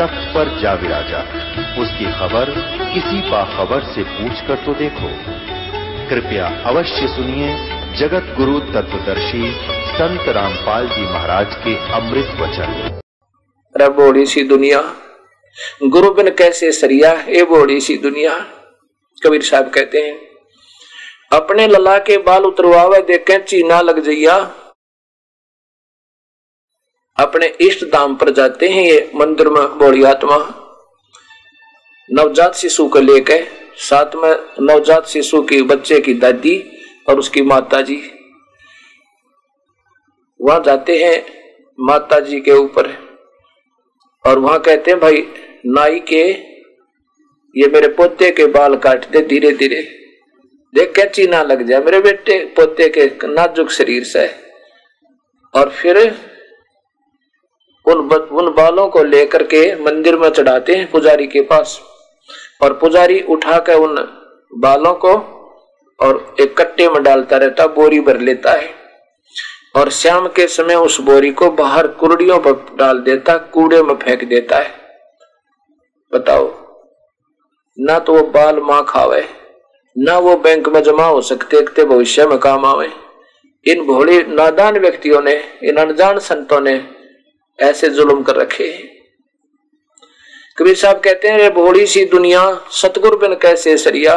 तख्त 0.00 0.28
पर 0.34 0.48
जा 0.60 0.72
विराजा। 0.74 1.20
उसकी 1.82 2.12
खबर 2.12 2.50
किसी 2.94 3.20
बाखबर 3.30 3.82
से 3.94 4.02
पूछ 4.12 4.46
कर 4.46 4.64
तो 4.66 4.74
देखो। 4.74 5.10
कृपया 6.10 6.46
अवश्य 6.66 7.08
सुनिए 7.08 7.48
जगत 7.98 8.34
गुरु 8.36 8.58
तत्वदर्शी 8.60 9.50
संत 9.90 10.28
रामपाल 10.28 10.88
जी 10.88 11.02
महाराज 11.04 11.54
के 11.56 11.74
अमृत 11.94 12.40
वचन। 12.40 12.98
बोड़ी 13.90 14.24
सी 14.26 14.42
दुनिया, 14.44 14.80
गुरु 15.84 16.10
बिन 16.14 16.28
कैसे 16.30 16.70
सरिया 16.72 17.12
ए 17.28 17.42
बोड़ी 17.44 17.80
सी 17.80 17.96
दुनिया। 17.98 18.32
कबीर 19.22 19.42
साहब 19.42 19.70
कहते 19.70 19.98
हैं, 19.98 20.16
अपने 21.32 21.66
लला 21.66 21.98
के 22.00 22.16
बाल 22.20 22.44
उतरवावे 22.44 23.00
देखे, 23.02 23.38
चीना 23.40 23.80
लग 23.80 24.02
जइया। 24.04 24.38
अपने 27.20 27.46
इष्ट 27.60 27.84
धाम 27.84 28.14
पर 28.16 28.30
जाते 28.30 28.68
हैं, 28.68 28.84
ये 28.84 29.10
मंदिर 29.14 29.48
में 29.48 29.78
बोड़ी 29.78 30.02
आत्मा। 30.04 30.36
नवजात 32.08 32.54
शिशु 32.54 32.88
को 32.88 33.00
लेकर 33.00 33.46
साथ 33.80 34.14
में 34.16 34.30
नवजात 34.62 35.06
शिशु 35.06 35.42
की 35.42 35.60
बच्चे 35.64 36.00
की 36.00 36.14
दादी 36.14 36.56
और 37.08 37.18
उसकी 37.18 37.42
माता 37.42 37.80
जी 37.82 38.00
वहाँ 40.40 40.62
जाते 40.66 40.96
हैं 40.98 41.16
माता 41.78 42.18
जी 42.20 42.40
के 42.40 42.52
ऊपर 42.52 42.88
और 44.24 44.38
वहाँ 44.38 44.58
कहते 44.60 44.90
हैं, 44.90 45.00
भाई, 45.00 45.26
नाई 45.66 46.00
के, 46.00 46.22
ये 47.54 47.68
मेरे 47.68 47.88
पोते 47.90 48.30
के 48.30 48.46
बाल 48.48 48.76
काट 48.78 49.08
दे 49.10 49.22
धीरे 49.24 49.52
धीरे 49.52 49.80
देख 50.74 50.92
कैची 50.96 51.26
ना 51.26 51.42
लग 51.42 51.66
जाए, 51.68 51.80
मेरे 51.80 52.00
बेटे 52.00 52.38
पोते 52.56 52.88
के 52.88 53.06
नाजुक 53.26 53.70
शरीर 53.70 54.04
से 54.04 54.26
और 55.54 55.70
फिर 55.72 55.98
उन 57.90 57.98
उन 58.32 58.52
बालों 58.54 58.88
को 58.88 59.02
लेकर 59.04 59.42
के 59.44 59.62
मंदिर 59.82 60.16
में 60.16 60.28
चढ़ाते 60.30 60.74
हैं 60.74 60.90
पुजारी 60.90 61.26
के 61.26 61.40
पास। 61.42 61.80
और 62.62 62.72
पुजारी 62.72 63.20
उठाकर 63.28 63.74
उन 63.74 63.96
बालों 64.52 64.94
को 64.94 65.12
और 66.00 66.36
एक 66.40 66.56
कट्टे 66.58 66.88
में 66.88 67.02
डालता 67.02 67.36
रहता, 67.36 67.66
बोरी 67.66 68.00
भर 68.00 68.18
लेता 68.18 68.52
है। 68.52 68.68
और 69.76 69.90
शाम 69.90 70.26
के 70.28 70.46
समय 70.46 70.74
उस 70.74 71.00
बोरी 71.00 71.30
को 71.32 71.50
बाहर 71.50 71.86
कुरडियों 71.88 72.38
पर 72.38 72.52
डाल 72.78 72.98
देता, 72.98 73.36
कूड़े 73.36 73.82
में 73.82 73.94
फेंक 73.94 74.24
देता 74.24 74.56
है। 74.56 74.74
बताओ, 76.12 76.48
ना 77.78 77.98
तो 77.98 78.14
वो 78.14 78.22
बाल 78.28 78.60
माँ 78.60 78.84
खावे, 78.88 79.24
ना 79.96 80.18
वो 80.18 80.36
बैंक 80.36 80.68
में 80.68 80.82
जमा 80.82 81.04
हो 81.04 81.20
सकते 81.22 81.84
भविष्य 81.84 82.26
में 82.26 82.38
काम 82.38 82.64
आवे। 82.64 82.90
इन 83.66 83.84
भोले 83.86 84.22
नादान 84.24 84.78
व्यक्तियों 84.78 85.20
ने, 85.22 85.34
इन 85.62 85.76
अनजान 85.76 86.18
संतों 86.20 86.60
ने 86.60 86.74
ऐसे 87.60 87.88
जुल्म 87.90 88.22
कर 88.22 88.36
रखे 88.36 88.64
हैं। 88.64 88.88
कबीर 90.58 90.74
साहब 90.76 91.00
कहते 91.00 91.28
हैं, 91.28 91.38
रे 91.38 91.48
भोली 91.50 91.86
सी 91.86 92.04
दुनिया, 92.04 92.42
सतगुर 92.72 93.16
बिन 93.18 93.34
कैसे 93.34 93.76
सरिया? 93.78 94.14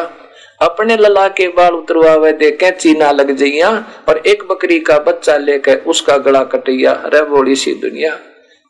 अपने 0.62 0.96
लला 0.98 1.28
के 1.30 1.48
बाल 1.48 1.74
उतरवावे 1.74 2.32
दे 2.32 2.50
कैंची 2.52 2.94
ना 2.94 3.12
लग 3.12 3.32
जइया 3.36 3.70
और 4.10 4.22
एक 4.28 4.44
बकरी 4.44 4.80
का 4.80 4.98
बच्चा 5.00 5.38
लेकर 5.38 5.78
उसका 5.88 6.18
गला 6.18 6.44
कटैया। 6.46 6.92
रे 7.06 7.22
भोली 7.26 7.56
सी 7.56 7.74
दुनिया, 7.76 8.14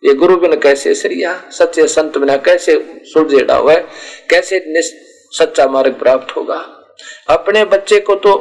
ये 0.04 0.14
गुरु 0.14 0.38
बिन 0.38 0.56
कैसे 0.60 0.94
सरिया? 0.96 1.34
सच्चे 1.52 1.88
संत 1.88 2.18
बिना 2.18 2.38
कैसे 2.38 2.78
सुलझेड़ा 3.04 3.56
हुआ 3.56 3.76
कैसे 4.30 4.64
सच्चा 5.34 5.68
मार्ग 5.68 5.94
प्राप्त 5.94 6.36
होगा? 6.36 6.58
अपने 7.30 7.64
बच्चे 7.66 8.00
को 8.00 8.16
तो 8.16 8.34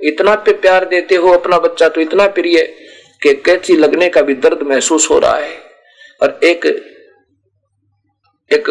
इतना 0.00 0.34
पे 0.36 0.52
प्यार 0.54 0.84
देते 0.84 1.14
हो, 1.14 1.28
अपना 1.30 1.58
बच्चा 1.58 1.88
तो 1.88 2.00
इतना 2.00 2.26
प्रिय 2.28 2.62
कि 3.22 3.34
कैची 3.36 3.76
लगने 3.76 4.08
का 4.08 4.22
भी 4.22 4.34
दर्द 4.36 4.62
महसूस 4.62 5.10
हो 5.10 5.18
रहा 5.18 5.36
है। 5.36 5.65
और 6.22 6.40
एक 6.44 6.66
एक 8.52 8.70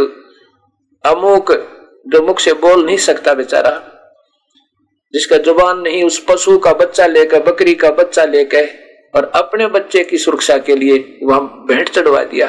अमुक 1.06 1.52
जो 2.08 2.22
मुख 2.22 2.40
से 2.40 2.54
बोल 2.54 2.86
नहीं 2.86 2.98
सकता 2.98 3.34
बेचारा, 3.34 3.92
जिसका 5.14 5.38
ज़ुबान 5.38 5.80
नहीं, 5.80 6.04
उस 6.04 6.26
पशु 6.30 6.58
का 6.58 6.74
बच्चा 6.74 7.08
लेकर, 7.08 7.44
बकरी 7.44 7.76
का 7.76 7.90
बच्चा 7.90 8.26
लेकर, 8.26 8.68
और 9.16 9.32
अपने 9.36 9.68
बच्चे 9.68 10.04
की 10.04 10.18
सुरक्षा 10.18 10.58
के 10.58 10.76
लिए 10.76 11.20
वहाँ 11.24 11.66
भेंट 11.68 11.90
चढ़वा 11.90 12.24
दिया। 12.24 12.48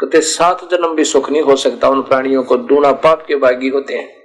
कहते, 0.00 0.20
सात 0.20 0.64
जन्म 0.70 0.94
भी 0.94 1.04
सुख 1.04 1.30
नहीं 1.30 1.42
हो 1.42 1.56
सकता, 1.56 1.88
उन 1.88 2.02
प्राणियों 2.02 2.42
को 2.42 2.56
दूना 2.56 2.92
पाप 2.92 3.24
के 3.28 3.36
बागी 3.36 3.68
होते 3.68 3.94
हैं। 3.94 4.16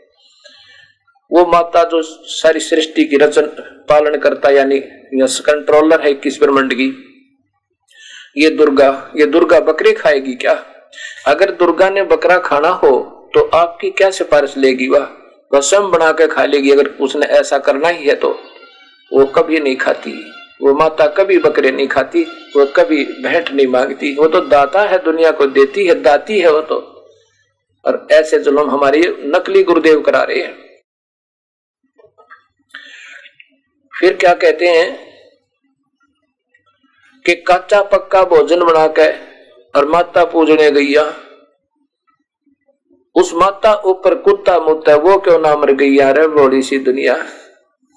वो 1.31 1.45
माता 1.45 1.83
जो 1.83 2.01
सारी 2.25 2.59
सृष्टि 2.59 3.03
की 3.03 3.17
रचन, 3.17 3.45
पालन 3.89 4.17
करता, 4.17 4.49
यानी 4.49 4.79
कंट्रोलर 5.13 6.01
है 6.01 6.11
इक्कीस 6.11 6.39
ब्रह्मंड 6.39 6.73
की 6.73 7.05
ये 8.39 8.49
दुर्गा 8.49 8.89
ये 9.17 9.25
दुर्गा 9.25 9.59
बकरी 9.59 9.93
खाएगी 9.93 10.33
क्या? 10.33 10.53
अगर 11.27 11.51
दुर्गा 11.51 11.89
ने 11.89 12.03
बकरा 12.05 12.37
खाना 12.39 12.69
हो 12.69 12.91
तो 13.33 13.43
आपकी 13.53 13.89
क्या 13.91 14.09
सिफारिश 14.11 14.57
लेगी 14.57 14.87
वह? 14.87 15.07
वह 15.51 15.61
स्वयं 15.61 15.89
बना 15.91 16.11
के 16.11 16.27
खा 16.27 16.45
लेगी, 16.45 16.71
अगर 16.71 16.87
उसने 17.01 17.25
ऐसा 17.27 17.57
करना 17.57 17.87
ही 17.87 18.07
है 18.07 18.15
तो। 18.15 18.29
वो 19.11 19.25
कभी 19.25 19.59
नहीं 19.59 19.75
खाती, 19.75 20.11
वो 20.61 20.73
माता 20.73 21.07
कभी 21.07 21.37
बकरे 21.39 21.71
नहीं 21.71 21.87
खाती, 21.87 22.21
वो 22.55 22.65
कभी 22.65 23.03
भेंट 23.23 23.51
नहीं 23.51 23.67
मांगती। 23.67 24.15
वो 24.15 24.27
तो 24.27 24.41
दाता 24.41 24.81
है, 24.81 25.03
दुनिया 25.03 25.31
को 25.31 25.45
देती 25.47 25.85
है, 25.85 25.95
दाती 26.01 26.39
है 26.39 26.51
वो 26.51 26.61
तो। 26.61 26.77
और 27.85 28.07
ऐसे 28.11 28.39
जुलम 28.39 28.69
हमारे 28.69 29.01
नकली 29.25 29.63
गुरुदेव 29.63 30.01
करा 30.01 30.23
रहे 30.23 30.41
हैं। 30.41 30.53
फिर 33.93 34.15
क्या 34.15 34.33
कहते 34.33 34.67
हैं? 34.67 35.08
कि 37.29 37.35
कच्चा 37.35 37.81
पक्का 37.81 38.23
भोजन 38.23 38.63
बना 38.63 38.87
के 38.87 39.09
और 39.79 39.85
माता 39.85 40.23
पूजने 40.25 40.71
गैया 40.71 41.03
उस 43.15 43.33
माता 43.33 43.73
ऊपर 43.85 44.15
कुत्ता 44.15 44.59
मुत्ता 44.59 44.95
वो 44.95 45.17
क्यों 45.17 45.39
ना 45.39 45.55
मर 45.55 45.71
गई 45.71 45.97
यार? 45.97 46.27
बड़ी 46.27 46.61
सी 46.61 46.79
दुनिया, 46.79 47.25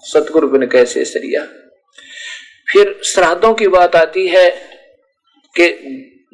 सतगुरु 0.02 0.48
बिन 0.48 0.66
कैसे 0.66 1.04
सरिया। 1.04 1.44
फिर 2.72 3.00
श्राद्धों 3.04 3.54
की 3.54 3.68
बात 3.68 3.96
आती 3.96 4.26
है 4.28 4.50
कि 5.54 5.68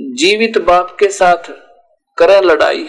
जीवित 0.00 0.58
बाप 0.58 0.96
के 1.00 1.08
साथ 1.08 1.50
करे 2.18 2.40
लड़ाई 2.40 2.88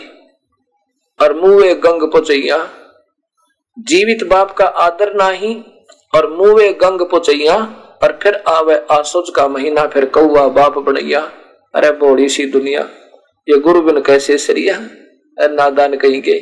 और 1.21 1.33
मुँह 1.33 1.73
गंग 1.73 2.11
पुचैया 2.11 2.57
जीवित 3.79 4.23
बाप 4.23 4.51
का 4.51 4.65
आदर 4.65 5.13
नाही 5.13 5.53
और 6.15 6.33
मुँह 6.33 6.71
गंग 6.71 7.01
पुचैया 7.01 7.85
और 8.01 8.19
फिर 8.23 8.35
आवे 8.47 8.75
आसोच 8.91 9.29
का 9.35 9.47
महीना 9.47 9.85
फिर 9.87 10.05
कौआ 10.15 10.47
बाप 10.47 10.77
बनैया 10.79 11.19
अरे 11.73 11.91
बोड़ी 11.99 12.27
सी 12.29 12.45
दुनिया 12.51 12.81
ये 13.47 13.57
गुरु 13.59 13.81
बिन 13.81 14.01
कैसे 14.01 14.37
सरिया? 14.37 14.77
नादान 15.37 15.95
कहीं 15.97 16.21
के 16.21 16.37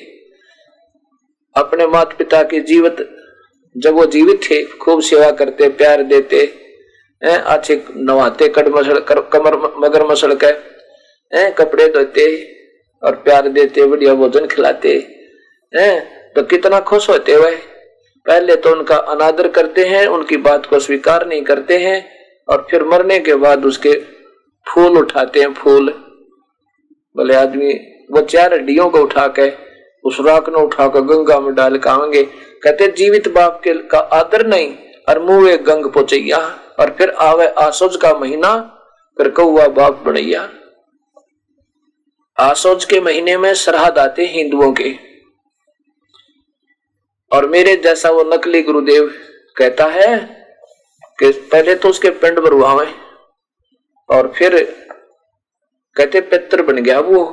अपने 1.56 1.88
माता 1.88 2.16
पिता 2.18 2.42
के 2.44 2.60
जीवित 2.60 2.98
जब 3.76 3.94
वो 3.94 4.06
जीवित 4.06 4.40
थे 4.44 4.64
खूब 4.78 5.02
सेवा 5.02 5.30
करते 5.32 5.70
प्यार 5.70 6.04
देते 6.04 6.46
अच्छे 7.22 7.84
नवाते 7.98 8.48
कट 8.48 8.68
मसल 8.68 9.00
कर, 9.00 9.20
कमर 9.34 9.56
मगर 9.80 10.06
मसल 10.08 10.36
के 10.44 10.52
कपड़े 11.54 11.88
धोते 11.94 12.28
और 13.04 13.16
प्यार 13.24 13.48
देते 13.50 13.86
बढ़िया 13.86 14.14
भोजन 14.14 14.46
खिलाते 14.48 14.94
हैं 15.74 16.34
तो 16.34 16.44
कितना 16.44 16.80
खुश 16.80 17.10
होते 17.10 17.34
हुए 17.34 17.56
पहले 18.28 18.56
तो 18.56 18.72
उनका 18.72 18.96
अनादर 18.96 19.48
करते 19.48 19.86
हैं, 19.86 20.06
उनकी 20.08 20.38
बात 20.38 20.66
को 20.66 20.80
स्वीकार 20.80 21.28
नहीं 21.28 21.42
करते 21.42 21.78
हैं 21.78 22.00
और 22.48 22.66
फिर 22.72 22.84
मरने 22.84 23.20
के 23.20 23.36
बाद 23.36 23.66
उसके 23.66 23.94
फूल 24.68 24.98
उठाते 24.98 25.40
हैं, 25.40 25.54
फूल। 25.54 25.90
बोले 27.16 27.36
आदमी, 27.36 27.74
वो 28.12 28.22
चार 28.22 28.54
हड्डियों 28.54 28.90
को 28.90 29.00
उठा 29.00 29.28
के 29.40 29.50
उस 30.04 30.18
राख 30.22 30.50
ने 30.50 30.62
उठाकर 30.62 31.02
गंगा 31.04 31.40
में 31.40 31.54
डाल 31.56 31.78
खाएँगे 31.78 32.24
कहते 32.64 32.88
जीवित 32.88 33.28
बाप 33.28 33.60
के 33.64 33.74
का 33.88 34.00
आदर 34.14 34.46
नहीं 34.48 34.74
और 35.10 35.20
मुँह 35.24 35.56
गंग 35.64 35.86
पोचैया 35.86 36.38
और 36.80 36.96
फिर 36.98 37.10
आवे 37.22 37.48
आसोज 37.60 37.96
का 37.96 38.14
महीना, 38.14 38.56
फिर 39.18 39.30
कौआ 39.30 39.68
बाप 39.68 40.04
बनैया 40.06 40.50
आसोज 42.38 42.86
के 42.86 43.00
महीने 43.00 43.38
में 43.38 43.54
सरहद 43.56 43.98
आते 43.98 44.26
हिंदुओं 44.26 44.72
के। 44.72 45.07
और 47.32 47.48
मेरे 47.50 47.76
जैसा 47.76 48.10
वो 48.10 48.24
नकली 48.24 48.62
गुरुदेव 48.62 49.12
कहता 49.58 49.86
है 49.86 50.18
कि 51.20 51.32
पहले 51.52 51.76
तो 51.76 51.90
उसके 51.90 52.10
पिंड 52.10 52.40
भरवावे 52.40 52.88
और 54.10 54.32
फिर 54.36 54.60
कहते 55.96 56.22
पित्र 56.22 56.64
बन 56.64 56.78
गया 56.78 57.00
वो। 57.00 57.24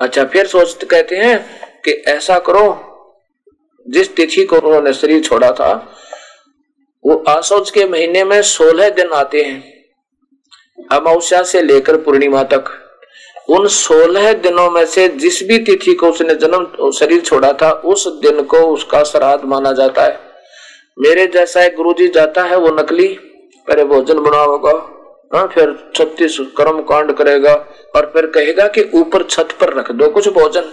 अच्छा 0.00 0.24
फिर 0.24 0.46
सोचते, 0.46 0.86
कहते 0.86 1.16
हैं 1.16 1.80
कि 1.84 1.90
ऐसा 2.08 2.38
करो, 2.38 2.66
जिस 3.86 4.14
तिथि 4.16 4.44
को 4.44 4.56
उन्होंने 4.56 4.92
शरीर 4.92 5.22
छोड़ा 5.22 5.50
था, 5.52 5.72
वो 7.04 7.16
आसोज 7.28 7.70
के 7.70 7.84
महीने 7.84 8.24
में 8.24 8.40
सोलह 8.42 8.90
दिन 8.90 9.10
आते 9.12 9.42
हैं, 9.42 9.62
अमावस्या 10.90 11.42
से 11.42 11.62
लेकर 11.62 11.96
पूर्णिमा 11.96 12.42
तक। 12.44 12.70
उन 13.48 13.66
सोलह 13.68 14.32
दिनों 14.34 14.70
में 14.70 14.84
से 14.86 15.08
जिस 15.16 15.42
भी 15.42 15.58
तिथि 15.58 15.94
को 15.94 16.08
उसने 16.08 16.34
जन्म, 16.34 16.90
शरीर 16.90 17.20
छोड़ा 17.20 17.52
था, 17.52 17.70
उस 17.70 18.06
दिन 18.22 18.42
को 18.42 18.58
उसका 18.68 19.02
श्राद्ध 19.04 19.44
माना 19.44 19.72
जाता 19.72 20.02
है। 20.02 20.18
मेरे 20.98 21.26
जैसा 21.26 21.62
एक 21.64 21.76
गुरु 21.76 21.92
जी 21.92 22.08
जाता 22.08 22.42
है, 22.42 22.56
वो 22.56 22.68
नकली 22.72 23.08
पहले 23.68 23.84
भोजन 23.84 24.18
बनाओगा 24.20 24.72
हाँ 25.32 25.46
फिर 25.46 25.74
छत्तीस 25.94 26.36
कर्म 26.56 26.80
कांड 26.82 27.12
करेगा, 27.12 27.54
और 27.96 28.10
फिर 28.14 28.26
कहेगा 28.26 28.66
कि 28.68 28.82
ऊपर 28.94 29.22
छत 29.22 29.48
पर 29.60 29.72
रख 29.74 29.90
दो 29.92 30.08
कुछ 30.10 30.28
भोजन। 30.28 30.70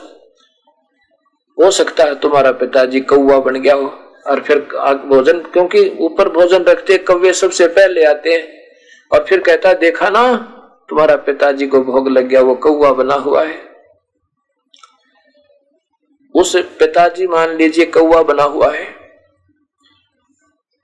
हो 1.57 1.71
सकता 1.71 2.03
है 2.03 2.15
तुम्हारा 2.15 2.51
पिताजी 2.53 2.99
कौआ 3.01 3.39
बन 3.39 3.55
गया 3.55 3.73
हो, 3.75 3.91
और 4.27 4.39
फिर 4.39 4.59
भोजन, 5.05 5.39
क्योंकि 5.53 5.89
ऊपर 6.01 6.29
भोजन 6.29 6.63
रखते 6.63 6.97
कौवे 6.99 7.33
सबसे 7.33 7.67
पहले 7.69 8.05
आते 8.05 8.33
हैं, 8.33 8.47
और 9.11 9.25
फिर 9.29 9.39
कहता 9.39 9.69
है, 9.69 9.75
देखा 9.75 10.09
ना 10.09 10.23
तुम्हारा 10.89 11.15
पिताजी 11.17 11.67
को 11.67 11.81
भोग 11.83 12.07
लग 12.09 12.27
गया, 12.27 12.41
वो 12.41 12.55
कौआ 12.55 12.91
बना 12.93 13.15
हुआ 13.15 13.43
है। 13.43 13.63
उस 16.35 16.55
पिताजी 16.79 17.27
मान 17.27 17.55
लीजिए 17.57 17.85
कौआ 17.87 18.21
बना 18.23 18.43
हुआ 18.45 18.71
है, 18.73 18.85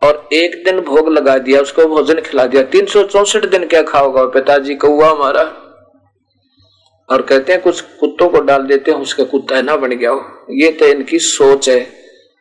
और 0.02 0.30
एक 0.34 0.64
दिन 0.66 0.80
भोग 0.82 1.10
लगा 1.10 1.38
दिया, 1.38 1.62
उसको 1.62 1.86
भोजन 1.86 2.22
खिला 2.22 2.46
दिया। 2.46 2.64
तीन 2.66 2.86
सौ 2.86 3.04
चौसठ 3.06 3.46
दिन 3.46 3.68
क्या 3.68 3.82
खाओगा 3.84 4.26
पिताजी 4.26 4.76
कौआ 4.76 5.10
हमारा। 5.12 5.44
और 7.10 7.22
कहते 7.22 7.54
हैं, 7.54 7.62
कुछ 7.62 7.82
कुत्तों 8.00 8.30
को 8.30 8.40
डाल 8.42 8.64
देते 8.64 8.92
हैं, 8.92 8.98
उसका 9.00 9.24
कुत्ता 9.24 9.56
है 9.56 9.62
ना, 9.62 9.76
बन 9.76 9.90
गया 9.90 10.12
हो। 10.12 10.46
ये 10.52 10.72
तो 10.72 10.86
इनकी 10.86 11.20
सोच 11.20 11.70
है, 11.70 11.88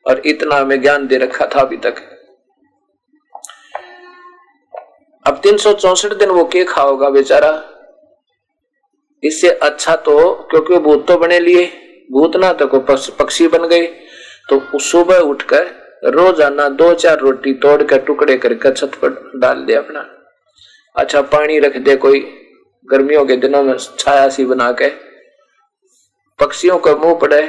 और 0.06 0.22
इतना 0.26 0.56
हमें 0.56 0.80
ज्ञान 0.82 1.06
दे 1.06 1.18
रखा 1.18 1.46
था 1.46 1.60
अभी 1.60 1.76
तक। 1.76 2.02
अब 5.30 5.36
तीन 5.38 5.56
दिन 6.14 6.30
वो 6.30 6.44
के 6.44 6.64
खाओगा 6.66 7.08
बेचारा? 7.10 7.50
इससे 9.22 9.48
अच्छा 9.62 9.94
तो 9.98 10.32
क्योंकि 10.50 10.78
भूत 10.78 11.06
तो 11.08 11.16
बने 11.18 11.38
लिए। 11.40 11.64
भूत 12.12 12.36
ना 12.36 12.52
तो 12.52 12.66
पक्षी 12.80 13.46
बन 13.48 13.66
गए। 13.68 13.86
तो 14.48 14.78
सुबह 14.80 15.18
उठकर 15.26 16.10
रोज़ाना 16.10 16.68
दो 16.74 16.92
चार 16.94 17.18
रोटी 17.18 17.52
तोड़ 17.62 17.82
कर 17.82 17.98
टुकड़े 18.00 18.36
करके 18.38 18.72
छत 18.72 18.94
पर 19.02 19.10
डाल 19.40 19.64
दे 19.64 19.74
अपना। 19.74 20.04
अच्छा 20.96 21.20
पानी 21.28 21.58
रख 21.58 21.76
दे 21.78 21.96
कोई। 21.96 22.20
गर्मियों 22.88 23.24
के 23.26 23.36
दिनों 23.36 23.62
में 23.62 23.76
छाया 23.98 24.28
सी 24.28 24.44
बना 24.44 24.70
के। 24.72 24.88
पक्षियों 26.38 26.78
का 26.78 26.94
मुँह 26.96 27.14
पड़े 27.18 27.42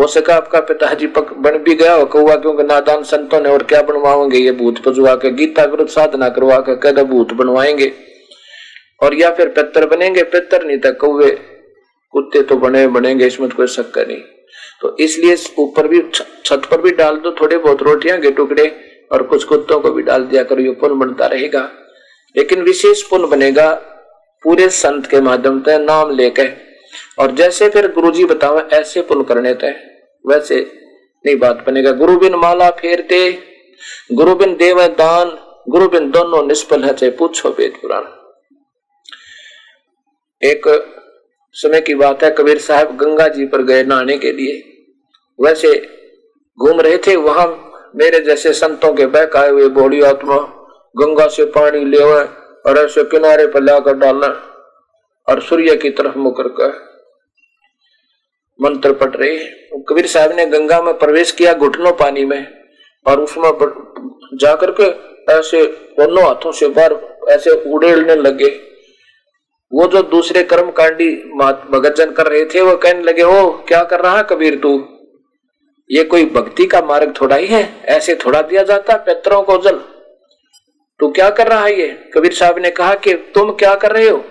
हो 0.00 0.06
सका 0.06 0.34
आपका 0.34 0.60
पिताजी 0.60 1.06
पक 1.06 1.32
बन 1.32 1.58
भी 1.58 1.74
गया 1.74 1.94
हो 1.94 2.04
कौआ 2.04 2.36
क्योंकि 2.36 2.62
नादान 2.62 3.02
संतों 3.02 3.40
ने 3.40 3.48
और 3.48 3.62
क्या 3.62 3.82
बनवाओगे? 3.82 4.38
ये 4.38 4.52
भूत 4.52 4.78
पजुआ 4.78 5.14
के 5.14 5.30
गीता 5.30 5.64
विरुद्ध 5.64 5.90
साधना 5.90 6.28
करवा 6.28 6.58
के 6.58 6.76
कद 6.76 6.98
भूत 7.00 7.32
बनवाएँगे। 7.32 7.92
और 9.02 9.14
या 9.14 9.30
फिर 9.30 9.48
पितर 9.48 9.86
बनेंगे, 9.86 10.22
पितर 10.22 10.64
नहीं 10.64 10.78
था 10.78 10.90
कौए 10.90 11.30
कुत्ते 12.10 12.42
तो 12.42 12.56
बने 12.56 12.86
बनेंगे, 12.86 13.26
इसमें 13.26 13.50
तो 13.50 13.56
कोई 13.56 13.66
शक्का 13.66 14.02
नहीं। 14.02 14.20
तो 14.80 14.96
इसलिए 15.00 15.36
ऊपर 15.58 15.88
भी 15.88 16.02
छत 16.44 16.62
पर 16.70 16.80
भी 16.80 16.90
डाल 16.90 17.16
दो, 17.16 17.30
थोड़े 17.30 17.58
बहुत 17.58 17.82
रोटियाँ, 17.82 18.20
के 18.20 18.30
टुकड़े, 18.30 18.80
और 19.12 19.22
कुछ 19.22 19.44
कुत्तों 19.44 19.80
को 19.80 19.90
भी 19.90 20.02
डाल 20.02 20.24
दिया 20.24 20.42
करो, 20.42 20.60
ये 20.60 20.70
पुण्य 20.70 20.94
बनता 20.94 21.26
रहेगा। 21.26 21.70
लेकिन 22.36 22.62
विशेष 22.62 23.02
पुण्य 23.02 23.26
बनेगा 23.26 23.74
पूरे 24.42 24.68
संत 24.68 25.06
के 25.06 25.20
माध्यम 25.20 25.60
से 25.60 25.78
नाम 25.78 26.10
लेकर। 26.10 26.67
और 27.18 27.30
जैसे 27.32 27.68
फिर 27.68 27.90
गुरु 27.92 28.10
जी 28.10 28.24
बतावे, 28.24 28.60
ऐसे 28.76 29.02
पुण्य 29.02 29.24
करने 29.24 29.54
थे 29.54 29.70
वैसे 30.24 30.60
नहीं 31.24 31.36
बात 31.38 31.64
बनेगा। 31.66 31.92
गुरु 31.92 32.16
बिन 32.18 32.34
माला 32.34 32.70
फेरते 32.70 33.20
गुरु 34.12 34.34
बिन 34.34 34.56
देव 34.56 34.86
दान 34.98 35.36
गुरु 35.68 35.88
बिन 35.88 36.10
दोनों 36.10 36.46
निष्फल 36.46 36.84
है, 36.84 36.92
चाहे 36.94 37.10
पूछो 37.12 37.48
वेद 37.48 37.78
पुराण। 37.82 38.04
एक 40.42 40.66
समय 41.56 41.80
की 41.80 41.94
बात 41.94 42.24
है, 42.24 42.30
कबीर 42.30 42.58
साहब 42.58 42.96
गंगा 42.96 43.28
जी 43.28 43.46
पर 43.46 43.62
गए 43.62 43.82
नहाने 43.84 44.16
के 44.18 44.32
लिए। 44.32 44.56
वैसे 45.38 45.74
घूम 46.58 46.80
रहे 46.80 46.98
थे, 46.98 47.16
वहाँ 47.16 47.46
मेरे 47.96 48.20
जैसे 48.20 48.52
संतों 48.52 48.92
के 48.94 49.06
बहक 49.06 49.36
आए 49.36 49.50
हुए 49.50 49.68
बोड़ी 49.70 50.00
आत्मा, 50.02 50.36
गंगा 50.94 51.26
से 51.28 51.44
पानी 51.50 51.84
ले 51.84 51.98
और 51.98 52.78
ऐसे 52.78 53.04
किनारे 53.04 53.46
पर 53.46 53.62
लाकर 53.62 53.94
डालना 53.94 54.26
और 55.28 55.40
सूर्य 55.42 55.76
की 55.76 55.90
तरफ़ 55.90 56.18
मुकर 56.18 56.48
कर। 56.50 56.87
मंत्र 58.62 58.92
पट 58.92 59.16
रहे 59.16 59.38
कबीर 59.88 60.06
साहब 60.06 60.32
ने 60.32 60.46
गंगा 60.46 60.82
में 60.82 60.98
प्रवेश 60.98 61.32
किया 61.32 61.54
घुटनों 61.54 61.92
पानी 61.92 62.24
में 62.24 62.46
और 63.06 63.20
उसमें 63.20 63.50
जाकर 64.34 64.70
के 64.70 65.08
ऐसे 65.32 65.66
दोनों 65.66 66.24
हाथों 66.24 66.52
से 66.52 66.68
बार 66.68 67.18
ऐसे 67.28 67.50
उड़ेलने 67.50 68.14
लगे। 68.14 68.60
वो 69.72 69.86
जो 69.86 70.02
दूसरे 70.02 70.42
कर्म 70.42 70.70
कांडी 70.70 71.14
भगत 71.70 71.94
जन 71.94 72.10
कर 72.10 72.26
रहे 72.26 72.44
थे, 72.44 72.60
वो 72.60 72.76
कहने 72.76 73.02
लगे, 73.02 73.22
ओ, 73.22 73.50
क्या 73.50 73.84
कर 73.84 74.00
रहा 74.00 74.22
कबीर 74.22 74.56
तू? 74.56 74.88
ये 75.90 76.04
कोई 76.04 76.24
भक्ति 76.24 76.66
का 76.66 76.80
मार्ग 76.80 77.14
थोड़ा 77.20 77.36
ही 77.36 77.46
है। 77.46 77.82
ऐसे 77.84 78.14
थोड़ा 78.14 78.42
दिया 78.42 78.62
जाता 78.62 78.96
पितरों 78.96 79.42
को 79.42 79.58
जल। 79.58 79.76
तू 81.00 81.08
क्या 81.08 81.30
कर 81.30 81.46
रहा 81.46 81.64
है 81.64 81.80
ये? 81.80 82.10
कबीर 82.14 82.32
साहब 82.32 82.58
ने 82.58 82.70
कहा 82.70 82.94
कि, 82.94 83.14
तुम 83.14 83.52
क्या 83.52 83.74
कर 83.74 83.92
रहे 83.92 84.08
हो? 84.08 84.24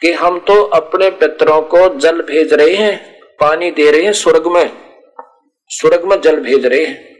कि 0.00 0.12
हम 0.12 0.40
तो 0.40 0.62
अपने 0.62 1.10
पितरों 1.10 1.62
को 1.62 1.98
जल 1.98 2.22
भेज 2.22 2.52
रहे 2.52 2.74
हैं, 2.74 3.20
पानी 3.40 3.70
दे 3.70 3.90
रहे 3.90 4.02
हैं 4.02 4.12
स्वर्ग 4.12 4.46
में। 4.46 4.70
स्वर्ग 5.68 6.04
में 6.04 6.20
जल 6.20 6.36
भेज 6.36 6.66
रहे 6.66 6.84
हैं। 6.84 7.16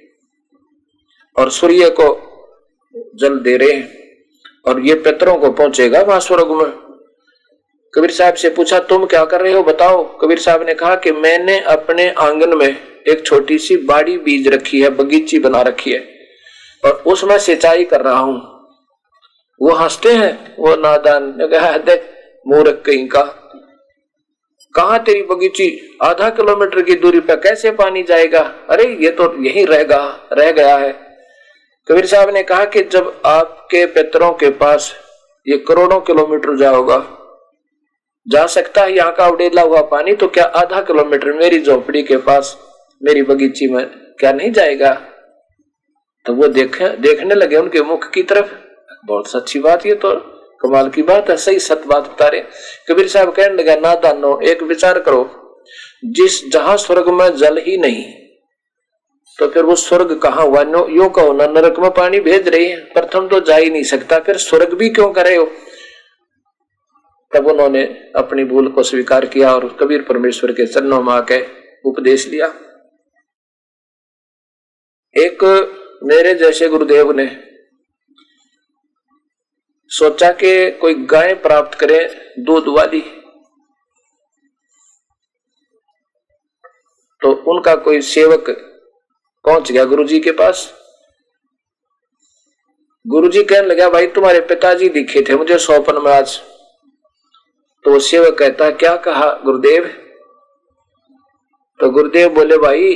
और 1.37 1.51
सूर्य 1.51 1.91
को 1.91 2.27
जल 3.15 3.39
दे 3.39 3.57
रहे 3.57 3.71
हैं। 3.71 4.01
और 4.67 4.81
ये 4.81 4.95
पितरों 4.95 5.37
को 5.37 5.51
पहुंचेगा 5.51 6.03
वहाँ 6.03 6.21
स्वर्ग 6.21 6.51
में। 6.51 6.97
कबीर 7.95 8.11
साहब 8.11 8.35
से 8.35 8.51
पूछा, 8.51 8.79
तुम 8.79 9.07
क्या 9.07 9.25
कर 9.25 9.41
रहे 9.41 9.53
हो? 9.53 9.63
बताओ। 9.63 10.19
कबीर 10.19 10.39
साहब 10.39 10.63
ने 10.63 10.75
कहा 10.75 10.97
कि 10.97 11.13
मैंने 11.13 11.61
अपने 11.61 12.11
आँगन 12.11 12.59
में 12.59 12.77
एक 13.09 13.27
छोटी 13.27 13.59
सी 13.59 13.77
बाड़ी 13.77 14.19
बीज 14.19 14.49
रखी 14.49 14.83
है, 14.83 14.89
बगीची 14.89 15.39
बना 15.39 15.63
रखी 15.63 15.93
है। 15.93 16.15
और 16.85 17.03
उसमें 17.07 17.39
सिंचाई 17.39 17.85
कर 17.85 18.01
रहा 18.01 18.19
हूँ। 18.19 18.37
वो 19.63 19.71
हँसते 19.71 20.13
हैं, 20.13 20.57
वो 20.59 20.77
नादान। 20.77 21.35
ने 21.39 21.49
कहा, 21.49 21.79
देख 21.79 22.17
मूर्ख 22.47 22.83
कहीं 22.87 23.07
का। 23.09 23.23
कहा 24.75 24.99
तेरी 24.99 25.23
बगीची? 25.23 25.99
आधा 26.03 26.29
किलोमीटर 26.31 26.83
की 26.83 26.95
दूरी 26.95 27.21
पर 27.21 27.37
कैसे 27.37 27.71
पानी 27.71 28.03
जाएगा? 28.03 28.41
अरे, 28.71 28.85
ये 29.01 29.11
तो 29.11 29.35
यही 29.43 29.65
रहेगा 29.65 30.29
रह 30.33 30.51
गया 30.53 30.77
है। 30.77 30.93
कबीर 31.89 32.07
साहब 32.07 32.31
ने 32.31 32.43
कहा 32.43 32.65
कि 32.65 32.83
जब 32.83 33.23
आपके 33.27 33.87
पितरों 33.87 34.33
के 34.33 34.51
पास 34.51 34.93
ये 35.47 35.57
करोड़ों 35.59 36.01
किलोमीटर 36.01 36.57
जाओगा 36.57 36.99
जा 38.27 38.47
सकता 38.47 38.83
है 38.83 38.97
यहाँ 38.97 39.13
का 39.13 39.27
उड़ेला 39.29 39.63
हुआ 39.63 39.83
पानी 39.83 40.15
तो 40.15 40.29
क्या 40.29 40.45
आधा 40.45 40.81
किलोमीटर 40.81 41.33
मेरी 41.33 41.61
झोपड़ी 41.61 42.03
के 42.03 42.17
पास, 42.17 42.57
मेरी 43.03 43.23
बगीची 43.23 43.69
में 43.69 43.87
क्या 44.21 44.33
नहीं 44.33 44.51
जाएगा? 44.53 44.93
तो 46.27 46.35
वो 46.35 46.49
देखे, 46.49 46.89
देखने 46.97 47.35
लगे 47.35 47.57
उनके 47.57 47.83
मुख 47.83 48.11
की 48.11 48.23
तरफ़। 48.23 48.53
बहुत 49.07 49.35
अच्छी 49.35 49.59
बात 49.59 49.87
ये 49.87 49.95
तो। 49.95 50.40
कमाल 50.63 50.89
की 50.91 51.03
बात 51.03 51.31
है, 51.31 51.37
सही 51.39 51.59
सत 51.61 51.83
बात 51.87 52.03
बता 52.05 52.29
रहे 52.29 52.41
कबीर 52.89 53.09
साहब 53.09 53.33
कहने 53.35 53.63
लगा, 53.63 53.75
ना 53.77 53.95
दानो, 53.97 54.39
एक 54.43 54.63
विचार 54.65 55.01
करो, 55.01 55.29
जिस 56.07 56.41
जहाँ 56.53 56.77
स्वर्ग 56.79 57.09
में 57.11 57.37
जल 57.37 57.59
ही 57.59 57.77
नहीं 57.79 58.05
तो 59.39 59.47
फिर 59.49 59.63
वो 59.63 59.75
स्वर्ग 59.77 60.13
कहा 60.19 60.43
हुआ? 60.43 60.63
नो, 60.65 60.87
यो 60.91 61.09
कहो, 61.09 61.33
ना 61.33 61.47
नरक 61.49 61.79
में 61.79 61.91
पानी 61.91 62.21
भेज 62.21 62.49
रही 62.49 62.67
है 62.67 62.77
प्रथम 62.95 63.29
तो 63.29 63.41
जा 63.41 63.57
ही 63.57 63.71
नहीं 63.71 63.83
सकता, 63.85 64.19
फिर 64.19 64.37
स्वर्ग 64.39 64.75
भी 64.75 64.89
क्यों 64.91 65.11
करे 65.13 65.35
हो? 65.37 65.45
तब 67.33 67.47
उन्होंने 67.47 67.83
अपनी 68.17 68.45
भूल 68.45 68.69
को 68.69 68.83
स्वीकार 68.83 69.27
किया 69.27 69.53
और 69.55 69.67
कबीर 69.81 70.03
परमेश्वर 70.03 70.53
के 70.53 70.67
चरणों 70.67 71.01
में 71.03 71.13
आके 71.13 71.41
उपदेश 71.85 72.27
लिया 72.29 72.47
एक 75.17 75.45
मेरे 76.05 76.35
जैसे 76.35 76.69
गुरुदेव 76.69 77.13
ने 77.13 77.27
सोचा 79.91 80.33
कि 80.33 80.71
कोई 80.71 80.95
गाय 80.95 81.35
प्राप्त 81.35 81.79
करे, 81.79 82.33
दूध 82.39 82.65
वाली। 82.69 83.01
तो 87.21 87.33
उनका 87.33 87.75
कोई 87.75 88.01
सेवक 88.01 88.51
पहुँच 89.45 89.73
गया 89.73 89.85
गुरुजी 89.85 90.21
के 90.21 90.33
पास। 90.33 90.75
गुरुजी 93.07 93.45
कहने 93.45 93.67
लगा, 93.67 93.89
भाई, 93.89 94.07
तुम्हारे 94.07 94.41
पिताजी 94.41 94.89
दिखे 94.89 95.25
थे 95.29 95.37
मुझे 95.37 95.59
सौपन 95.59 96.03
में 96.03 96.13
आज। 96.13 96.41
तो 97.85 97.99
सेवक 97.99 98.39
कहता, 98.39 98.71
क्या 98.71 98.97
कहा 98.97 99.33
गुरुदेव? 99.45 99.85
तो 101.81 101.91
गुरुदेव 101.91 102.29
बोले, 102.29 102.59
भाई, 102.59 102.95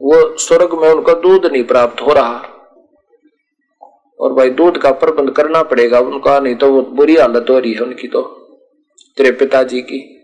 वो 0.00 0.38
स्वर्ग 0.38 0.72
में 0.72 0.88
उनका 0.88 1.12
दूध 1.12 1.46
नहीं 1.46 1.64
प्राप्त 1.64 2.00
हो 2.00 2.12
रहा। 2.12 2.57
और 4.20 4.32
भाई 4.32 4.50
दूध 4.50 4.78
का 4.78 4.90
प्रबंध 4.92 5.30
करना 5.30 5.62
पड़ेगा 5.62 6.00
उनका, 6.00 6.40
नहीं 6.40 6.54
तो 6.54 6.72
वो 6.72 6.82
बुरी 6.82 7.16
हालत 7.16 7.46
हो 7.50 7.58
रही 7.58 7.72
है 7.72 7.80
उनकी 7.80 8.08
तो 8.08 8.22
तेरे 9.16 9.30
पिताजी 9.30 9.80
की। 9.80 10.14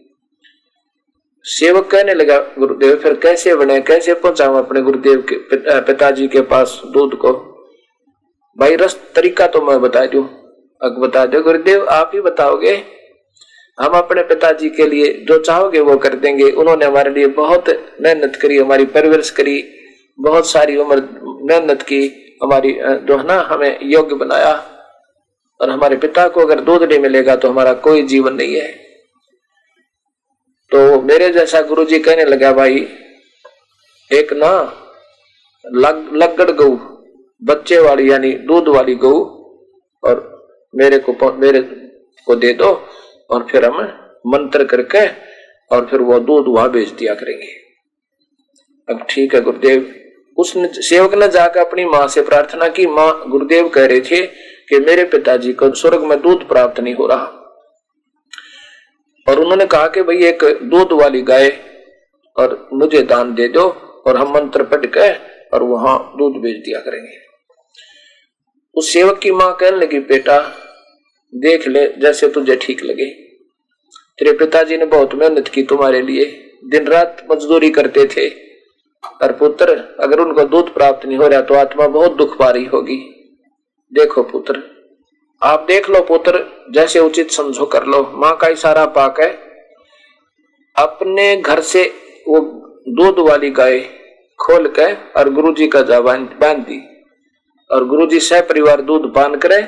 सेवक 1.45 1.87
कहने 1.91 2.15
लगा, 2.15 2.39
गुरुदेव, 2.59 2.97
फिर 2.97 3.15
कैसे 3.15 3.55
बने, 3.55 3.81
कैसे 3.81 4.15
पहुंचाऊ 4.15 4.55
अपने 4.55 4.81
गुरुदेव 4.83 5.25
के 5.33 5.37
पिताजी 5.81 6.29
के 6.29 6.41
पास 6.41 6.83
दूध 6.87 7.15
को? 7.15 7.33
भाई, 8.59 8.77
रस, 8.77 9.01
तरीका 9.17 9.47
तो 9.47 9.63
मैं 9.63 9.81
बता 9.81 10.07
दू। 10.07 10.23
अब 10.83 10.99
बता 10.99 11.27
दो, 11.27 11.43
गुरुदेव, 11.43 11.85
आप 11.85 12.11
ही 12.15 12.21
बताओगे। 12.21 12.83
हम 13.81 13.93
अपने 13.93 14.23
पिताजी 14.23 14.71
के 14.71 14.87
लिए 14.87 15.13
जो 15.29 15.39
चाहोगे 15.39 15.81
वो 15.81 15.97
कर 15.97 16.15
देंगे। 16.15 16.51
उन्होंने 16.51 16.85
हमारे 16.85 17.11
लिए 17.11 17.27
बहुत 17.27 17.69
मेहनत 18.01 18.37
करी, 18.37 18.59
हमारी 18.59 18.85
परवरिश 18.85 19.31
करी, 19.31 19.65
बहुत 20.21 20.47
सारी 20.47 20.77
उम्र 20.77 21.03
मेहनत 21.43 21.83
की 21.83 22.24
हमारी 22.41 22.73
जो 22.73 23.17
है 23.19 23.26
ना, 23.26 23.41
हमें 23.43 23.79
योग्य 23.85 24.14
बनाया 24.14 24.53
और 25.61 25.71
हमारे 25.71 25.97
पिता 25.97 26.26
को 26.29 26.41
अगर 26.41 26.61
दूध 26.61 26.83
नहीं 26.83 26.99
मिलेगा 26.99 27.37
तो 27.37 27.49
हमारा 27.49 27.73
कोई 27.81 28.03
जीवन 28.05 28.35
नहीं 28.35 28.55
है। 28.55 28.69
तो 30.73 31.00
मेरे 31.03 31.29
जैसा 31.31 31.61
गुरु 31.62 31.85
जी 31.85 31.99
कहने 31.99 32.25
लगा, 32.25 32.53
भाई, 32.53 32.87
एक 34.11 34.33
ना, 34.33 34.50
लग, 35.64 36.11
लगड़ 36.14 36.50
गऊ, 36.50 36.76
बच्चे 37.43 37.79
वाली 37.79 38.11
यानी 38.11 38.31
दूध 38.49 38.69
वाली 38.69 38.95
गऊ 38.95 39.21
और 40.03 40.23
मेरे 40.75 40.99
को 40.99 41.33
मेरे 41.35 41.61
को 42.26 42.35
दे 42.37 42.53
दो 42.53 42.71
और 43.31 43.47
फिर 43.50 43.64
हम 43.64 43.76
मंत्र 44.26 44.64
करके 44.64 45.07
और 45.71 45.87
फिर 45.87 46.00
वो 46.00 46.19
दूध 46.21 46.47
वहाँ 46.49 46.71
बेच 46.71 46.91
दिया 46.91 47.14
करेंगे। 47.14 47.53
अब 48.88 49.07
ठीक 49.11 49.35
है, 49.35 49.41
गुरुदेव 49.41 49.95
उसने 50.38 50.69
सेवक 50.73 51.14
ने 51.14 51.29
जाकर 51.29 51.61
अपनी 51.61 51.85
माँ 51.85 52.09
से 52.09 52.23
प्रार्थना 52.23 52.69
की। 52.69 52.87
माँ 52.87 53.25
गुरुदेव 53.29 53.69
कह 53.69 53.87
रहे 53.87 54.00
थे 54.00 54.26
कि 54.69 54.79
मेरे 54.79 55.05
पिताजी 55.05 55.53
को 55.53 55.75
स्वर्ग 55.75 56.00
में 56.00 56.23
दूध 56.23 56.49
प्राप्त 56.49 56.81
नहीं 56.81 56.95
हो 56.95 57.07
रहा। 57.07 57.25
और 59.29 59.41
उन्होंने 59.41 59.67
कहा 59.67 59.87
कि 59.87 60.03
भाई 60.03 60.17
एक 60.17 60.45
दूध 60.45 60.93
वाली 60.93 61.23
गाय 61.23 61.59
और 62.37 62.69
मुझे 62.73 63.03
दान 63.03 63.35
दे 63.35 63.49
दो 63.49 63.69
और 64.07 64.17
हम 64.17 64.35
मंत्र 64.35 64.62
पट 64.62 64.87
के 64.87 65.12
और 65.49 65.62
वहाँ 65.62 66.12
दूध 66.19 66.43
बेच 66.43 66.57
दिया 66.57 66.81
करेंगे। 66.81 67.19
उस 68.75 68.93
सेवक 68.93 69.19
की 69.19 69.31
माँ 69.31 69.57
कहने 69.61 69.76
लगी, 69.76 69.99
बेटा, 69.99 70.55
देख 71.35 71.69
ले 71.69 71.88
जैसे 71.88 72.29
तुझे 72.29 72.57
ठीक 72.57 72.85
लगे। 72.85 73.11
तेरे 74.19 74.33
पिताजी 74.33 74.76
ने 74.76 74.85
बहुत 74.85 75.14
मेहनत 75.14 75.49
की 75.49 75.62
तुम्हारे 75.62 76.03
लिए। 76.03 76.25
दिन 76.64 76.87
रात 76.87 77.26
मजदूरी 77.31 77.71
करते 77.71 78.05
थे। 78.05 78.44
और 79.23 79.33
पुत्र, 79.33 79.73
अगर 80.01 80.21
उनको 80.21 80.45
दूध 80.45 80.73
प्राप्त 80.75 81.07
नहीं 81.07 81.19
हो 81.19 81.29
रहा 81.29 81.41
तो 81.41 81.55
आत्मा 81.55 81.87
बहुत 81.89 82.17
दुख 82.17 82.37
रही 82.43 82.65
होगी। 82.65 82.97
देखो 83.93 84.23
पुत्र, 84.23 84.63
आप 85.43 85.65
देख 85.69 85.89
लो 85.91 86.01
पुत्र, 86.01 86.45
जैसे 86.71 86.99
उचित 86.99 87.31
समझो 87.31 87.67
कर 87.67 87.85
लो। 87.85 88.03
माँ 88.15 88.37
का 88.37 88.49
इशारा 88.49 88.85
पाक 88.87 89.21
है। 89.21 89.31
अपने 90.77 91.37
घर 91.37 91.61
से 91.61 91.83
वो 92.29 92.39
दूध 92.89 93.19
वाली 93.19 93.51
गाय 93.51 93.81
खोल 94.39 94.67
के 94.69 94.93
और 95.13 95.29
गुरु 95.31 95.53
जी 95.53 95.67
का 95.69 95.83
जा 95.83 96.01
बाँध 96.01 96.41
दी 96.43 96.81
और 97.71 97.85
गुरु 97.85 98.07
जी 98.07 98.21
सह 98.21 98.41
परिवार 98.41 98.81
दूध 98.81 99.13
पान 99.15 99.37
करे 99.37 99.63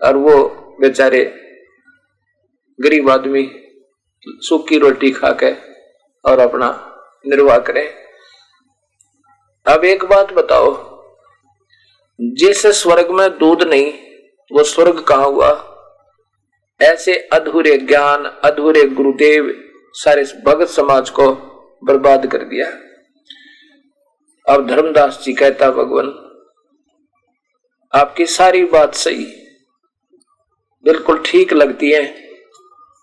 और 0.00 0.16
वो 0.16 0.36
बेचारे 0.80 1.24
गरीब 2.78 3.10
आदमी 3.10 3.48
सूखी 4.26 4.78
रोटी 4.78 5.10
खा 5.10 5.30
के 5.32 5.52
और 6.24 6.38
अपना 6.38 6.68
निर्वाह 7.26 7.58
करे। 7.58 8.07
अब 9.68 9.84
एक 9.84 10.04
बात 10.04 10.32
बताओ, 10.32 10.70
जिस 12.20 12.66
स्वर्ग 12.66 13.10
में 13.10 13.28
दूध 13.38 13.62
नहीं, 13.62 13.92
वो 14.50 14.62
स्वर्ग 14.64 15.00
कहा 15.00 15.24
हुआ? 15.24 15.50
ऐसे 16.80 17.14
अधूरे 17.32 17.76
ज्ञान, 17.78 18.24
अधूरे 18.44 18.82
गुरुदेव, 18.90 19.50
सारे 19.94 20.24
भगत 20.46 20.68
समाज 20.68 21.10
को 21.10 21.30
बर्बाद 21.84 22.26
कर 22.26 22.44
दिया। 22.44 22.68
अब 24.46 24.66
धर्मदास 24.66 25.20
जी 25.24 25.32
कहता, 25.32 25.70
भगवान, 25.70 26.08
आपकी 27.92 28.26
सारी 28.26 28.64
बात 28.64 28.94
सही, 28.94 29.24
बिल्कुल 30.84 31.22
ठीक 31.26 31.52
लगती 31.52 31.90
है, 31.90 32.04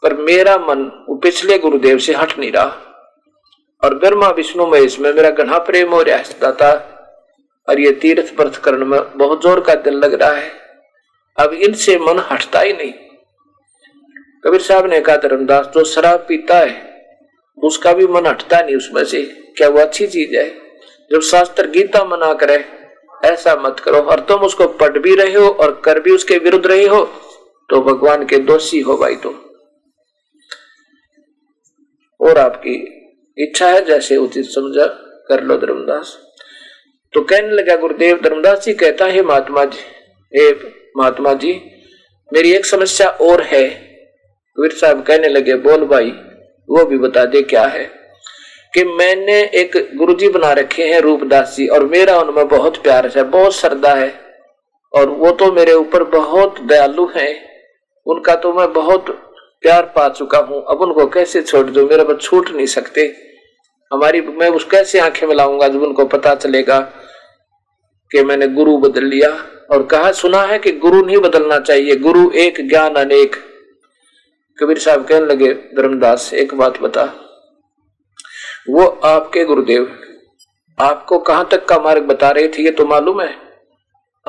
पर 0.04 0.14
मेरा 0.14 0.58
मन 0.58 0.84
वो 1.10 1.16
पिछले 1.16 1.60
गुरुदेव 1.60 1.98
से 1.98 2.14
हट 2.14 2.38
नहीं 2.40 2.52
रहा। 2.52 2.82
और 3.86 3.96
ब्रह्मा 3.96 4.30
विष्णु 4.32 4.66
महेश 4.68 5.00
में 5.00 5.12
मेरा 5.14 5.30
घना 5.32 5.58
प्रेम 5.66 5.94
हो 5.94 6.02
रहा 6.02 6.18
है 6.18 6.40
दाता 6.42 6.72
और 7.68 7.80
ये 7.80 7.92
तीर्थ 8.02 8.34
व्रत 8.40 8.56
करने 8.56 8.86
में 8.86 9.00
बहुत 9.18 9.42
ज़ोर 9.44 9.60
का 9.62 9.76
दिल 9.76 9.94
लग 9.96 10.14
रहा 10.14 10.32
है। 10.32 10.52
अब 11.38 11.54
इनसे 11.54 11.98
मन 12.00 12.20
हटता 12.32 12.60
ही 12.60 12.74
नहीं। 12.74 12.92
कबीर 14.44 14.62
साहब 14.62 14.86
ने 14.86 15.00
कहा, 15.02 15.16
धर्मदास, 15.18 15.66
जो 15.68 15.84
शराब 15.86 16.26
पीता 16.28 16.58
है, 16.58 16.74
उसका 17.58 17.94
भी 17.94 18.08
मन 18.08 18.26
हटता 18.28 18.60
नहीं 18.60 18.76
उसमें 18.76 19.04
से। 19.06 19.22
क्या 19.58 19.70
वो 19.70 19.80
अच्छी 19.80 20.08
चीज़ 20.08 20.36
है? 20.36 20.48
जब 21.12 21.22
शास्त्र 21.22 21.68
गीता 21.70 22.04
मना 22.06 22.34
करे, 22.34 22.64
ऐसा 23.26 23.56
मत 23.58 23.80
करो। 23.80 24.02
और 24.02 24.20
तुम 24.20 24.42
उसको 24.42 24.68
पढ़ 24.80 24.98
भी 24.98 25.16
रहे 25.16 25.34
हो 25.34 25.48
और 25.50 25.82
कर 25.86 26.00
भी 26.00 26.12
उसके 26.12 26.38
विरुद्ध 26.40 26.66
रहे 26.66 26.86
हो 26.86 27.04
तो 27.70 27.82
भगवान 27.84 28.26
के 28.26 28.38
दोषी 28.44 28.80
हो 28.80 28.98
भाई 28.98 29.16
तुम। 29.16 29.34
और 32.20 32.38
आपकी 32.38 32.76
इच्छा 33.38 33.70
है, 33.70 33.86
जैसे 33.86 34.18
उचित 34.18 34.46
समझा, 34.46 34.86
कर 35.28 35.44
लो 35.44 35.58
धर्मदास। 35.58 36.18
तो 37.14 37.22
कहने 37.22 37.52
लगा, 37.52 37.76
गुरुदेव, 37.76 38.20
धर्मदास 38.24 38.66
जी 38.66 38.74
कहता, 38.74 39.06
है 39.06 39.22
महात्मा 39.22 39.66
जी, 39.66 39.80
हे 40.34 40.52
महात्मा 40.98 41.34
जी, 41.34 41.54
मेरी 42.34 42.52
एक 42.52 42.66
समस्या 42.66 43.10
और 43.10 43.42
है। 43.42 43.64
वीर 44.58 44.72
साहब 44.72 45.04
कहने 45.04 45.28
लगे, 45.28 45.56
बोल 45.56 45.86
भाई, 45.86 46.12
वो 46.70 46.86
भी 46.86 46.98
बता 46.98 47.26
दे 47.26 47.42
क्या 47.42 47.64
है 47.64 47.84
कि 48.74 48.84
मैंने 48.84 49.42
एक 49.54 49.78
गुरुजी 49.96 50.30
बना 50.30 50.52
रखे 50.54 50.84
हैं, 50.84 51.00
रूपदास 51.00 51.56
जी, 51.58 51.68
और 51.68 51.86
मेरा 51.86 52.18
उनमें 52.20 52.48
बहुत 52.48 52.78
प्यार 52.78 53.08
है, 53.08 53.24
बहुत 53.24 53.56
श्रद्धा 53.56 53.94
है, 53.94 54.14
और 54.94 55.10
वो 55.10 55.32
तो 55.32 55.52
मेरे 55.52 55.74
ऊपर 55.74 56.04
बहुत 56.04 56.62
दयालु 56.62 57.08
हैं। 57.16 57.34
उनका 58.06 58.36
तो 58.36 58.54
मैं 58.54 58.74
बहुत 58.74 59.06
प्यार 59.62 59.94
पा 59.96 60.10
चुका 60.10 60.38
हूँ, 60.38 60.66
अब 60.70 60.82
उनको 60.82 61.06
कैसे 61.06 61.42
छोड़ 61.42 61.70
दो? 61.70 61.86
मेरे 61.86 62.04
पर 62.04 62.18
छूट 62.18 62.50
नहीं 62.50 62.66
सकते। 62.66 63.16
हमारी, 63.94 64.22
मैं 64.22 64.50
उस 64.50 64.64
कैसे 64.64 65.00
आँखें 65.00 65.28
मिलाऊँगा 65.28 65.68
जब 65.68 65.84
उनको 65.84 66.06
पता 66.06 66.36
चलेगा 66.36 66.80
कि 68.12 68.24
मैंने 68.24 68.48
गुरु 68.48 68.78
बदल 68.78 69.04
लिया? 69.04 69.30
और 69.72 69.84
कहा, 69.84 70.12
सुना 70.12 70.42
है 70.42 70.60
कि 70.60 70.72
गुरु 70.72 71.06
नहीं 71.06 71.18
बदलना 71.18 71.60
चाहिए। 71.60 71.96
गुरु 71.96 72.32
एक 72.32 72.70
ज्ञान 72.70 72.96
अनेक। 72.96 73.36
कबीर 74.60 74.78
साहब 74.78 75.06
कहने 75.06 75.26
लगे, 75.26 75.54
धर्मदास, 75.54 76.34
एक 76.34 76.54
बात 76.54 76.82
बता। 76.82 77.04
वो 78.70 78.86
आपके 79.04 79.46
गुरुदेव, 79.46 80.00
आपको 80.80 81.20
कहाँ 81.20 81.48
तक 81.52 81.66
का 81.66 81.80
मार्ग 81.80 82.04
बता 82.04 82.30
रहे 82.30 82.48
थे, 82.48 82.64
ये 82.64 82.72
तो 82.72 82.86
मालूम 82.86 83.22
है? 83.22 83.36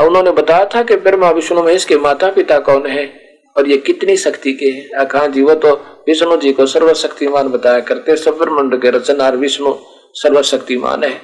उन्होंने 0.02 0.30
बताया 0.30 0.64
था 0.64 0.82
कि 0.82 0.96
ब्रह्मा, 0.96 1.30
विष्णु, 1.30 1.62
महेश 1.62 1.84
के 1.84 1.96
माता 1.96 2.30
पिता 2.30 2.58
कौन 2.58 2.86
है? 2.86 3.25
और 3.56 3.68
ये 3.68 3.76
कितनी 3.76 4.16
शक्ति 4.16 4.52
के 4.52 4.66
हैं? 4.66 5.06
कहा 5.06 5.26
जी 5.26 5.42
वो 5.42 5.54
तो 5.54 5.74
विष्णु 6.08 6.36
जी 6.36 6.52
को 6.52 6.66
सर्वशक्तिमान 6.66 7.48
बताया 7.48 7.80
करते 7.80 8.16
सब्रमंड 8.16 8.82
के 8.82 8.90
रचनार 8.90 9.36
विष्णु 9.36 9.74
सर्वशक्तिमान 10.12 11.04
है। 11.04 11.20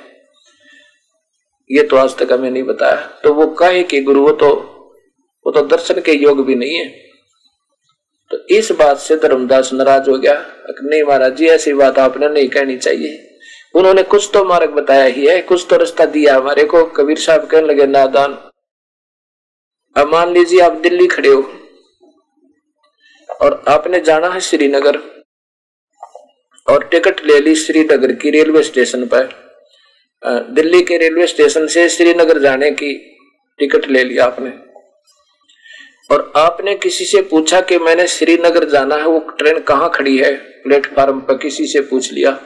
ये 1.71 1.83
तो 1.83 1.97
आज 1.97 2.17
तक 2.17 2.33
हमें 2.33 2.51
नहीं 2.51 2.63
बताया। 2.63 3.21
तो 3.25 3.35
वो 3.35 3.47
कहे 3.47 3.83
कि 3.83 4.01
गुरु, 4.01 4.23
वो 4.23 4.33
तो 4.33 4.49
वो 5.47 5.53
तो 5.53 5.63
दर्शन 5.63 6.01
के 6.01 6.13
योग 6.13 6.47
भी 6.47 6.55
नहीं 6.55 6.75
है। 6.75 6.89
तो 8.31 8.39
इस 8.49 8.73
बात 8.73 8.99
से 8.99 9.17
धर्मदास 9.17 9.73
नाराज़ 9.73 10.11
हो 10.11 10.19
गया। 10.19 10.47
नहीं 10.83 11.03
महाराज 11.03 11.37
जी, 11.37 11.47
ऐसी 11.47 11.73
बात 11.73 11.99
आपने 11.99 12.29
नहीं 12.29 12.49
कहनी 12.49 12.77
चाहिए। 12.77 13.39
उन्होंने 13.75 14.03
कुछ 14.03 14.31
तो 14.35 14.45
मार्ग 14.45 14.71
बताया 14.71 15.05
ही 15.05 15.27
है, 15.27 15.43
कुछ 15.43 15.67
तो 15.71 15.77
रास्ता 15.77 16.05
दिया 16.05 16.37
हमारे 16.37 16.65
को 16.65 16.85
कबीर 16.85 17.19
साहब 17.19 17.47
कहने 17.47 17.67
लगे, 17.67 17.87
नादान। 17.87 18.33
अब 19.97 20.09
मान 20.09 20.33
लीजिए 20.33 20.61
आप 20.61 20.73
दिल्ली 20.73 21.07
खड़े 21.07 21.29
हो। 21.29 21.62
और 23.43 23.63
आपने 23.69 24.01
जाना 24.01 24.29
है 24.29 24.41
श्रीनगर 24.41 24.97
और 26.69 26.85
टिकट 26.85 27.25
ले 27.25 27.41
ली 27.41 27.55
श्रीनगर 27.55 28.13
की 28.13 28.31
रेलवे 28.31 28.63
स्टेशन 28.63 29.05
पर। 29.05 29.43
दिल्ली 30.51 30.83
के 30.83 30.99
रेलवे 30.99 31.27
स्टेशन 31.27 31.67
से 31.67 31.89
श्रीनगर 31.89 32.39
जाने 32.39 32.71
की 32.71 32.93
टिकट 33.59 33.89
ले 33.89 34.05
लिया 34.05 34.25
आपने। 34.25 34.51
और 36.15 36.33
आपने 36.37 36.75
किसी 36.75 37.05
से 37.05 37.23
पूछा 37.23 37.61
कि 37.61 37.79
मैंने 37.79 38.07
श्रीनगर 38.07 38.65
जाना 38.65 38.97
है, 38.97 39.07
वो 39.07 39.19
ट्रेन 39.19 39.59
कहाँ 39.59 39.91
खड़ी 39.91 40.19
है? 40.19 40.33
प्लेटफॉर्म 40.35 41.21
पर 41.21 41.35
किसी 41.35 41.67
से 41.67 41.81
पूछ 41.81 42.13
लिया। 42.13 42.39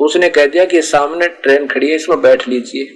उसने 0.00 0.28
कह 0.28 0.46
दिया 0.46 0.64
कि 0.64 0.82
सामने 0.82 1.28
ट्रेन 1.28 1.66
खड़ी 1.66 1.88
है, 1.90 1.96
इसमें 1.96 2.20
बैठ 2.20 2.48
लीजिए। 2.48 2.92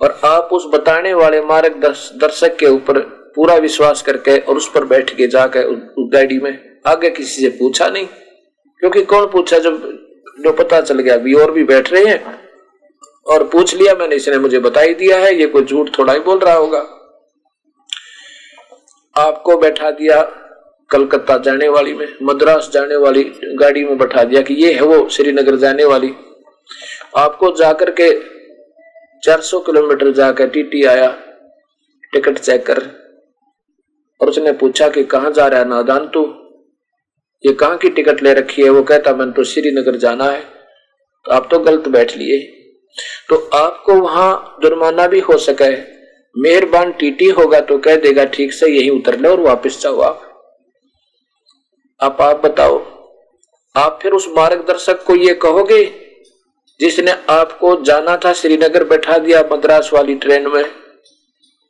और 0.00 0.20
आप 0.24 0.48
उस 0.52 0.64
बताने 0.66 1.14
वाले 1.14 1.40
मार्ग 1.40 1.74
दर्शक 2.16 2.56
के 2.56 2.66
ऊपर 2.66 3.17
पूरा 3.38 3.54
विश्वास 3.54 4.02
करके 4.02 4.38
और 4.38 4.56
उस 4.56 4.72
पर 4.74 4.84
बैठ 4.84 5.16
के 5.16 5.26
जाकर 5.26 5.62
गाड़ी 5.98 6.38
में 6.38 6.78
आगे 6.86 7.10
किसी 7.10 7.42
से 7.42 7.48
पूछा 7.48 7.88
नहीं। 7.88 8.06
क्योंकि 8.80 9.02
कौन 9.02 9.26
पूछा 9.26 9.58
जब 9.58 9.98
जो 10.40 10.52
पता 10.52 10.80
चल 10.80 10.98
गया, 10.98 11.14
अभी 11.14 11.34
और 11.34 11.50
भी 11.50 11.64
बैठ 11.64 11.92
रहे 11.92 12.04
हैं। 12.04 12.40
और 13.26 13.44
पूछ 13.48 13.74
लिया 13.74 13.94
मैंने, 13.94 14.16
इसने 14.16 14.38
मुझे 14.38 14.58
बता 14.58 14.80
ही 14.80 14.94
दिया 14.94 15.18
है, 15.18 15.34
ये 15.34 15.46
कोई 15.46 15.64
झूठ 15.64 15.98
थोड़ा 15.98 16.12
ही 16.12 16.20
बोल 16.20 16.38
रहा 16.38 16.54
होगा। 16.54 16.78
आपको 19.16 19.56
बैठा 19.56 19.90
दिया 19.90 20.22
कलकत्ता 20.90 21.38
जाने 21.38 21.68
वाली 21.68 21.94
में, 21.94 22.14
मद्रास 22.22 22.70
जाने 22.72 22.96
वाली 22.96 23.24
गाड़ी 23.44 23.84
में 23.84 23.98
बैठा 23.98 24.24
दिया 24.24 24.42
कि 24.42 24.54
ये 24.54 24.72
है 24.72 24.82
वो 24.82 25.08
श्रीनगर 25.08 25.56
जाने 25.56 25.84
वाली। 25.84 26.14
आपको 27.16 27.56
जाकर 27.56 27.90
के 27.90 28.20
400 29.22 29.60
किलोमीटर 29.60 30.12
जाकर 30.12 30.48
टीटी 30.48 30.84
आया, 30.84 31.18
टिकट 32.12 32.38
चेक 32.38 32.66
कर। 32.66 33.07
और 34.20 34.28
उसने 34.28 34.52
पूछा 34.54 34.88
कि 34.88 35.04
कहा 35.06 35.30
जा 35.30 35.46
रहा 35.46 35.60
है 35.60 35.68
नादान 35.68 36.08
तू? 36.08 36.24
ये 37.44 37.52
कहाँ 37.54 37.76
की 37.78 37.88
टिकट 37.90 38.22
ले 38.22 38.32
रखी 38.34 38.62
है? 38.62 38.70
वो 38.70 38.82
कहता, 38.82 39.14
मैंने 39.14 39.32
तो 39.32 39.44
श्रीनगर 39.44 39.96
जाना 39.98 40.24
है। 40.24 40.40
तो 40.40 41.32
आप 41.32 41.48
तो 41.50 41.58
गलत 41.60 41.88
बैठ 41.88 42.16
लिए। 42.16 42.38
तो 43.28 43.36
आपको 43.54 43.94
वहाँ 43.94 44.58
जुर्माना 44.62 45.06
भी 45.06 45.20
हो 45.20 45.36
सके 45.38 45.70
मेहरबान 46.34 46.92
टीटी 46.92 47.28
होगा 47.30 47.60
तो 47.60 47.78
कह 47.78 47.96
देगा, 47.96 48.24
ठीक 48.24 48.52
से 48.52 48.66
यही 48.68 48.90
उतर 48.90 49.18
ले 49.20 49.28
और 49.28 49.40
वापस 49.40 49.80
जाओ 49.82 50.00
आप। 50.00 50.24
आप 52.00 52.20
आप 52.22 52.44
बताओ, 52.44 52.78
आप 53.74 53.98
फिर 54.02 54.12
उस 54.12 54.26
मार्गदर्शक 54.28 55.02
को 55.04 55.14
ये 55.16 55.34
कहोगे, 55.36 55.84
जिसने 56.80 57.12
आपको 57.30 57.74
जाना 57.82 58.16
था 58.16 58.32
श्रीनगर 58.32 58.84
बैठा 58.84 59.18
दिया 59.18 59.42
मद्रास 59.52 59.90
वाली 59.92 60.14
ट्रेन 60.16 60.46
में? 60.48 60.64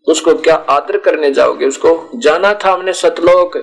उसको 0.09 0.35
क्या 0.35 0.55
आदर 0.55 0.99
करने 0.99 1.31
जाओगे? 1.31 1.67
उसको 1.67 2.11
जाना 2.15 2.55
था 2.55 2.73
हमने 2.73 2.93
सतलोक। 2.93 3.57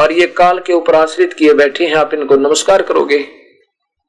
और 0.00 0.12
ये 0.12 0.26
काल 0.26 0.58
के 0.58 0.72
ऊपर 0.72 0.94
आश्रित 0.94 1.32
किए 1.32 1.52
बैठे 1.52 1.86
हैं, 1.86 1.94
आप 1.94 2.14
इनको 2.14 2.36
नमस्कार 2.36 2.82
करोगे? 2.82 3.26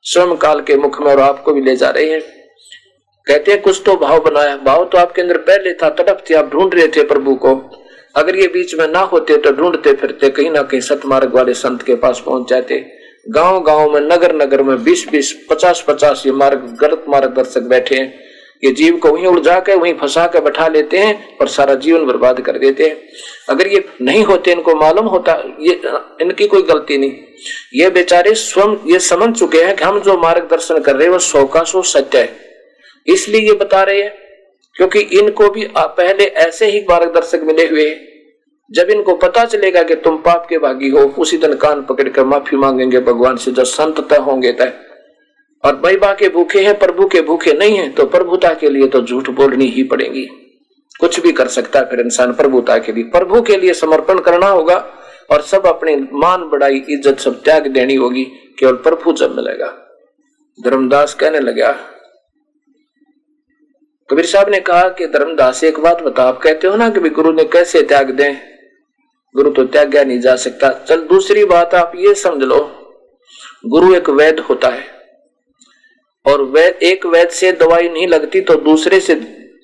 स्वयं 0.03 0.35
काल 0.35 0.61
के 0.61 0.75
मुख 0.75 1.01
में 1.01 1.07
और 1.07 1.19
आपको 1.19 1.53
भी 1.53 1.61
ले 1.61 1.75
जा 1.75 1.89
रहे 1.89 2.11
हैं। 2.11 2.21
कहते 3.27 3.51
हैं, 3.51 3.61
कुछ 3.61 3.81
तो 3.85 3.95
भाव 3.95 4.19
बनाया। 4.19 4.57
भाव 4.57 4.85
तो 4.85 4.97
आपके 4.97 5.21
अंदर 5.21 5.37
पहले 5.37 5.73
था, 5.73 5.89
तड़प 5.89 6.23
थे, 6.29 6.33
आप 6.33 6.49
ढूंढ 6.51 6.73
रहे 6.75 6.87
थे 6.87 7.03
प्रभु 7.03 7.35
को। 7.35 7.77
अगर 8.15 8.35
ये 8.35 8.47
बीच 8.47 8.75
में 8.75 8.87
ना 8.87 8.99
होते 8.99 9.37
तो 9.37 9.51
ढूंढते 9.51 9.93
फिरते, 9.93 10.29
कहीं 10.29 10.51
ना 10.51 10.61
कहीं 10.61 10.81
सतमार्ग 10.81 11.35
वाले 11.35 11.53
संत 11.53 11.83
के 11.83 11.95
पास 11.95 12.23
पहुँच 12.25 12.49
जाते। 12.49 12.85
गाँव 13.29 13.61
गाँव 13.63 13.91
में 13.91 14.01
नगर 14.01 14.35
नगर 14.35 14.63
में 14.63 14.83
बीस 14.83 15.05
बीस 15.11 15.47
पचास 15.49 15.85
पचास 15.87 16.23
ये 16.25 16.31
मार्ग, 16.31 16.77
गलत 16.81 17.05
मार्गदर्शक 17.09 17.61
बैठे 17.61 17.95
हैं। 17.95 18.30
ये 18.63 18.71
जीव 18.71 18.97
को 18.97 19.09
वहीं 19.09 19.25
उलझा 19.25 19.59
के 19.59 19.75
वहीं 19.75 19.93
फंसा 19.93 20.25
के 20.27 20.39
बैठा 20.39 20.67
लेते 20.67 20.97
हैं 20.97 21.37
और 21.37 21.47
सारा 21.47 21.75
जीवन 21.75 22.05
बर्बाद 22.05 22.41
कर 22.41 22.57
देते 22.57 22.87
हैं। 22.87 22.97
अगर 23.49 23.67
ये 23.67 23.83
नहीं 24.01 24.23
होते, 24.23 24.51
इनको 24.51 24.75
मालूम 24.75 25.05
होता, 25.05 25.33
ये, 25.59 25.81
इनकी 26.21 26.47
कोई 26.47 26.61
गलती 26.61 26.97
नहीं। 26.97 27.11
ये 27.73 27.89
बेचारे 27.89 28.33
स्वयं, 28.35 28.75
ये 28.87 28.99
समझ 28.99 29.35
चुके 29.39 29.63
हैं 29.63 29.75
कि 29.75 29.83
हम 29.83 29.99
जो 29.99 30.17
मार्गदर्शन 30.17 30.79
कर 30.79 30.95
रहे 30.95 31.03
हैं, 31.03 31.11
वो 31.11 31.19
सौ 31.19 31.45
का 31.45 31.63
सौ 31.63 31.81
सत्य 31.81 32.17
है। 32.17 32.29
इसलिए 33.07 33.41
ये 33.41 33.53
बता 33.53 33.83
रहे 33.83 34.01
हैं, 34.01 34.13
क्योंकि 34.75 34.99
इनको 34.99 35.49
भी 35.49 35.67
पहले 35.77 36.23
ऐसे 36.23 36.65
ही 36.65 36.85
मार्गदर्शक 36.89 37.41
मिले 37.43 37.67
हुए 37.67 37.89
जब 38.71 38.89
इनको 38.89 39.13
पता 39.13 39.43
चलेगा 39.45 39.81
कि 39.83 39.95
तुम 39.95 40.17
पाप 40.17 40.45
के 40.49 40.57
भागी 40.57 40.89
हो, 40.89 40.99
उसी 41.17 41.37
दिन 41.37 41.53
कान 41.53 41.81
पकड़ 41.81 42.07
कर 42.09 42.23
माफ़ी 42.23 42.57
मांगेंगे 42.57 42.99
भगवान 42.99 43.37
से 43.37 43.51
जब 43.51 43.63
संत 43.63 43.99
तय 44.09 44.17
होंगे 44.17 44.51
तय। 44.51 44.73
और 45.63 45.75
बैबा 45.77 46.13
के 46.13 46.29
भूखे 46.29 46.59
हैं, 46.59 46.77
प्रभु 46.79 47.07
के 47.07 47.21
भूखे 47.21 47.53
नहीं 47.53 47.77
है 47.77 47.89
तो 47.91 48.05
प्रभुता 48.07 48.53
के 48.53 48.69
लिए 48.69 48.87
तो 48.87 49.01
झूठ 49.01 49.29
बोलनी 49.31 49.65
ही 49.67 49.83
पड़ेगी। 49.85 50.25
कुछ 50.99 51.19
भी 51.19 51.31
कर 51.33 51.47
सकता 51.49 51.79
है 51.79 51.89
फिर 51.89 51.99
इंसान 51.99 52.33
प्रभुता 52.33 52.77
के 52.77 52.91
लिए। 52.91 53.03
प्रभु 53.11 53.41
के 53.41 53.57
लिए 53.57 53.73
समर्पण 53.75 54.19
करना 54.21 54.47
होगा 54.47 54.75
और 55.31 55.41
सब 55.43 55.65
अपनी 55.67 55.95
मान 56.15 56.49
बढ़ाई 56.49 56.83
इज़्ज़त 56.89 57.19
सब 57.19 57.41
त्याग 57.43 57.67
देनी 57.69 57.95
होगी, 57.95 58.23
केवल 58.59 58.75
प्रभु 58.79 59.13
जब 59.13 59.35
मिलेगा। 59.35 59.67
धर्मदास 60.59 61.13
कहने 61.13 61.39
लगा, 61.41 61.71
कबीर 64.09 64.25
साहब 64.25 64.49
ने 64.49 64.59
कहा 64.61 64.87
कि 64.89 65.07
धर्मदास, 65.07 65.63
एक 65.63 65.79
बात 65.79 66.01
बता 66.03 66.23
आप 66.23 66.39
कहते 66.39 66.67
हो 66.67 66.75
ना 66.75 66.89
कि 66.89 67.09
गुरु 67.09 67.31
ने 67.33 67.43
कैसे 67.47 67.81
त्याग 67.83 68.09
दें? 68.11 68.37
गुरु 69.35 69.51
तो 69.51 69.63
त्याग 69.65 69.95
नहीं 69.97 70.19
जा 70.21 70.35
सकता। 70.37 70.69
चल, 70.79 71.01
दूसरी 71.03 71.45
बात 71.47 71.75
आप 71.75 71.91
ये 71.95 72.13
समझ 72.15 72.43
लो, 72.43 72.59
गुरु 73.65 73.93
एक 73.95 74.09
वैद 74.11 74.39
होता 74.41 74.69
है। 74.69 75.00
और 76.25 76.41
वैद 76.43 76.79
एक 76.83 77.05
वैद 77.05 77.29
से 77.29 77.51
दवाई 77.51 77.89
नहीं 77.89 78.07
लगती 78.07 78.41
तो 78.41 78.55
दूसरे 78.55 78.99
से 78.99 79.15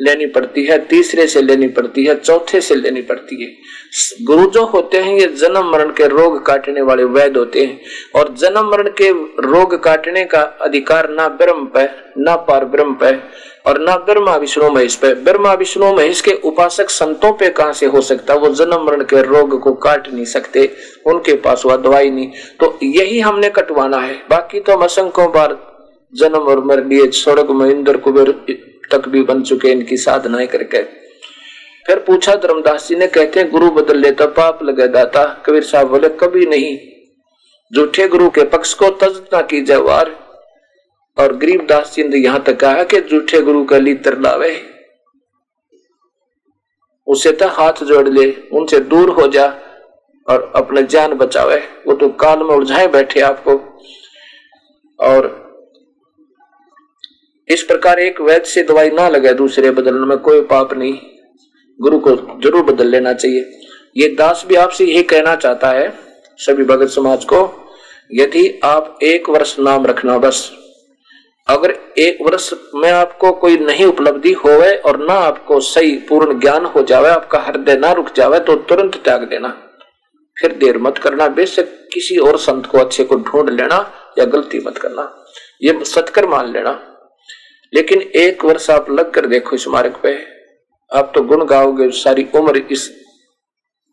लेनी 0.01 0.25
पड़ती 0.25 0.63
है, 0.65 0.77
तीसरे 0.87 1.27
से 1.27 1.41
लेनी 1.41 1.67
पड़ती 1.67 2.03
है, 2.05 2.15
चौथे 2.15 2.61
से 2.61 2.75
लेनी 2.75 3.01
पड़ती 3.01 3.43
है। 3.43 3.49
गुरु 4.25 4.49
जो 4.49 4.63
होते 4.65 4.97
हैं, 4.97 5.15
ये 5.19 5.27
जन्म 5.27 5.71
मरण 5.71 5.89
के 5.89 6.07
रोग 6.07 6.45
काटने 6.45 6.81
वाले 6.81 7.03
वैद 7.03 7.37
होते 7.37 7.61
हैं। 7.61 7.79
और 8.15 8.33
जन्म 8.33 8.69
मरण 8.69 8.89
के 8.89 9.09
रोग 9.41 9.83
काटने 9.83 10.25
का 10.25 10.41
अधिकार 10.61 11.09
ना 11.09 11.27
ब्रह्म 11.27 11.65
पे, 11.65 11.83
ना 12.17 12.35
पार 12.35 12.65
ब्रह्म 12.65 12.93
पे, 12.93 13.11
और 13.69 13.79
ना 13.79 13.95
ब्रह्मा 13.97 14.35
विष्णु 14.35 14.69
महेश 14.69 14.95
पे। 14.95 15.13
ब्रह्मा 15.13 15.53
विष्णु 15.53 15.93
महेश 15.93 16.21
के 16.21 16.31
उपासक 16.43 16.89
संतों 16.89 17.31
पे 17.33 17.49
कहा 17.49 17.71
से 17.71 17.85
हो 17.85 18.01
सकता? 18.01 18.33
वो 18.33 18.49
जन्म 18.49 18.85
मरण 18.85 19.03
के 19.03 19.21
रोग 19.21 19.59
को 19.59 19.73
काट 19.73 20.13
नहीं 20.13 20.25
सकते, 20.25 20.69
उनके 21.05 21.33
पास 21.33 21.63
वह 21.65 21.77
दवाई 21.77 22.09
नहीं। 22.09 22.31
तो 22.59 22.77
यही 22.83 23.19
हमने 23.19 23.49
कटवाना 23.49 23.97
है। 23.97 24.21
बाकी 24.29 24.59
तो 24.59 24.73
हम 24.73 24.83
असंख्यों 24.83 25.31
बार 25.31 25.76
जन्म 26.13 26.39
और 26.39 26.63
मर 26.63 26.85
लिए 26.85 27.11
स्वर्ग 27.11 27.49
में 27.49 27.69
इंद्र 27.69 27.97
कुबेर 27.97 28.31
तक 28.91 29.09
भी 29.09 29.23
बन 29.23 29.43
चुके, 29.43 29.67
इनकी 29.67 29.97
साधनाएँ 29.97 30.47
करके। 30.47 30.83
फिर 31.87 31.99
पूछा 31.99 32.35
धर्मदास 32.35 32.87
जी 32.87 32.95
ने, 32.95 33.07
कहते 33.07 33.39
हैं, 33.39 33.51
गुरु 33.51 33.71
बदल 33.71 33.97
लेता 33.97 34.25
पाप 34.25 34.63
लगे 34.63 34.87
दाता, 34.87 35.43
कबीर 35.45 35.63
साहब 35.63 35.87
बोले, 35.87 36.09
कभी 36.09 36.45
नहीं। 36.45 36.79
झूठे 37.75 38.07
गुरु 38.07 38.29
के 38.29 38.43
पक्ष 38.43 38.73
को 38.73 38.89
तज 38.89 39.21
ना 39.33 39.41
कीजिए 39.41 39.75
वार। 39.75 40.27
और 41.17 41.35
गरीबदास 41.35 41.93
जी 41.95 42.03
ने 42.03 42.17
यहाँ 42.17 42.43
तक 42.43 42.59
कहा 42.59 42.83
कि 42.83 43.01
झूठे 43.01 43.41
गुरु 43.41 43.65
का 43.65 43.77
लीतर 43.77 44.19
लावे। 44.19 44.61
उसे 47.07 47.31
तो 47.31 47.47
हाथ 47.47 47.73
जोड़ 47.73 48.09
ले, 48.09 48.33
उनसे 48.51 48.79
दूर 48.79 49.09
हो 49.09 49.27
जा 49.27 49.45
और 50.29 50.53
अपने 50.55 50.83
जान 50.83 51.13
बचावे। 51.13 51.63
वो 51.87 51.93
तो 51.93 52.09
काल 52.09 52.39
में 52.39 52.55
उलझाए 52.55 52.87
बैठे 52.87 53.19
आपको। 53.19 53.81
और 54.99 55.46
इस 57.47 57.63
प्रकार 57.63 57.99
एक 57.99 58.19
वैद 58.21 58.43
से 58.43 58.63
दवाई 58.63 58.89
ना 58.89 59.07
लगे 59.09 59.33
दूसरे 59.33 59.71
बदलने 59.71 60.05
में 60.05 60.17
कोई 60.19 60.41
पाप 60.43 60.73
नहीं। 60.73 60.97
गुरु 61.79 61.99
को 61.99 62.15
ज़रूर 62.43 62.63
बदल 62.63 62.87
लेना 62.87 63.13
चाहिए। 63.13 63.45
ये 63.95 64.07
दास 64.09 64.43
भी 64.47 64.55
आपसे 64.55 64.85
यही 64.85 65.03
कहना 65.03 65.35
चाहता 65.35 65.69
है, 65.69 65.93
सभी 66.39 66.63
भगत 66.63 66.89
समाज 66.89 67.25
को, 67.25 67.39
यदि 68.11 68.59
आप 68.63 68.97
एक 69.03 69.29
वर्ष 69.29 69.55
नाम 69.59 69.85
रखना 69.85 70.17
बस। 70.17 70.51
अगर 71.47 71.71
एक 71.99 72.17
वर्ष 72.21 72.49
में 72.75 72.89
आपको 72.91 73.31
कोई 73.33 73.57
नहीं 73.57 73.85
उपलब्धि 73.85 74.31
होवे 74.35 74.73
और 74.77 74.97
ना 74.99 75.13
आपको 75.13 75.59
सही 75.59 75.95
पूर्ण 76.09 76.39
ज्ञान 76.39 76.65
हो 76.65 76.83
जावे, 76.83 77.09
आपका 77.09 77.39
हृदय 77.39 77.75
ना 77.75 77.91
रुक 77.91 78.13
जावे 78.15 78.39
तो 78.39 78.55
तुरंत 78.55 78.95
त्याग 79.03 79.23
देना। 79.23 79.49
फिर 80.37 80.51
देर 80.55 80.77
मत 80.77 80.97
करना, 80.97 81.27
बेशक 81.29 81.69
किसी 81.93 82.17
और 82.17 82.37
संत 82.39 82.65
को 82.65 82.77
अच्छे 82.77 83.03
को 83.03 83.15
ढूंढ 83.23 83.49
लेना 83.49 83.79
या 84.19 84.25
गलती 84.25 84.59
मत 84.59 84.77
करना। 84.77 85.11
ये 85.61 85.79
सत्कर 85.85 86.27
मान 86.27 86.51
लेना। 86.53 86.79
लेकिन 87.73 88.01
एक 88.01 88.45
वर्ष 88.45 88.69
आप 88.69 88.89
लग 88.91 89.11
कर 89.11 89.25
देखो 89.25 89.55
इस 89.55 89.67
मार्ग 89.67 89.99
पे। 90.03 90.13
आप 90.91 91.11
तो 91.15 91.21
गुण 91.21 91.45
गाओगे, 91.45 91.89
सारी 91.91 92.27
उम्र 92.35 92.57
इस 92.71 92.89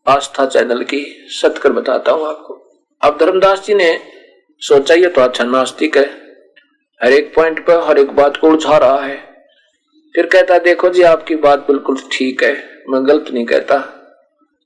आस्था 0.06 0.46
चैनल 0.46 0.82
की 0.84 1.04
सत्कर 1.32 1.72
बताता 1.72 2.12
हूँ 2.12 2.26
आपको। 2.28 2.54
अब 3.02 3.16
धर्मदास 3.20 3.64
जी 3.66 3.74
ने 3.74 3.98
सोचा, 4.62 4.94
ये 4.94 5.08
तो 5.08 5.20
अच्छा 5.20 5.44
नास्तिक 5.44 5.96
है। 5.96 6.04
हर 7.00 7.12
एक 7.12 7.34
पॉइंट 7.34 7.66
पर 7.66 7.82
हर 7.88 7.98
एक 7.98 8.10
बात 8.10 8.36
को 8.36 8.48
उलझा 8.48 8.76
रहा 8.76 9.00
है। 9.00 9.16
फिर 10.14 10.26
कहता, 10.26 10.58
देखो 10.58 10.88
जी, 10.88 11.02
आपकी 11.02 11.36
बात 11.36 11.66
बिल्कुल 11.66 11.98
ठीक 12.12 12.42
है, 12.44 12.54
मैं 12.88 13.06
गलत 13.06 13.30
नहीं 13.30 13.46
कहता। 13.46 13.78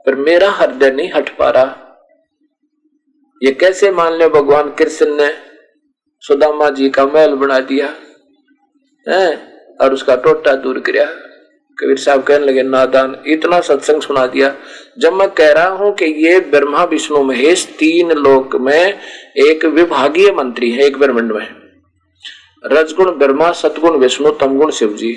पर 0.07 0.15
मेरा 0.17 0.51
हृदय 0.51 0.91
नहीं 0.91 1.11
हट 1.13 1.37
पा 1.37 1.51
रहा। 1.51 1.85
ये 3.43 3.53
कैसे 3.53 3.91
मान 3.91 4.13
लो, 4.13 4.29
भगवान 4.29 4.71
कृष्ण 4.71 5.17
ने 5.17 5.31
सुदामा 6.25 6.69
जी 6.71 6.89
का 6.91 7.07
महल 7.07 7.35
बना 7.35 7.59
दिया। 7.61 7.95
है, 9.09 9.27
और 9.81 9.93
उसका 9.93 10.17
टोटा 10.17 10.55
दूर 10.57 10.79
किया 10.81 11.05
कबीर 11.79 11.97
साहब 11.97 12.23
कहने 12.23 12.47
लगे, 12.47 12.63
नादान, 12.65 13.15
इतना 13.27 13.61
सत्संग 13.61 14.03
सुना 14.03 14.27
दिया। 14.27 14.55
जब 14.99 15.13
मैं 15.13 15.29
कह 15.31 15.53
रहा 15.53 15.69
हूँ 15.71 15.93
कि 15.95 16.05
ये 16.25 16.39
ब्रह्मा, 16.51 16.85
विष्णु, 16.85 17.23
महेश 17.25 17.65
तीन 17.79 18.13
लोक 18.13 18.57
में 18.57 18.99
एक 19.39 19.65
विभागीय 19.67 20.31
मंत्री 20.33 20.71
है, 20.71 20.87
एक 20.87 20.99
ब्रह्मंड 20.99 21.33
में। 21.33 21.47
रजगुण, 22.65 23.11
ब्रह्मा, 23.19 23.51
सतगुण, 23.53 23.99
विष्णु, 23.99 24.31
तमगुण 24.31 24.71
शिव 24.71 24.95
जी 24.95 25.13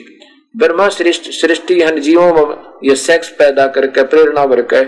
ब्रह्मा 0.55 0.87
सृष्टि 0.89 1.75
जीवों 1.99 2.47
में 2.47 2.55
ये 2.83 2.95
सेक्स 2.97 3.29
पैदा 3.31 3.65
करके, 3.67 4.03
प्रेरणा 4.03 4.45
भर 4.45 4.61
के 4.73 4.81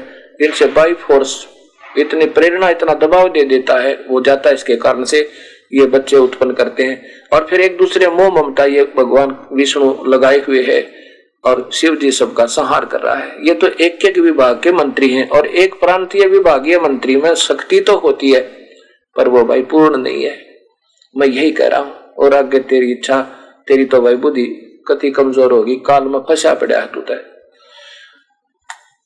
इनसे 0.46 0.66
बाई 0.68 0.94
फोर्स 1.00 1.36
इतनी 1.98 2.26
प्रेरणा, 2.28 2.70
इतना 2.70 2.94
दबाव 2.96 3.28
दे 3.30 3.44
देता 3.46 3.78
है, 3.78 3.94
वो 4.10 4.22
जाता 4.22 4.50
है 4.50 4.56
इसके 4.56 4.76
कारण 4.76 5.04
से। 5.06 5.22
ये 5.73 5.86
बच्चे 5.88 6.17
उत्पन्न 6.17 6.53
करते 6.53 6.83
हैं। 6.83 7.01
और 7.33 7.45
फिर 7.49 7.62
एक 7.62 7.77
दूसरे 7.77 8.07
मोह 8.09 8.29
ममता, 8.33 8.65
ये 8.65 8.83
भगवान 8.97 9.36
विष्णु 9.53 9.93
लगाए 10.05 10.39
हुए 10.39 10.63
है 10.63 10.81
और 11.43 11.69
शिव 11.73 11.95
जी 11.95 12.12
सबका 12.13 12.45
संहार 12.47 12.86
कर 12.86 13.01
रहा 13.01 13.15
है। 13.15 13.47
ये 13.47 13.53
तो 13.53 13.67
एक 13.67 14.05
एक 14.05 14.17
विभाग 14.19 14.62
के 14.63 14.71
मंत्री 14.73 15.09
हैं 15.09 15.27
और 15.29 15.47
एक 15.47 15.73
प्रांतीय 15.79 16.27
विभागीय 16.27 16.79
मंत्री 16.79 17.15
में 17.17 17.33
शक्ति 17.38 17.79
तो 17.81 17.97
होती 17.97 18.31
है, 18.31 18.41
पर 19.15 19.27
वो 19.27 19.43
भाई 19.45 19.62
पूर्ण 19.65 19.97
नहीं 19.97 20.23
है। 20.23 20.38
मैं 21.15 21.27
यही 21.27 21.51
कह 21.51 21.67
रहा 21.67 21.79
हूँ, 21.79 21.93
और 22.17 22.33
आगे 22.33 22.59
तेरी 22.62 22.91
इच्छा, 22.91 23.21
तेरी 23.67 23.86
तो 23.86 24.01
भाई 24.01 24.15
बुद्धि 24.17 24.45
कति 24.88 25.12
कमज़ोर 25.12 25.51
होगी, 25.51 25.75
काल 25.77 26.03
में 26.03 26.19
फंसा 26.19 26.53
पड़ा 26.53 26.79
है 26.79 26.88
तू। 26.88 27.01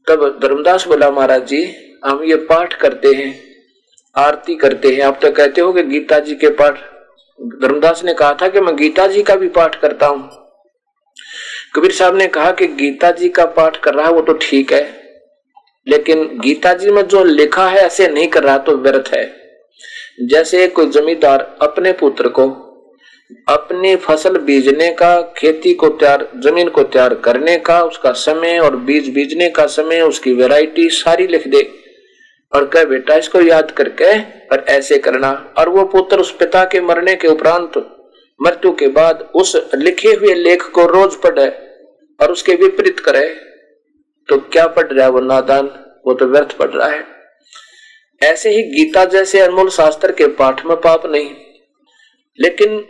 तब 0.08 0.40
धर्मदास 0.42 0.88
बोला, 0.88 1.10
महाराज 1.12 1.46
जी, 1.48 1.64
हम 2.06 2.24
ये 2.24 2.36
पाठ 2.46 2.74
करते 2.74 3.14
हैं 3.14 3.47
आरती 4.18 4.56
करते 4.56 4.88
हैं। 4.88 5.02
आप 5.02 5.20
तो 5.22 5.32
कहते 5.32 5.62
हो 5.62 5.74
कि 5.74 5.84
गीता 5.84 6.20
जी 6.20 6.36
के 6.36 6.50
पाठ, 6.50 6.80
धर्मदास 7.62 8.04
ने 8.06 8.14
कहा 8.14 8.34
था 8.34 8.48
कि 8.48 8.60
मैं 8.60 8.76
गीता 8.76 9.08
जी 9.08 9.24
का 9.24 9.36
भी 9.36 9.48
पाठ 9.48 9.80
करता 9.82 10.08
हूँ। 10.08 10.30
कबीर 11.76 11.92
साहब 11.92 12.18
ने 12.18 12.28
कहा 12.28 12.52
कि 12.52 12.68
गीता 12.68 13.12
जी 13.12 13.30
का 13.30 13.46
पाठ 13.46 13.78
कर 13.78 13.94
रहा 13.94 14.06
है, 14.06 14.12
वो 14.12 14.22
तो 14.22 14.34
ठीक 14.34 14.74
है। 14.74 14.86
लेकिन 15.88 16.40
गीता 16.40 16.74
जी 16.74 16.92
में 16.92 17.08
जो 17.08 17.24
लिखा 17.24 17.68
है, 17.68 17.80
ऐसे 17.80 18.08
नहीं 18.08 18.28
कर 18.28 18.44
रहा 18.44 18.58
तो 18.58 18.78
व्यर्थ 18.78 19.14
है। 19.14 19.26
जैसे 20.22 20.68
कोई 20.68 20.90
जमींदार 20.90 21.58
अपने 21.62 21.92
पुत्र 21.92 22.30
को, 22.30 22.48
अपनी 23.48 23.96
फ़सल 23.96 24.38
बीजने 24.38 24.92
का, 24.92 25.22
खेती 25.22 25.74
को 25.74 25.90
तैयार, 25.90 26.28
ज़मीन 26.38 26.70
को 26.70 26.84
तैयार 26.84 27.14
करने 27.16 27.58
का, 27.58 27.82
उसका 27.84 28.12
समय 28.12 28.60
और 28.60 28.76
बीज 28.76 29.10
बीजने 29.10 29.50
का 29.50 29.66
समय, 29.66 30.02
उसकी 30.02 30.34
वैरायटी 30.34 30.90
सारी 30.90 31.28
लिख 31.28 31.48
दे। 31.48 31.87
और 32.54 32.66
कह, 32.68 32.84
बेटा, 32.84 33.16
इसको 33.16 33.42
याद 33.42 33.72
करके, 33.72 34.12
और 34.48 34.66
ऐसे 34.70 34.98
करना। 34.98 35.32
और 35.58 35.70
वो 35.70 35.86
पुत्र 35.86 36.20
उस 36.20 36.32
पिता 36.32 36.64
के 36.66 36.82
मरने 36.82 37.16
के 37.16 37.28
उपरांत, 37.28 37.78
मृत्यु 38.40 38.72
के 38.72 38.88
बाद 38.88 39.30
उस 39.36 39.56
लिखे 39.76 40.10
हुए 40.10 40.34
लेख 40.34 40.64
को 40.66 40.86
रोज 40.86 41.16
पढ़े 41.16 41.48
और 42.20 42.32
उसके 42.32 42.56
विपरीत 42.56 43.00
करे 43.00 43.28
तो 44.30 44.38
क्या 44.38 44.66
पढ़ 44.68 44.88
रहा 44.88 45.06
है 45.06 45.12
वो 45.12 45.20
नादान? 45.20 45.66
वो 46.08 46.14
तो 46.14 46.26
व्यर्थ 46.26 46.56
पढ़ 46.58 46.70
रहा 46.70 46.88
है। 46.88 47.04
ऐसे 48.22 48.50
ही 48.50 48.64
गीता 48.64 49.04
जैसे 49.06 49.40
अनमोल 49.40 49.70
शास्त्र 49.70 50.12
के 50.12 50.28
पाठ 50.28 50.66
में 50.66 50.76
पाप 50.78 51.06
नहीं। 51.06 51.30
लेकिन 52.40 52.84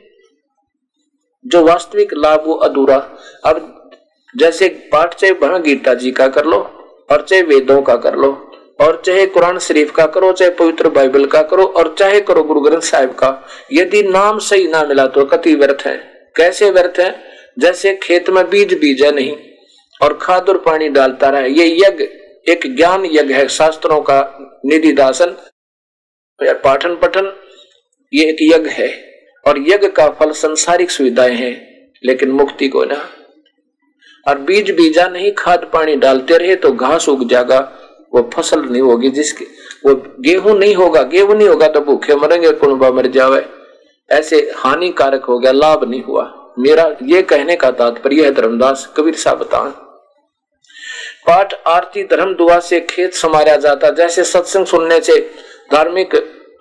जो 1.46 1.63
वास्तविक 1.65 2.13
लाभ 2.13 2.43
वो 2.46 2.54
अधूरा। 2.54 2.98
अब 3.46 3.91
जैसे 4.36 4.70
पाठ 4.91 5.13
चाहे 5.13 5.34
वहाँ 5.34 5.62
गीता 5.62 5.93
जी 5.93 6.12
का 6.12 6.28
कर 6.28 6.46
लो, 6.46 6.60
और 7.12 7.22
चाहे 7.22 7.41
वेदों 7.41 7.82
का 7.82 7.96
कर 7.96 8.15
लो 8.15 8.32
और 8.81 9.01
चाहे 9.05 9.25
कुरान 9.25 9.59
शरीफ 9.59 9.91
का 9.91 10.05
करो, 10.05 10.31
चाहे 10.31 10.51
पवित्र 10.51 10.89
बाइबल 10.89 11.25
का 11.25 11.41
करो, 11.41 11.63
और 11.63 11.95
चाहे 11.99 12.21
करो 12.21 12.43
गुरु 12.43 12.61
ग्रंथ 12.61 12.81
साहिब 12.81 13.09
का, 13.09 13.47
यदि 13.73 14.03
नाम 14.03 14.39
सही 14.39 14.67
ना 14.67 14.83
मिला 14.83 15.07
तो 15.07 15.25
कति 15.25 15.55
व्यर्थ 15.55 15.87
है। 15.87 15.97
कैसे 16.35 16.71
व्यर्थ 16.71 16.99
है? 16.99 17.23
जैसे 17.59 17.99
खेत 18.03 18.29
में 18.29 18.49
बीज 18.49 18.73
बीजा 18.73 19.11
नहीं, 19.11 19.37
और 20.01 20.19
खाद 20.21 20.49
और 20.49 20.57
पानी 20.57 20.89
डालता 20.89 21.29
रहे। 21.29 21.49
ये 21.49 21.77
यज्ञ, 21.77 22.03
एक 22.51 22.75
ज्ञान 22.75 23.05
यज्ञ 23.05 23.33
है, 23.33 23.47
शास्त्रों 23.47 24.01
का 24.01 24.37
निधि 24.65 24.91
दासन, 24.91 25.35
या 26.43 26.53
पाठन 26.53 26.95
पठन 26.95 27.33
ये 28.13 28.29
एक 28.29 28.37
यज्ञ 28.41 28.69
है। 28.69 29.07
और 29.47 29.59
यज्ञ 29.59 29.87
का 29.87 30.09
फल 30.09 30.31
संसारिक 30.31 30.91
सुविधाएँ 30.91 31.35
हैं, 31.35 31.91
लेकिन 32.05 32.31
मुक्ति 32.31 32.67
को 32.67 32.85
ना। 32.85 33.09
और 34.27 34.37
बीज 34.37 34.71
बीजा 34.71 35.07
नहीं, 35.07 35.31
खाद 35.31 35.69
पानी 35.73 35.95
डालते 35.95 36.37
रहे 36.37 36.55
तो 36.55 36.71
घास 36.71 37.09
उग 37.09 37.29
जाएगा 37.29 37.76
वो 38.13 38.30
फ़सल 38.34 38.62
नहीं 38.62 38.82
होगी 38.82 39.10
जिसके, 39.10 39.46
वो 39.86 39.96
गेहूँ 40.22 40.58
नहीं 40.60 40.76
होगा, 40.76 41.02
गेहूँ 41.04 41.36
नहीं 41.36 41.48
होगा 41.48 41.67
तो 41.67 41.82
भूखे 41.82 42.15
मरेंगे 42.15 42.52
कुणबा 42.54 42.91
मर 42.91 43.08
जावे? 43.08 43.46
ऐसे 44.10 44.38
हानिकारक 44.56 45.26
हो 45.26 45.39
गया, 45.39 45.52
लाभ 45.52 45.84
नहीं 45.84 46.04
हुआ। 46.04 46.24
मेरा 46.60 46.86
ये 47.04 47.22
कहने 47.22 47.56
का 47.56 47.72
तात्पर्य 47.72 48.24
है 48.26 48.32
धर्मदास, 48.34 48.93
कबीर 48.98 49.15
साहब 49.15 49.39
बता 49.39 49.60
पाठ 51.28 51.54
आरती 51.67 52.04
धर्म 52.04 52.34
दुआ 52.36 52.60
से 52.60 52.80
खेत 52.82 53.13
समारा 53.13 53.56
जाता, 53.56 53.89
जैसे 53.89 54.24
सत्संग 54.24 54.65
सुनने 54.65 55.00
से, 55.02 55.20
धार्मिक 55.72 56.15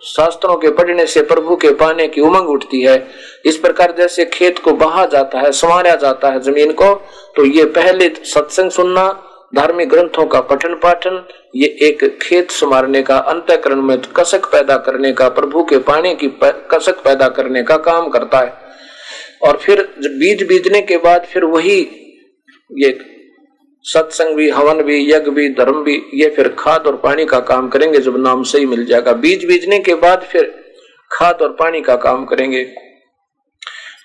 शास्त्रों 0.04 0.56
के 0.56 0.70
पढ़ने 0.70 1.06
से, 1.06 1.22
प्रभु 1.22 1.56
के 1.56 1.70
पाने 1.74 2.06
की 2.08 2.20
उमंग 2.20 2.48
उठती 2.50 2.80
है। 2.82 2.96
इस 3.44 3.56
प्रकार 3.56 3.94
जैसे 3.98 4.24
खेत 4.24 4.58
को 4.58 4.72
बहा 4.74 5.04
जाता 5.06 5.40
है 5.40 5.52
संवारा 5.52 5.94
जाता 5.96 6.30
है 6.30 6.40
ज़मीन 6.40 6.72
को 6.72 6.94
तो 7.36 7.44
ये 7.46 7.64
पहले 7.72 8.08
सत्संग 8.24 8.70
सुनना 8.70 9.06
धार्मिक 9.54 9.88
ग्रंथों 9.88 10.26
का 10.26 10.40
पठन 10.40 10.74
पाठन 10.74 11.28
ये 11.56 11.66
एक 11.82 12.18
खेत 12.22 12.50
संवारने 12.50 13.02
का 13.02 13.18
अंतकरण 13.18 13.82
में 13.82 13.98
कसक 13.98 14.44
पैदा 14.44 14.76
करने 14.76 15.12
का, 15.12 15.28
प्रभु 15.28 15.64
के 15.64 15.78
पाने 15.78 16.14
की 16.14 16.30
कसक 16.44 17.02
पैदा 17.04 17.28
करने 17.28 17.62
का 17.62 17.76
काम 17.76 18.08
करता 18.08 18.38
है। 18.38 18.52
और 19.42 19.56
फिर 19.56 19.82
बीज 19.98 20.42
बीजने 20.48 20.82
के 20.82 20.96
बाद 20.96 21.24
फिर 21.24 21.44
वही 21.44 21.78
ये 22.72 22.98
सत्संग 23.84 24.36
भी, 24.36 24.50
हवन 24.50 24.82
भी, 24.82 25.12
यज्ञ 25.12 25.30
भी, 25.30 25.48
धर्म 25.48 25.82
भी, 25.84 26.02
ये 26.14 26.30
फिर 26.30 26.48
खाद 26.58 26.86
और 26.86 26.96
पानी 26.96 27.24
का 27.24 27.40
काम 27.40 27.68
करेंगे, 27.68 27.98
जब 27.98 28.16
नाम 28.16 28.42
सही 28.42 28.66
मिल 28.66 28.84
जाएगा। 28.84 29.12
बीज 29.12 29.44
बीजने 29.44 29.78
के 29.78 29.94
बाद 29.94 30.22
फिर 30.22 30.64
खाद 31.12 31.42
और 31.42 31.52
पानी 31.52 31.80
का 31.80 31.96
काम 31.96 32.24
करेंगे। 32.24 32.74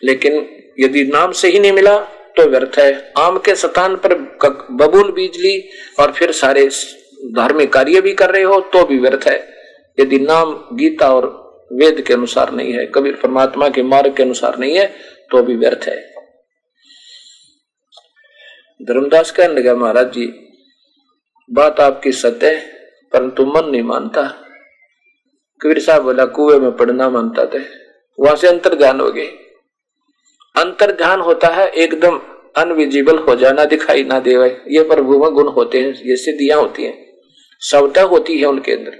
लेकिन 0.04 0.46
यदि 0.80 1.04
नाम 1.04 1.32
सही 1.32 1.60
नहीं 1.60 1.72
मिला 1.72 1.98
तो 2.38 2.48
व्यर्थ 2.50 2.78
है। 2.80 2.92
आम 3.18 3.38
के 3.40 3.56
स्थान 3.56 3.96
पर 3.98 4.14
बबूल 4.74 5.12
बीज 5.12 5.38
ली 5.38 5.58
और 6.00 6.12
फिर 6.12 6.32
सारे 6.34 6.68
धार्मिक 7.36 7.72
कार्य 7.74 8.02
भी 8.02 8.14
कर 8.14 8.32
रहे 8.32 8.44
हो 8.44 8.60
तो 8.74 8.86
भी 8.86 8.98
व्यर्थ 9.00 9.28
है। 9.28 9.38
यदि 9.98 10.20
नाम 10.20 10.54
गीता 10.74 11.14
और 11.14 11.30
वेद 11.74 12.02
के 12.02 12.14
अनुसार 12.14 12.52
नहीं 12.52 12.74
है, 12.74 12.86
कबीर 12.86 13.16
परमात्मा 13.16 13.70
के 13.70 13.84
मार्ग 13.84 14.16
के 14.16 14.24
अनुसार 14.24 14.58
नहीं 14.60 14.78
है 14.78 14.86
तो 15.32 15.42
भी 15.44 15.56
व्यर्थ 15.56 15.88
है। 15.88 16.00
धर्मदास 18.80 19.32
कहने 19.32 19.54
लगा 19.54 19.76
महाराज 19.76 20.12
जी, 20.14 20.26
बात 21.50 21.80
आपकी 21.80 22.12
सत्य 22.12 22.48
है, 22.48 22.60
परंतु 23.14 23.46
मन 23.46 23.70
नहीं 23.70 23.84
मानता। 23.84 24.22
कबीर 25.62 25.80
साहब 25.80 26.04
बोला, 26.04 26.26
कुएँ 26.26 26.60
में 26.60 26.72
पढ़ना 26.78 27.10
मानता 27.10 27.46
थे। 27.46 27.60
वहाँ 28.20 28.36
से 28.36 28.48
अंतर 28.48 28.76
ध्यान 28.76 29.00
हो 29.00 29.12
गए। 29.12 29.28
अंतर 30.56 30.92
ध्यान 30.92 31.20
होता 31.20 31.48
है, 31.48 31.68
एकदम 31.68 32.20
अनविजिबल 32.56 33.18
हो 33.20 33.36
जाना 33.36 33.66
दिखाई 33.66 34.04
ना 34.04 34.20
दे 34.20 34.32
ये 34.70 34.84
प्रभु 34.86 35.20
में 35.20 35.32
गुण 35.34 35.48
होते 35.50 35.80
हैं, 35.80 35.94
ये 36.06 36.16
सिद्धियाँ 36.18 36.60
होती 36.62 36.84
हैं। 36.84 36.94
सवता 37.62 38.02
होती 38.04 38.38
है 38.38 38.46
उनके 38.46 38.72
अंदर। 38.72 38.98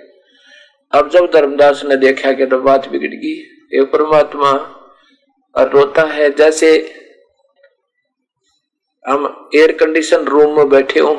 अब 0.94 1.10
जब 1.10 1.30
धर्मदास 1.34 1.82
ने 1.86 1.96
देखा 1.98 2.32
कि 2.34 2.46
तो 2.46 2.60
बात 2.60 2.88
बिगड़ 2.90 3.10
गई, 3.10 3.34
ये 3.74 3.84
परमात्मा 3.86 4.52
रोता 5.56 6.04
है, 6.04 6.30
जैसे 6.32 6.70
हम 9.06 9.50
एयर 9.56 9.72
कंडीशन 9.72 10.26
रूम 10.26 10.56
में 10.58 10.70
बैठे 10.70 11.00
हो 11.00 11.12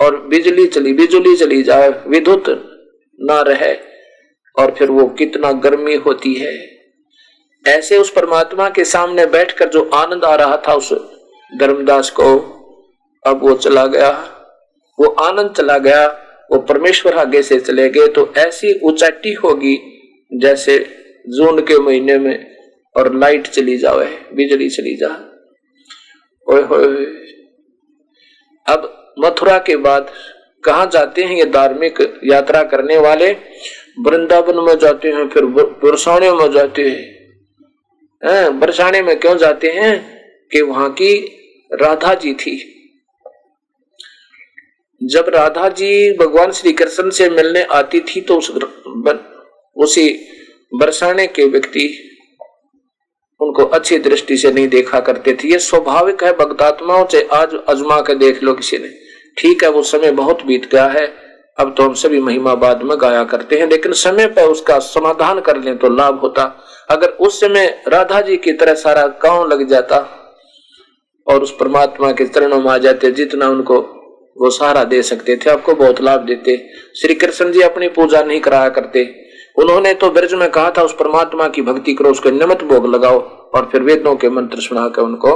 और 0.00 0.16
बिजली 0.28 0.66
चली 0.66 0.92
बिजली 0.92 1.36
चली 1.36 1.62
जाए, 1.62 1.88
विद्युत 2.06 2.48
ना 3.18 3.40
रहे 3.42 3.74
और 4.56 4.74
फिर 4.78 4.90
वो 4.90 5.06
कितना 5.18 5.52
गर्मी 5.60 5.94
होती 5.96 6.34
है। 6.34 6.52
ऐसे 7.68 7.98
उस 7.98 8.10
परमात्मा 8.10 8.68
के 8.70 8.84
सामने 8.84 9.26
बैठकर 9.26 9.68
जो 9.68 9.82
आनंद 9.94 10.24
आ 10.24 10.34
रहा 10.34 10.56
था 10.68 10.74
उस, 10.74 10.92
धर्मदास 11.52 12.10
को, 12.10 12.36
अब 13.24 13.40
वो 13.42 13.54
चला 13.56 13.86
गया। 13.86 14.10
वो 14.98 15.06
आनंद 15.20 15.54
चला 15.56 15.78
गया, 15.78 16.06
वो 16.50 16.58
परमेश्वर 16.58 17.14
आगे 17.14 17.42
से 17.42 17.58
चले 17.60 17.88
गए 17.88 18.06
तो 18.08 18.32
ऐसी 18.36 18.72
उचाटी 18.80 19.32
होगी 19.34 19.76
जैसे 20.32 20.78
जून 21.28 21.60
के 21.60 21.78
महीने 21.78 22.18
में 22.18 22.46
और 22.96 23.14
लाइट 23.14 23.46
चली 23.46 23.76
जावे, 23.78 24.06
बिजली 24.34 24.68
चली 24.68 24.96
जा। 24.96 25.08
ओए 26.46 26.62
होए 26.62 27.04
अब 28.66 29.14
मथुरा 29.18 29.58
के 29.58 29.76
बाद 29.78 30.10
कहा 30.64 30.84
जाते 30.84 31.24
हैं 31.24 31.36
ये 31.36 31.44
धार्मिक 31.44 32.00
यात्रा 32.24 32.62
करने 32.62 32.98
वाले? 32.98 33.30
वृंदावन 34.00 34.64
में 34.64 34.78
जाते 34.78 35.08
हैं, 35.08 35.28
फिर 35.28 35.44
बरसाने 35.44 36.30
में 36.32 36.50
जाते 36.52 36.88
हैं। 36.90 37.17
बरसाने 38.22 39.02
में 39.02 39.20
क्यों 39.20 39.36
जाते 39.36 39.70
हैं? 39.70 40.18
कि 40.52 40.60
वहाँ 40.60 40.90
की 40.90 41.14
राधा 41.72 42.14
जी 42.14 42.34
थी। 42.34 42.74
जब 45.02 45.28
राधा 45.28 45.68
जी 45.68 46.16
भगवान 46.16 46.52
श्री 46.52 46.72
कृष्ण 46.72 47.10
से 47.10 47.30
मिलने 47.30 47.62
आती 47.62 48.00
थी 48.00 48.20
तो 48.20 48.36
उस 48.36 48.50
उसी 49.76 50.08
बरसाने 50.74 51.26
के 51.26 51.44
व्यक्ति 51.44 52.04
उनको 53.40 53.64
अच्छी 53.64 53.98
दृष्टि 53.98 54.36
से 54.36 54.52
नहीं 54.52 54.68
देखा 54.68 55.00
करते 55.00 55.34
थे। 55.34 55.48
ये 55.48 55.58
स्वाभाविक 55.58 56.24
है, 56.24 56.32
भक्तात्माओं 56.32 57.06
से 57.06 57.22
आज 57.32 57.54
अजमा 57.68 58.00
के 58.00 58.14
देख 58.14 58.42
लो 58.42 58.54
किसी 58.54 58.78
ने। 58.78 58.88
ठीक 59.38 59.62
है, 59.64 59.70
वो 59.70 59.82
समय 59.82 60.12
बहुत 60.12 60.42
बीत 60.42 60.70
गया 60.72 60.86
है। 60.86 61.27
अब 61.58 61.74
तो 61.76 61.82
हम 61.82 61.94
सभी 61.94 62.20
महिमा 62.20 62.54
बाद 62.54 62.82
में 62.82 62.96
गाया 63.00 63.24
करते 63.24 63.58
हैं, 63.58 63.66
लेकिन 63.68 63.92
समय 63.92 64.26
पर 64.26 64.42
उसका 64.42 64.78
समाधान 64.78 65.40
कर 65.40 65.56
लें 65.56 65.76
तो 65.78 65.88
लाभ 65.88 66.20
होता। 66.20 66.42
अगर 66.90 67.08
उस 67.08 67.40
समय 67.40 67.66
राधा 67.88 68.20
जी 68.20 68.36
की 68.36 68.52
तरह 68.52 68.74
सारा 68.74 69.06
गाँव 69.22 69.46
लग 69.48 69.66
जाता 69.68 69.96
और 71.26 71.42
उस 71.42 71.56
परमात्मा 71.56 72.12
के 72.12 72.26
चरणों 72.26 72.60
में 72.60 72.70
आ 72.70 72.78
जाते, 72.78 73.10
जितना 73.10 73.48
उनको 73.48 73.80
वो 74.36 74.50
सहारा 74.50 74.84
दे 74.84 75.02
सकते 75.02 75.36
थे, 75.36 75.50
आपको 75.50 75.74
बहुत 75.74 76.00
लाभ 76.00 76.20
देते। 76.20 76.56
श्री 77.00 77.14
कृष्ण 77.14 77.52
जी 77.52 77.60
अपनी 77.60 77.88
पूजा 77.88 78.22
नहीं 78.22 78.40
कराया 78.40 78.68
करते। 78.68 79.04
उन्होंने 79.58 79.94
तो 79.94 80.10
ब्रज 80.10 80.34
में 80.34 80.50
कहा 80.50 80.70
था, 80.70 80.82
उस 80.82 80.96
परमात्मा 80.98 81.48
की 81.48 81.62
भक्ति 81.62 81.94
करो, 81.94 82.10
उसको 82.10 82.30
निमित 82.30 82.62
भोग 82.64 82.86
लगाओ 82.86 83.20
और 83.50 83.68
फिर 83.72 83.82
वेदों 83.82 84.16
के 84.16 84.28
मंत्र 84.28 84.60
सुनाकर 84.60 85.02
उनको, 85.02 85.32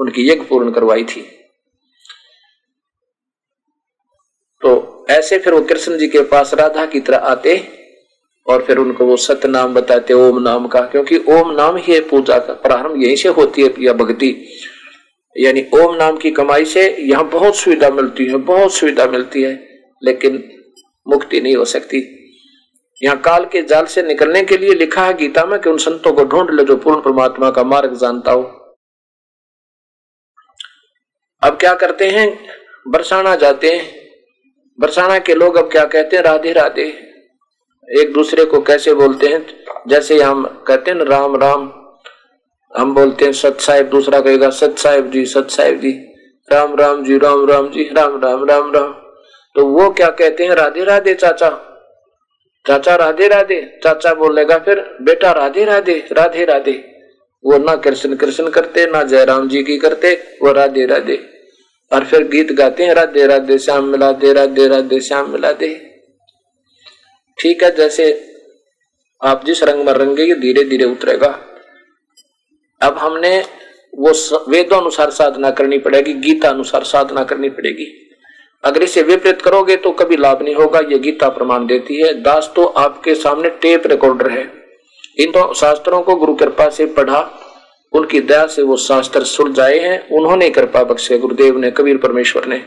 उनकी 0.00 0.30
यज्ञ 0.30 0.44
पूर्ण 0.44 0.72
करवाई 0.72 1.04
थी। 1.04 1.20
तो 4.62 4.93
ऐसे 5.10 5.38
फिर 5.38 5.54
वो 5.54 5.60
कृष्ण 5.60 5.98
जी 5.98 6.08
के 6.08 6.20
पास 6.20 6.54
राधा 6.54 6.86
की 6.86 7.00
तरह 7.00 7.16
आते 7.16 7.68
और 8.46 8.62
फिर 8.62 8.78
उनको 8.78 9.06
वो 9.06 9.16
सत्य 9.16 9.48
नाम 9.48 9.74
बताते, 9.74 10.14
ओम 10.14 10.42
नाम 10.42 10.66
का, 10.66 10.80
क्योंकि 10.80 11.16
ओम 11.16 11.50
नाम 11.50 11.76
है 11.76 12.00
पूजा 12.00 12.38
का, 12.38 12.52
प्रारंभ 12.52 13.02
यहीं 13.02 13.16
से 13.16 13.28
होती 13.28 13.62
है 13.62 13.74
या 13.78 13.92
भक्ति। 13.92 14.58
यानी 15.38 15.66
ओम 15.74 15.96
नाम 15.96 16.16
की 16.16 16.30
कमाई 16.30 16.64
से 16.64 16.96
यहाँ 17.00 17.28
बहुत 17.28 17.56
सुविधा 17.56 17.90
मिलती 17.90 18.26
है, 18.26 18.36
बहुत 18.36 18.74
सुविधा 18.74 19.06
मिलती 19.06 19.42
है, 19.42 19.68
लेकिन 20.04 20.52
मुक्ति 21.08 21.40
नहीं 21.40 21.56
हो 21.56 21.64
सकती। 21.64 22.20
यहाँ 23.02 23.20
काल 23.20 23.44
के 23.44 23.62
जाल 23.62 23.86
से 23.86 24.02
निकलने 24.02 24.44
के 24.44 24.56
लिए 24.56 24.74
लिखा 24.74 25.06
है 25.06 25.14
गीता 25.14 25.44
में 25.44 25.60
कि 25.60 25.70
उन 25.70 25.78
संतों 25.78 26.12
को 26.12 26.24
ढूंढ 26.24 26.50
लो 26.50 26.64
जो 26.64 26.76
पूर्ण 26.76 27.00
परमात्मा 27.00 27.50
का 27.50 27.64
मार्ग 27.64 27.94
जानता 27.94 28.32
हो। 28.32 28.42
अब 31.42 31.56
क्या 31.56 31.74
करते 31.74 32.10
हैं? 32.10 32.38
बरसाना 32.88 33.36
जाते 33.36 33.72
हैं। 33.72 34.03
बरसाना 34.80 35.18
के 35.18 35.34
लोग 35.34 35.56
अब 35.56 35.70
क्या 35.72 35.84
कहते 35.84 36.16
हैं? 36.16 36.22
राधे 36.22 36.52
राधे। 36.52 36.86
एक 38.00 38.12
दूसरे 38.12 38.44
को 38.44 38.60
कैसे 38.60 38.94
बोलते 38.94 39.26
हैं? 39.26 39.64
जैसे 39.88 40.22
हम 40.22 40.64
कहते 40.66 40.90
हैं 40.90 40.98
राम 40.98 41.36
राम। 41.36 41.72
हम 42.76 42.94
बोलते 42.94 43.24
हैं, 43.24 43.32
सत 43.32 43.56
साहेब। 43.60 43.88
दूसरा 43.88 44.20
कहेगा, 44.20 44.50
सत 44.50 44.74
साहेब 44.78 45.10
जी, 45.10 45.26
सत 45.26 45.46
साहेब 45.50 45.80
जी। 45.80 45.90
राम 46.52 46.74
राम 46.74 47.04
जी, 47.04 47.18
राम 47.18 47.50
राम 47.50 47.70
जी, 47.70 47.82
राम 47.82 48.20
राम 48.24 48.44
राम 48.44 48.72
राम। 48.72 48.92
तो 49.54 49.66
वो 49.66 49.90
क्या 49.90 50.08
कहते 50.08 50.44
हैं? 50.44 50.50
राधे 50.50 50.84
राधे, 50.84 51.14
चाचा। 51.14 51.50
चाचा, 52.66 52.96
राधे 52.96 53.28
राधे। 53.28 53.80
चाचा 53.84 54.14
बोलेगा 54.14 54.58
फिर, 54.58 54.96
बेटा, 55.02 55.32
राधे 55.32 55.64
राधे 55.64 56.08
राधे 56.12 56.44
राधे। 56.44 56.90
वो 57.44 57.58
ना 57.58 57.76
कृष्ण 57.76 58.16
कृष्ण 58.16 58.50
करते, 58.50 58.86
ना 58.86 59.02
जयराम 59.02 59.48
जी 59.48 59.62
की 59.62 59.78
करते, 59.78 60.38
वो 60.42 60.52
राधे 60.52 60.86
राधे। 60.86 61.33
और 61.94 62.04
फिर 62.04 62.26
गीत 62.28 62.52
गाते 62.52 62.84
हैं, 62.84 62.94
राधे 62.94 63.26
राधे 63.26 63.58
श्याम 63.58 63.84
मिला 63.84 64.10
दे 64.12 64.32
राधे 64.32 64.66
राधे 64.68 65.00
श्याम 65.00 65.30
मिला 65.30 65.52
दे 65.54 65.68
ठीक 67.38 67.62
है, 67.62 67.74
जैसे 67.76 68.06
आप 69.20 69.44
जिस 69.46 69.62
रंग 69.62 69.84
में 69.86 69.92
रंगे 69.94 70.34
धीरे 70.36 70.64
धीरे 70.64 70.84
उतरेगा। 70.84 71.28
अब 72.80 72.98
हमने 72.98 73.38
वो 73.92 74.12
वेदों 74.48 74.80
अनुसार 74.80 75.10
साधना 75.12 75.50
करनी 75.50 75.78
पड़ेगी 75.78 76.12
गीता 76.14 76.48
अनुसार 76.48 76.84
साधना 76.84 77.22
करनी 77.24 77.48
पड़ेगी। 77.50 77.86
अगर 78.64 78.82
इसे 78.82 79.02
विपरीत 79.02 79.42
करोगे 79.42 79.76
तो 79.76 79.90
कभी 79.92 80.16
लाभ 80.16 80.42
नहीं 80.42 80.54
होगा, 80.54 80.80
ये 80.80 80.98
गीता 80.98 81.28
प्रमाण 81.28 81.66
देती 81.66 82.00
है। 82.00 82.12
दास 82.22 82.52
तो 82.56 82.64
आपके 82.64 83.14
सामने 83.14 83.50
टेप 83.62 83.86
रिकॉर्डर 83.86 84.30
है। 84.30 84.42
इन 85.18 85.30
तो 85.32 85.52
शास्त्रों 85.54 86.02
को 86.02 86.14
गुरु 86.16 86.34
कृपा 86.34 86.68
से 86.70 86.86
पढ़ा 86.94 87.20
उनकी 87.94 88.20
दया 88.20 88.46
से 88.46 88.62
वो 88.62 88.76
शास्त्र 88.76 89.52
जाए 89.52 89.78
हैं। 89.78 90.08
उन्होंने 90.08 90.50
कृपा 90.50 90.84
बख्शे। 90.84 91.18
गुरुदेव 91.18 91.58
ने, 91.58 91.70
कबीर 91.70 91.96
परमेश्वर 91.96 92.44
ने। 92.44 92.62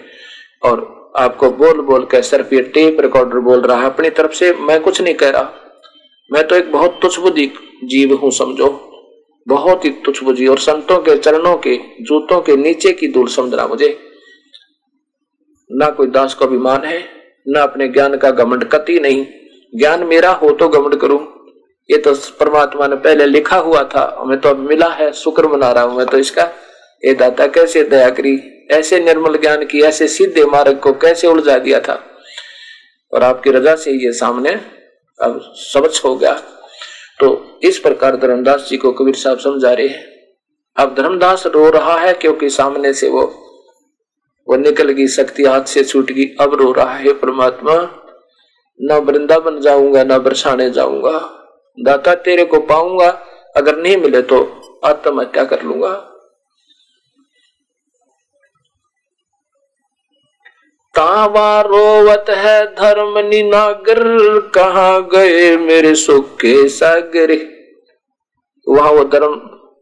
और 0.63 0.97
आपको 1.17 1.51
बोल 1.51 1.81
बोल 1.81 2.05
कर 2.05 2.21
सिर्फ़ 2.21 2.55
ये 2.55 2.61
टेप 2.61 2.97
रिकॉर्डर 2.99 3.39
बोल 3.39 3.61
रहा 3.61 3.77
है। 3.77 3.85
अपनी 3.85 4.09
तरफ़ 4.09 4.31
से 4.31 4.53
मैं 4.53 4.79
कुछ 4.79 5.01
नहीं 5.01 5.13
कह 5.13 5.29
रहा। 5.29 5.53
मैं 6.31 6.47
तो 6.47 6.55
एक 6.55 6.71
बहुत 6.71 6.99
तुच्छ 7.01 7.19
बुद्धि 7.19 7.51
जीव 7.83 8.13
हूँ, 8.13 8.31
समझो। 8.31 8.83
बहुत 9.47 9.85
ही 9.85 9.89
तुच्छ 9.89 10.23
बुद्धि 10.23 10.47
और 10.47 10.57
संतों 10.57 10.99
के 10.99 11.17
चरणों 11.17 11.57
के, 11.57 11.79
जूतों 12.01 12.41
के 12.41 12.55
नीचे 12.55 12.91
की 12.91 13.07
दूर 13.07 13.29
समझना 13.29 13.67
मुझे। 13.67 13.99
ना 15.71 15.89
कोई 15.89 16.07
दास 16.07 16.33
को 16.33 16.45
अभिमान 16.45 16.83
है, 16.83 17.03
ना 17.47 17.61
अपने 17.61 17.87
ज्ञान 17.87 18.17
का 18.17 18.31
घमंड 18.31 18.63
कति 18.63 18.99
नहीं। 18.99 19.25
ज्ञान 19.75 20.03
मेरा 20.03 20.31
हो 20.31 20.49
तो 20.49 20.69
घमंड 20.69 20.95
करूँ। 20.95 21.36
ये 21.89 21.97
तो 21.97 22.13
परमात्मा 22.39 22.87
ने 22.87 22.95
पहले 22.95 23.25
लिखा 23.25 23.57
हुआ 23.57 23.83
था, 23.83 24.17
हमें 24.19 24.39
तो 24.39 24.49
अब 24.49 24.59
मिला 24.59 24.87
है, 24.87 25.11
शुक्र 25.13 25.47
मना 25.47 25.71
रहा 25.71 25.83
हूँ 25.83 25.97
मैं 25.97 26.05
तो 26.05 26.17
इसका। 26.17 26.43
ये 27.05 27.13
दाता 27.13 27.47
कैसे 27.47 27.83
दया 27.83 28.09
करी? 28.09 28.53
ऐसे 28.71 28.99
निर्मल 28.99 29.37
ज्ञान 29.37 29.65
की, 29.65 29.81
ऐसे 29.81 30.07
सीधे 30.07 30.45
मार्ग 30.45 30.79
को 30.79 30.93
कैसे 30.93 31.27
उलझा 31.27 31.57
दिया 31.57 31.79
था? 31.79 32.03
और 33.13 33.23
आपकी 33.23 33.51
रजा 33.51 33.75
से 33.75 33.91
ये 33.91 34.11
सामने 34.11 34.49
अब 35.19 35.39
समझ 35.55 36.01
हो 36.05 36.15
गया। 36.15 36.33
तो 37.19 37.59
इस 37.63 37.77
प्रकार 37.79 38.15
धर्मदास 38.15 38.67
जी 38.69 38.77
को 38.77 38.91
कबीर 38.91 39.15
साहब 39.15 39.39
समझा 39.39 39.71
रहे 39.73 39.87
हैं। 39.87 40.05
अब 40.77 40.95
धर्मदास 40.95 41.45
रो 41.45 41.69
रहा 41.69 41.97
है 41.99 42.13
क्योंकि 42.13 42.49
सामने 42.49 42.93
से 42.93 43.09
वो 43.09 43.43
वो 44.47 44.55
निकल 44.55 44.89
गई, 44.89 45.07
शक्ति 45.07 45.43
हाथ 45.43 45.61
से 45.61 45.83
छूट 45.83 46.11
गई, 46.11 46.25
अब 46.41 46.53
रो 46.53 46.71
रहा 46.71 46.93
है 46.93 47.13
परमात्मा। 47.13 47.73
न 48.81 48.93
वृंदावन 48.93 49.59
जाऊँगा, 49.61 50.03
ना 50.03 50.17
बरसाने 50.17 50.69
जाऊँगा। 50.69 51.36
दाता 51.85 52.15
तेरे 52.15 52.45
को 52.45 52.59
पाऊँगा, 52.59 53.09
अगर 53.55 53.77
नहीं 53.77 53.97
मिले 53.97 54.21
तो 54.21 54.61
आत्महत्या 54.85 55.43
कर 55.43 55.61
लूँगा। 55.61 55.93
तावा 60.95 61.61
रोवत 61.61 62.25
है 62.29 62.65
धर्म 62.65 63.17
निनागर, 63.17 63.99
कहा 64.39 64.99
गए 64.99 65.57
मेरे 65.57 65.95
सुख 65.95 66.35
के 66.35 66.69
सागर? 66.69 67.33
वहाँ 68.67 68.91
वो 68.91 69.03
धर्म, 69.03 69.35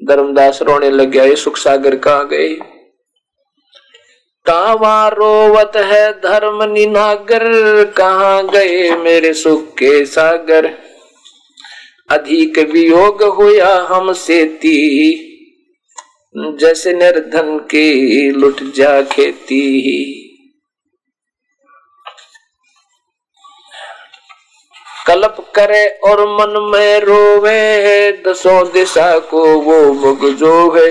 धर्मदास 0.08 0.62
रोने 0.62 0.90
लग 0.90 1.10
गया 1.10 1.36
सुख 1.36 1.58
सागर 1.58 1.96
कहा 1.96 2.24
गए? 2.24 2.56
तावा 4.46 5.08
रोवत 5.08 5.72
है 5.76 6.12
धर्म 6.14 6.64
निनागर, 6.64 7.44
कहा 7.86 8.42
गए 8.42 8.96
मेरे 8.96 9.34
सुख 9.34 9.62
के 9.74 10.06
सागर? 10.06 10.85
अधिक 12.10 12.58
वियोग 12.72 13.24
हुआ 13.24 13.74
हमसे 13.88 14.46
ती 14.46 14.76
जैसे 16.60 16.94
निर्धन 16.94 17.58
के 17.72 17.86
लुट 18.32 18.62
जा 18.76 19.02
खेती। 19.02 19.62
कल्प 25.08 25.36
करे 25.56 25.88
और 26.06 26.22
मन 26.30 26.60
में 26.72 27.00
रोवे, 27.00 28.12
दसों 28.28 28.64
दिशा 28.72 29.18
को 29.20 29.44
वो 29.62 29.94
मुग 29.94 30.30
जो 30.36 30.54
है 30.72 30.90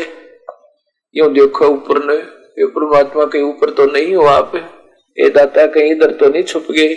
यो 1.15 1.29
देखो 1.31 1.67
ऊपर 1.67 2.05
ने, 2.05 2.15
ये 2.15 2.67
परमात्मा 2.67 3.25
के 3.25 3.43
ऊपर 3.43 3.71
तो 3.71 3.87
नहीं 3.87 4.15
हो 4.15 4.25
आप। 4.27 4.55
ये 5.17 5.29
दाता 5.31 5.67
कहीं 5.67 5.91
इधर 5.91 6.11
तो 6.11 6.29
नहीं 6.29 6.43
छुप 6.43 6.67
गए। 6.71 6.93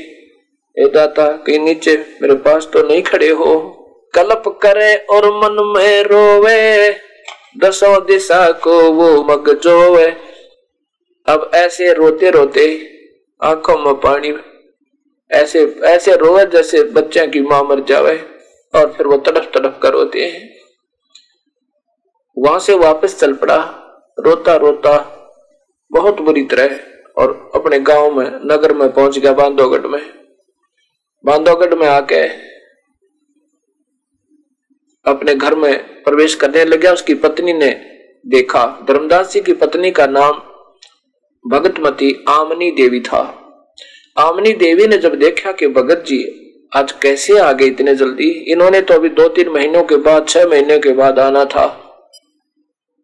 ये 0.75 0.87
दाता 0.87 1.27
कहीं 1.37 1.59
नीचे, 1.59 1.97
मेरे 2.21 2.35
पास 2.35 2.69
तो 2.73 2.87
नहीं 2.87 3.01
खड़े 3.03 3.29
हो। 3.31 3.83
कल्प 4.17 4.43
करे 4.61 4.95
और 4.95 5.25
मन 5.33 5.63
में 5.75 6.03
रोवे, 6.03 6.89
दसों 7.57 8.05
दिशा 8.05 8.49
को 8.63 8.79
वो 8.91 9.23
मग 9.23 9.49
जोवे। 9.59 10.05
अब 11.27 11.49
ऐसे 11.55 11.91
रोते 11.93 12.29
रोते 12.29 12.65
आँखों 13.41 13.77
में 13.77 13.93
पानी, 13.93 14.33
ऐसे 15.31 15.63
ऐसे 15.85 16.15
रोवे 16.15 16.45
जैसे 16.45 16.83
बच्चे 16.83 17.27
की 17.27 17.41
माँ 17.41 17.61
मर 17.63 17.79
जावे 17.79 18.15
और 18.73 18.91
फिर 18.93 19.07
वो 19.07 19.17
तड़फ 19.17 19.51
तड़फ 19.53 19.79
कर 19.83 19.91
रोते 19.91 20.25
हैं। 20.25 20.49
वहाँ 22.37 22.59
से 22.59 22.73
वापस 22.73 23.19
चल 23.19 23.33
पड़ा, 23.33 23.57
रोता 24.19 24.55
रोता, 24.55 24.97
बहुत 25.91 26.21
बुरी 26.21 26.43
तरह, 26.45 26.79
और 27.17 27.51
अपने 27.55 27.79
गाँव 27.79 28.11
में, 28.11 28.25
नगर 28.45 28.73
में 28.73 28.91
पहुँच 28.93 29.17
गया 29.19 29.33
बांधोगढ़ 29.33 29.85
में। 29.87 30.01
बांधोगढ़ 31.23 31.73
में 31.73 31.87
आके 31.87 32.25
अपने 35.07 35.35
घर 35.35 35.55
में 35.55 36.03
प्रवेश 36.03 36.35
करने 36.35 36.65
लगा 36.65 36.91
उसकी 36.91 37.13
पत्नी 37.13 37.53
ने 37.53 37.69
देखा, 38.27 38.85
धर्मदास 38.87 39.33
जी 39.33 39.41
की 39.41 39.53
पत्नी 39.53 39.91
का 39.91 40.07
नाम 40.07 40.31
भगतमती 41.51 42.25
आमनी 42.29 42.71
देवी 42.71 42.99
था। 42.99 43.43
आमनी 44.19 44.53
देवी 44.53 44.87
ने 44.87 44.97
जब 44.97 45.15
देखा 45.15 45.51
कि 45.51 45.67
भगत 45.67 46.03
जी 46.07 46.43
आज 46.75 46.91
कैसे 46.91 47.39
आ 47.39 47.51
गए 47.51 47.65
इतने 47.65 47.95
जल्दी, 47.95 48.29
इन्होंने 48.29 48.81
तो 48.81 48.93
अभी 48.93 49.09
दो 49.09 49.27
तीन 49.27 49.49
महीनों 49.49 49.83
के 49.83 49.95
बाद, 49.95 50.27
छह 50.27 50.47
महीने 50.47 50.79
के 50.79 50.93
बाद 50.93 51.19
आना 51.19 51.45
था। 51.45 51.83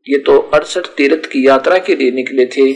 ये 0.09 0.17
तो 0.17 0.37
अड़सठ 0.37 0.85
तीर्थ 0.85 1.25
की 1.25 1.47
यात्रा 1.47 1.77
के 1.77 1.95
लिए 1.95 2.11
निकले 2.11 2.45
थे 2.45 2.73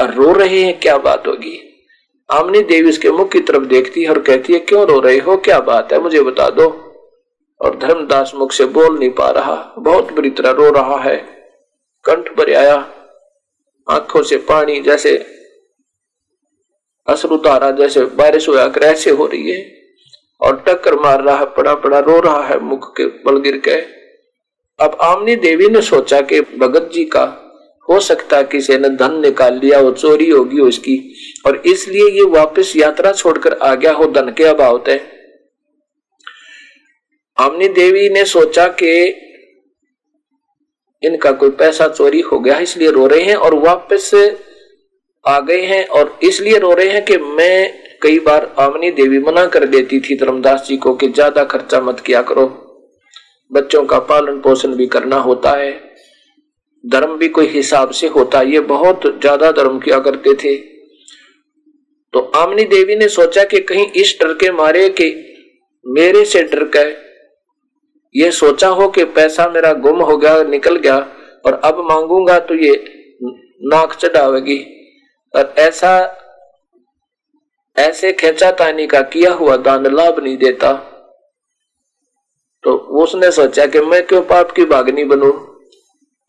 और 0.00 0.14
रो 0.14 0.32
रहे 0.32 0.62
हैं, 0.62 0.80
क्या 0.80 0.98
बात 0.98 1.26
होगी? 1.26 1.84
आमनी 2.30 2.62
देवी 2.62 2.88
उसके 2.88 3.10
मुख 3.10 3.32
की 3.32 3.40
तरफ़ 3.40 3.64
देखती 3.64 4.02
है 4.02 4.08
और 4.08 4.18
कहती 4.18 4.52
है, 4.52 4.58
क्यों 4.58 4.86
रो 4.86 5.00
रहे 5.00 5.18
हो? 5.18 5.36
क्या 5.36 5.60
बात 5.60 5.92
है? 5.92 6.02
मुझे 6.02 6.20
बता 6.20 6.50
दो। 6.50 6.81
और 7.62 7.78
धर्मदास 7.78 8.32
मुख 8.34 8.52
से 8.52 8.64
बोल 8.64 8.98
नहीं 8.98 9.10
पा 9.10 9.30
रहा। 9.30 9.74
बहुत 9.78 10.12
बुरी 10.12 10.30
तरह 10.30 10.50
रो 10.50 10.70
रहा 10.70 10.98
है। 10.98 11.16
कंठ 12.04 12.36
भर 12.36 12.54
आया। 12.54 12.74
आँखों 13.90 14.22
से 14.22 14.36
पानी 14.36 14.80
जैसे 14.80 15.26
असर 17.08 17.28
उतारा 17.28 17.70
जैसे 17.70 18.04
बारिश 18.04 18.48
हुआ 18.48 18.72
ऐसे 18.82 19.10
हो 19.10 19.26
रही 19.26 19.50
है। 19.50 19.82
और 20.40 20.64
टक्कर 20.68 20.94
मार 20.94 21.22
रहा 21.22 21.36
है 21.36 21.46
पड़ा 21.46 21.74
पड़ा 21.74 21.98
रो 21.98 22.20
रहा 22.20 22.46
है 22.46 22.60
मुख 22.60 22.96
के 22.96 23.06
बल 23.06 23.40
गिर 23.40 23.56
के। 23.56 24.02
अब 24.84 24.98
आमनी 25.00 25.36
देवी 25.36 25.68
ने 25.68 25.82
सोचा 25.82 26.20
कि 26.20 26.40
भगत 26.40 26.90
जी 26.94 27.04
का 27.04 27.38
हो 27.88 28.00
सकता 28.00 28.36
है 28.36 28.44
किसी 28.44 28.78
ने 28.78 28.88
धन 28.88 29.20
निकाल 29.20 29.54
लिया 29.54 29.78
हो, 29.78 29.90
चोरी 29.90 30.30
होगी 30.30 30.60
उसकी। 30.60 31.14
और 31.46 31.56
इसलिए 31.56 32.08
ये 32.10 32.24
वापस 32.24 32.72
यात्रा 32.76 33.12
छोड़कर 33.12 33.52
आ 33.52 33.74
गया 33.74 33.92
हो 33.92 34.04
धन 34.06 34.30
के 34.32 34.44
अभाव 34.44 34.82
तय। 34.86 35.11
आमनी 37.38 37.68
देवी 37.70 38.08
ने 38.08 38.24
सोचा 38.24 38.66
कि 38.82 38.92
इनका 41.02 41.30
कोई 41.32 41.50
पैसा 41.50 41.86
चोरी 41.88 42.20
हो 42.22 42.38
गया 42.40 42.58
इसलिए 42.58 42.90
रो 42.90 43.06
रहे 43.06 43.22
हैं 43.22 43.34
और 43.36 43.54
वापस 43.60 44.10
आ 45.24 45.38
गए 45.40 45.64
हैं 45.66 45.86
और 45.88 46.18
इसलिए 46.22 46.58
रो 46.58 46.72
रहे 46.72 46.90
हैं 46.90 47.04
कि 47.04 47.16
मैं 47.16 47.80
कई 48.02 48.18
बार 48.18 48.44
आमनी 48.58 48.90
देवी 48.90 49.18
मना 49.18 49.44
कर 49.46 49.66
देती 49.66 50.00
थी, 50.00 50.16
धर्मदास 50.16 50.66
जी 50.68 50.76
को 50.76 50.94
कि 50.94 51.08
ज़्यादा 51.08 51.44
खर्चा 51.44 51.80
मत 51.80 52.00
किया 52.00 52.22
करो। 52.22 52.46
बच्चों 53.50 53.84
का 53.84 53.98
पालन 54.00 54.40
पोषण 54.40 54.74
भी 54.76 54.86
करना 54.86 55.16
होता 55.18 55.50
है। 55.52 55.72
धर्म 56.84 57.16
भी 57.18 57.28
कोई 57.28 57.46
हिसाब 57.48 57.90
से 57.92 58.08
होता 58.08 58.40
ये 58.44 58.60
बहुत 58.68 59.06
ज़्यादा 59.20 59.50
धर्म 59.52 59.78
किया 59.78 59.98
करते 60.00 60.34
थे। 60.34 60.56
तो 62.14 62.20
आमनी 62.36 62.64
देवी 62.66 62.96
ने 62.96 63.08
सोचा 63.10 63.44
कि 63.44 63.60
कहीं 63.62 63.86
इस 63.94 64.16
डर 64.20 64.32
के 64.34 64.50
मारे 64.52 64.88
कि 64.90 65.14
मेरे 65.86 66.24
से 66.24 66.42
डर 66.44 66.64
के 66.76 66.90
ये 68.16 68.30
सोचा 68.32 68.68
हो 68.68 68.88
कि 68.88 69.04
पैसा 69.04 69.48
मेरा 69.48 69.72
गुम 69.72 70.02
हो 70.02 70.16
गया, 70.16 70.42
निकल 70.42 70.76
गया, 70.76 70.98
और 71.46 71.60
अब 71.64 71.78
मांगूँगा 71.90 72.38
तो 72.38 72.54
ये 72.54 72.84
नाक 73.64 73.94
चढ़ावेगी। 73.94 74.58
और 75.34 75.54
ऐसा, 75.58 76.18
ऐसे 77.76 78.12
खेचा 78.12 78.50
तानी 78.50 78.86
का 78.86 79.00
किया 79.00 79.32
हुआ 79.32 79.56
दान 79.56 79.86
लाभ 79.94 80.20
नहीं 80.20 80.36
देता। 80.36 80.72
तो 82.64 82.74
उसने 82.76 83.30
सोचा 83.30 83.66
कि 83.66 83.80
मैं 83.80 84.06
क्यों 84.06 84.22
पाप 84.22 84.50
की 84.50 84.64
बागनी 84.64 85.04
बनू, 85.04 85.30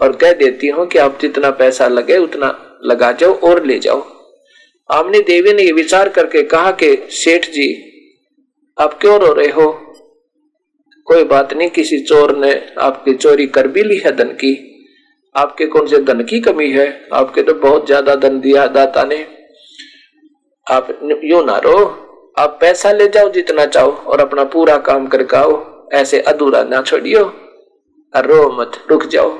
और 0.01 0.15
कह 0.15 0.33
देती 0.33 0.67
हूँ 0.67 0.87
कि 0.87 0.97
आप 0.97 1.19
जितना 1.21 1.51
पैसा 1.51 1.87
लगे 1.87 2.17
उतना 2.17 2.79
लगा 2.83 3.11
जाओ 3.11 3.33
और 3.33 3.65
ले 3.65 3.79
जाओ। 3.79 4.05
आमनी 4.91 5.19
देवी 5.19 5.53
ने 5.53 5.63
ये 5.63 5.71
विचार 5.71 6.09
करके 6.09 6.43
कहा 6.43 6.71
कि, 6.71 7.07
सेठ 7.09 7.45
जी, 7.45 7.69
आप 8.77 8.99
क्यों 9.01 9.19
रो 9.19 9.33
रहे 9.33 9.47
हो? 9.47 9.92
कोई 11.07 11.23
बात 11.23 11.53
नहीं, 11.53 11.69
किसी 11.69 11.99
चोर 11.99 12.35
ने 12.37 12.53
आपकी 12.79 13.13
चोरी 13.13 13.45
कर 13.47 13.67
भी 13.67 13.83
ली 13.83 13.97
है 13.97 14.15
धन 14.15 14.29
की 14.35 14.53
आपके 15.35 15.65
कौन 15.65 15.87
से 15.87 15.97
धन 16.03 16.23
की 16.23 16.39
कमी 16.39 16.69
है? 16.71 16.87
आपके 17.13 17.41
तो 17.43 17.53
बहुत 17.55 17.85
ज़्यादा 17.85 18.15
धन 18.17 18.39
दिया 18.39 18.65
दाता 18.69 19.03
ने। 19.03 19.17
आप 20.67 20.87
यू 21.23 21.41
ना 21.43 21.57
रो। 21.57 21.77
आप 22.39 22.57
पैसा 22.61 22.91
ले 22.91 23.07
जाओ 23.07 23.29
जितना 23.29 23.65
चाहो 23.65 23.91
और 23.91 24.19
अपना 24.19 24.43
पूरा 24.53 24.77
काम 24.81 25.07
करके 25.07 25.37
आओ 25.37 25.89
ऐसे 25.93 26.19
अधूरा 26.21 26.63
ना 26.63 26.81
छोड़ियो। 26.81 27.23
रो 28.13 28.49
मत, 28.51 28.71
रुक 28.91 29.05
जाओ। 29.05 29.31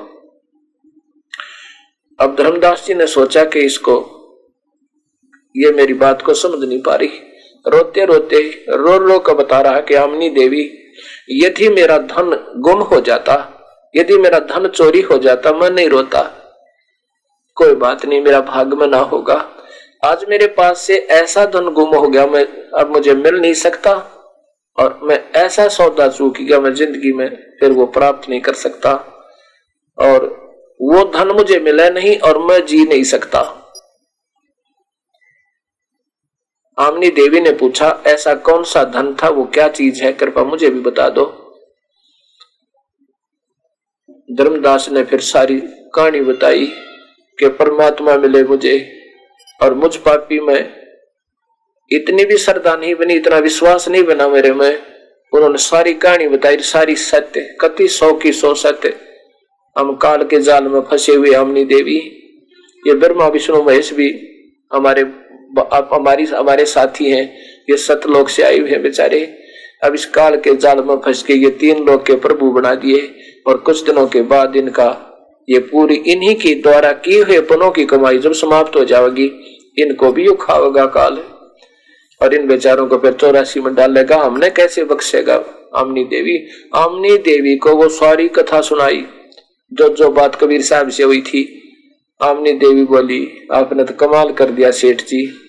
अब 2.19 2.35
धर्मदास 2.35 2.85
जी 2.87 2.93
ने 2.93 3.07
सोचा 3.07 3.43
कि 3.45 3.59
इसको, 3.61 3.95
ये 5.55 5.71
मेरी 5.71 5.93
बात 5.95 6.21
को 6.21 6.33
समझ 6.33 6.67
नहीं 6.67 6.81
पा 6.81 6.95
रही। 6.95 7.19
रोते 7.65 8.05
रोते 8.05 8.39
रो 8.69 8.97
रो 8.99 9.19
कर 9.19 9.33
बता 9.33 9.61
रहा 9.61 9.79
कि 9.81 9.95
आमनी 9.95 10.29
देवी 10.31 10.63
यदि 11.41 11.69
मेरा 11.69 11.97
धन 11.97 12.53
गुम 12.57 12.81
हो 12.81 12.99
जाता, 13.01 13.35
यदि 13.95 14.17
मेरा 14.17 14.39
धन 14.39 14.67
चोरी 14.67 15.01
हो 15.01 15.17
जाता, 15.17 15.51
मैं 15.51 15.69
नहीं 15.69 15.89
रोता। 15.89 16.21
कोई 17.55 17.75
बात 17.75 18.05
नहीं, 18.05 18.21
मेरा 18.21 18.41
भाग 18.41 18.73
में 18.73 18.87
ना 18.87 18.97
होगा। 18.97 19.49
आज 20.05 20.25
मेरे 20.29 20.47
पास 20.47 20.81
से 20.81 20.97
ऐसा 20.97 21.45
धन 21.45 21.69
गुम 21.69 21.95
हो 21.95 22.07
गया, 22.07 22.25
मैं 22.25 22.45
अब 22.79 22.91
मुझे 22.91 23.13
मिल 23.13 23.35
नहीं 23.35 23.53
सकता, 23.53 23.93
और 24.77 24.99
मैं 25.03 25.31
ऐसा 25.31 25.67
सौदा 25.67 26.07
चूक 26.07 26.37
गया, 26.37 26.59
मैं 26.59 26.73
ज़िंदगी 26.73 27.13
में 27.13 27.29
फिर 27.59 27.71
वो 27.71 27.85
प्राप्त 27.85 28.29
नहीं 28.29 28.41
कर 28.41 28.53
सकता, 28.53 28.93
और 29.97 30.25
वो 30.81 31.03
धन 31.15 31.27
मुझे 31.27 31.59
मिला 31.59 31.89
नहीं, 31.89 32.17
और 32.17 32.37
मैं 32.37 32.65
जी 32.65 32.85
नहीं 32.85 33.03
सकता। 33.03 33.62
आमनी 36.79 37.07
देवी 37.07 37.39
ने 37.39 37.51
पूछा, 37.51 38.03
ऐसा 38.07 38.35
कौन 38.35 38.63
सा 38.63 38.83
धन 38.83 39.15
था? 39.23 39.29
वो 39.29 39.43
क्या 39.43 39.67
चीज़ 39.67 40.03
है? 40.03 40.13
कृपा 40.13 40.43
मुझे 40.43 40.69
भी 40.69 40.79
बता 40.79 41.09
दो। 41.09 41.25
धर्मदास 44.31 44.89
ने 44.89 45.03
फिर 45.03 45.19
सारी 45.19 45.61
कहानी 45.95 46.21
बताई 46.21 46.65
कि 47.39 47.49
परमात्मा 47.49 48.17
मिले 48.17 48.43
मुझे 48.43 48.99
और 49.61 49.73
मुझ 49.73 49.95
पापी 49.95 50.39
में। 50.39 50.83
इतनी 51.91 52.25
भी 52.25 52.37
श्रद्धा 52.37 52.75
नहीं 52.75 52.95
बनी, 52.95 53.13
इतना 53.13 53.37
विश्वास 53.37 53.89
नहीं 53.89 54.03
बना 54.03 54.27
मेरे 54.27 54.53
में। 54.53 54.81
उन्होंने 55.33 55.57
सारी 55.57 55.93
कहानी 55.93 56.27
बताई, 56.27 56.57
सारी 56.57 56.95
सत्य, 56.95 57.57
कति 57.61 57.87
सौ 57.87 58.13
की 58.13 58.31
सौ 58.31 58.53
सत्य। 58.53 58.99
हम 59.77 59.95
काल 59.95 60.23
के 60.23 60.39
जाल 60.39 60.63
में 60.63 60.81
फंसे 60.81 61.15
हुए 61.15 61.33
हमनी 61.33 61.65
देवी, 61.65 61.97
ये 62.87 62.93
ब्रह्मा, 62.93 63.27
विष्णु, 63.27 63.63
महेश 63.63 63.93
भी 63.93 64.29
हमारे 64.73 65.03
आप 65.53 65.89
हमारी, 65.93 66.25
हमारे 66.25 66.65
साथी 66.65 67.09
हैं, 67.09 67.25
ये 67.69 67.77
सतलोक 67.77 68.29
से 68.29 68.43
आए 68.43 68.57
हुए 68.57 68.69
हैं 68.69 68.81
बेचारे। 68.83 69.23
अब 69.83 69.93
इस 69.93 70.05
काल 70.05 70.35
के 70.37 70.55
जाल 70.55 70.77
में 70.77 70.95
फंस 70.95 71.23
के 71.23 71.33
ये 71.33 71.49
तीन 71.49 71.83
लोग 71.85 72.05
के 72.05 72.15
प्रभु 72.15 72.51
बना 72.51 72.73
दिए 72.75 73.15
और 73.47 73.57
कुछ 73.57 73.83
दिनों 73.83 74.07
के 74.07 74.21
बाद 74.21 74.55
इनका 74.55 74.89
ये 75.49 75.59
पूरी 75.59 75.95
इन्हीं 75.95 76.35
की 76.35 76.53
द्वारा 76.55 76.91
किए 76.91 77.23
हुए 77.23 77.39
पनों 77.41 77.71
की 77.71 77.85
कमाई 77.85 78.17
जब 78.17 78.33
समाप्त 78.33 78.75
हो 78.75 78.83
जाएगी, 78.85 79.25
इनको 79.77 80.11
भी 80.11 80.27
उखावेगा 80.27 80.85
काल 80.85 81.23
और 82.21 82.33
इन 82.33 82.47
बेचारों 82.47 82.87
को 82.87 82.97
फिर 82.97 83.13
चौरासी 83.13 83.59
में 83.59 83.73
डालेगा 83.75 84.17
हमने 84.17 84.49
कैसे 84.49 84.83
बख्शेगा? 84.83 85.43
आमनी 85.75 86.03
देवी 86.03 86.37
आमनी 86.75 87.17
देवी 87.17 87.55
को 87.55 87.75
वो 87.75 87.89
सारी 87.89 88.27
कथा 88.27 88.61
सुनाई। 88.61 89.05
जो 89.71 89.87
जो 89.89 90.09
बात 90.09 90.35
कबीर 90.35 90.61
साहब 90.61 90.89
से 90.89 91.03
हुई 91.03 91.21
थी 91.21 91.59
आमनी 92.21 92.51
देवी 92.51 92.83
बोली, 92.83 93.47
आपने 93.51 93.83
तो 93.83 93.93
कमाल 93.93 94.31
कर 94.31 94.49
दिया 94.49 94.71
सेठ 94.71 95.01
जी। 95.01 95.42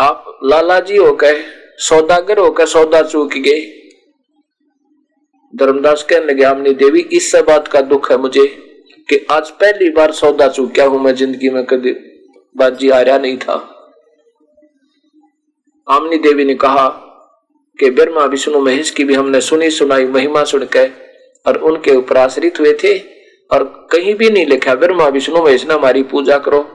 आप 0.00 0.38
लाला 0.44 0.78
जी 0.80 0.96
हो 0.96 1.12
गए 1.12 1.42
सौदागर 1.78 2.38
होकर 2.38 2.66
सौदा 2.66 3.02
चूक 3.02 3.32
गए। 3.38 3.60
धर्मदास 5.54 6.02
कहने 6.02 6.26
लगे 6.26 6.44
आमनी 6.44 6.72
देवी, 6.74 7.00
इस 7.00 7.34
बात 7.48 7.68
का 7.68 7.80
दुख 7.82 8.10
है 8.10 8.16
मुझे 8.18 8.46
कि 9.08 9.26
आज 9.30 9.50
पहली 9.52 9.90
बार 9.90 10.12
सौदा 10.12 10.48
चूक्या 10.48 10.84
हूँ 10.84 11.00
मैं, 11.02 11.14
ज़िंदगी 11.14 11.48
में 11.48 11.64
कभी 11.66 11.92
बाजी 12.56 12.90
आ 12.90 13.00
रहा 13.00 13.18
नहीं 13.18 13.36
था। 13.38 13.54
आमनी 15.86 16.18
देवी 16.18 16.44
ने 16.44 16.54
कहा 16.56 16.88
कि 17.78 17.90
ब्रह्मा, 17.90 18.24
विष्णु, 18.24 18.60
महेश 18.60 18.90
की 18.90 19.04
भी 19.04 19.14
हमने 19.14 19.40
सुनी, 19.40 19.70
सुनाई, 19.70 20.04
महिमा 20.06 20.44
सुनकर 20.44 20.90
और 21.46 21.56
उनके 21.62 21.96
ऊपर 21.96 22.16
आश्रित 22.16 22.60
हुए 22.60 22.76
थे 22.84 22.98
और 23.50 23.64
कहीं 23.92 24.14
भी 24.14 24.30
नहीं 24.30 24.46
लिखा, 24.46 24.74
ब्रह्मा, 24.74 25.08
विष्णु, 25.08 25.42
महेश, 25.44 25.66
ने 25.68 25.74
हमारी 25.74 26.02
पूजा 26.02 26.38
करो। 26.38 26.66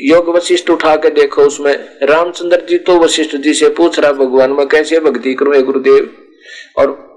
योग 0.00 0.28
वशिष्ठ 0.28 0.70
उठा 0.70 0.96
के 0.96 1.10
देखो, 1.10 1.42
उसमें 1.42 1.96
रामचंद्र 2.02 2.66
जी 2.70 2.78
तो 2.78 2.98
वशिष्ठ 2.98 3.36
जी 3.36 3.54
से 3.54 3.68
पूछ 3.68 3.98
रहा, 3.98 4.12
भगवान, 4.12 4.50
मैं 4.50 4.68
कैसे 4.68 5.00
भक्ति 5.00 5.34
करूँ, 5.34 5.54
हे 5.54 5.62
गुरुदेव? 5.62 6.16
और 6.78 7.08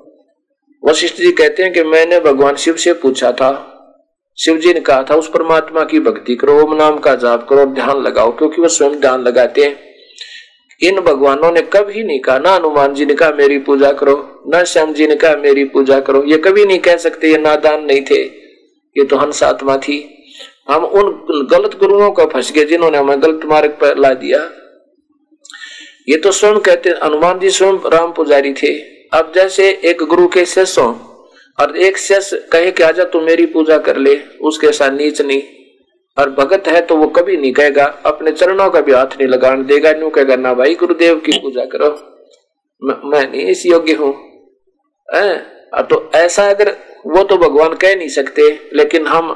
वशिष्ठ 0.90 1.16
जी 1.16 1.32
कहते 1.32 1.64
हैं 1.64 1.74
कि, 1.74 1.84
मैंने 1.84 2.20
भगवान 2.20 2.56
शिव 2.56 2.76
से 2.76 2.94
पूछा 2.94 3.32
था। 3.32 3.68
शिव 4.38 4.58
जी 4.58 4.74
ने 4.74 4.80
कहा 4.80 5.04
था, 5.04 5.16
उस 5.16 5.30
परमात्मा 5.30 5.84
की 5.84 6.00
भक्ति 6.00 6.36
करो, 6.36 6.62
ओम 6.62 6.76
नाम 6.76 6.98
का 7.00 7.16
जाप 7.16 7.50
करो 7.50 7.66
ध्यान 7.66 8.02
लगाओ, 8.02 8.38
क्योंकि 8.38 8.62
वो 8.62 8.68
स्वयं 8.68 8.92
ध्यान 8.92 9.22
लगाते 9.22 9.62
हैं। 9.62 9.92
इन 10.84 11.00
भगवानों 11.00 11.52
ने 11.52 11.62
कभी 11.62 12.04
नहीं 12.04 12.20
कहा, 12.20 12.40
ना 12.40 12.52
हनुमान 12.52 12.94
जी 12.94 13.06
ने 13.06 13.14
कहा, 13.14 13.32
मेरी 13.32 13.58
पूजा 13.58 13.92
करो, 13.92 14.44
न 14.56 14.64
श्याम 14.64 14.94
जी 14.94 15.08
ने 15.08 15.16
कहा, 15.16 15.36
मेरी 15.36 15.64
पूजा 15.64 16.00
करो। 16.00 16.24
ये 16.24 16.38
कभी 16.38 16.66
नहीं 16.66 16.80
कह 16.80 16.98
सकते, 16.98 17.28
ये 17.28 17.38
नादान 17.38 17.86
नहीं 17.86 18.02
थे। 18.02 18.24
ये 18.98 19.04
तो 19.04 19.16
हंस 19.18 19.44
आत्मा 19.44 19.78
थी। 19.78 20.18
हम 20.72 20.84
उन 20.86 21.48
गलत 21.52 21.78
गुरुओं 21.80 22.12
का 22.12 22.26
फंस 22.26 22.52
गए 22.52 22.66
जिन्होंने 22.66 22.98
हमें 22.98 23.22
गलत 23.22 23.46
मार्ग 23.46 23.72
पर 23.82 23.98
ला 23.98 24.14
दिया। 24.16 24.40
ये 26.10 26.18
तो 26.18 26.32
स्वयं 26.32 26.60
कहते 26.60 26.90
हनुमान 27.04 27.40
जी 27.40 27.50
स्वयं 27.52 27.78
राम 27.90 28.12
पुजारी 28.14 28.54
थे। 28.54 28.74
अब 29.14 29.32
जैसे 29.36 29.70
एक 29.86 30.04
गुरु 30.06 30.28
के 30.28 30.46
शिष्य 30.48 30.82
हो 30.82 30.90
और 31.60 31.76
एक 31.78 31.98
शिष्य 32.00 32.38
कहे 32.52 32.72
कि 32.72 32.84
आजा 32.84 33.04
तू 33.06 33.22
मेरी 33.22 33.46
पूजा 33.48 33.78
कर 33.80 33.98
ले, 33.98 34.16
उसके 34.42 34.72
साथ 34.72 34.92
नीच 34.92 35.22
नहीं। 35.22 35.42
और 36.18 36.30
भगत 36.30 36.68
है 36.68 36.82
तो 36.82 36.96
वो 36.96 37.08
कभी 37.10 37.38
नहीं 37.38 37.52
कहेगा, 37.54 37.86
अपने 38.06 38.32
चरणों 38.32 38.70
का 38.70 38.82
भी 38.82 38.92
हाथ 38.92 39.18
नहीं 39.18 39.28
लगाने 39.28 39.64
देगा 39.64 39.92
न्यू 39.92 40.10
कहेगा, 40.10 40.36
ना 40.36 40.54
भाई, 40.54 40.76
गुरुदेव 40.76 41.16
की 41.18 41.40
पूजा 41.40 41.66
करो। 41.66 41.90
मैं 42.82 43.30
नहीं 43.32 43.46
इस 43.48 43.66
योग्य 43.66 43.94
हूँ। 43.94 44.14
तो 45.90 46.12
ऐसा 46.16 46.50
अगर 46.50 46.70
वो 47.08 47.24
तो 47.24 47.38
भगवान 47.38 47.74
कह 47.76 47.96
नहीं 47.96 48.10
सकते, 48.10 48.50
लेकिन 48.74 49.08
हम 49.08 49.30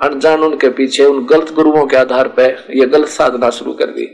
अनजान 0.00 0.42
उनके 0.42 0.68
पीछे 0.70 1.04
उन 1.04 1.24
गलत 1.26 1.52
गुरुओं 1.54 1.86
के 1.86 1.96
आधार 1.96 2.28
पर 2.30 2.66
ये 2.70 2.86
गलत 2.86 3.08
साधना 3.08 3.50
शुरू 3.50 3.72
कर 3.72 3.86
दी। 3.88 4.08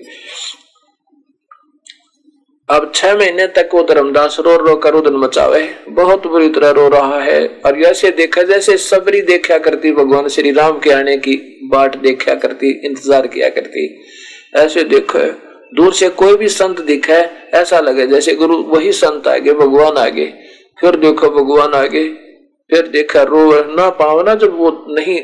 अब 2.69 2.91
छह 2.95 3.15
महीने 3.17 3.47
तक 3.47 3.71
वो 3.75 3.83
धर्मदास 3.83 4.37
रो 4.41 4.57
रो 4.57 4.75
कर 4.77 4.95
उदन 4.95 5.17
मचावे। 5.17 5.63
बहुत 5.89 6.27
बुरी 6.27 6.49
तरह 6.49 6.71
रो 6.71 6.87
रहा 6.89 7.21
है 7.21 7.47
और 7.67 7.81
ऐसे 7.81 8.11
देखा, 8.11 8.43
जैसे 8.43 8.77
सबरी 8.79 9.21
देखा 9.23 9.59
करती, 9.59 9.93
भगवान 9.93 10.29
श्री 10.29 10.53
राम 10.53 10.79
के 10.79 10.91
आने 10.91 11.17
की 11.19 11.35
बाट 11.71 11.97
देखा 11.99 12.35
करती, 12.37 12.71
इंतज़ार 12.87 13.27
किया 13.27 13.49
करती। 13.49 13.87
ऐसे 14.57 14.85
देखो, 14.85 15.19
दूर 15.75 15.93
से 15.93 16.09
कोई 16.15 16.37
भी 16.37 16.49
संत 16.51 16.81
दिखे, 16.83 17.21
ऐसा 17.55 17.81
लगे 17.81 18.07
जैसे 18.07 18.35
गुरु 18.35 18.57
वही 18.69 18.93
संत 18.95 19.29
आगे, 19.29 19.53
भगवान 19.55 19.97
आगे। 19.99 20.33
फिर 20.79 20.97
देखो, 20.97 21.29
भगवान 21.33 21.75
आगे, 21.75 22.09
फिर 22.71 22.87
देखा, 22.89 23.23
रो 23.25 23.75
ना 23.75 23.89
पावना 23.93 24.35
जब 24.37 24.57
वो 24.57 24.71
नहीं 24.89 25.21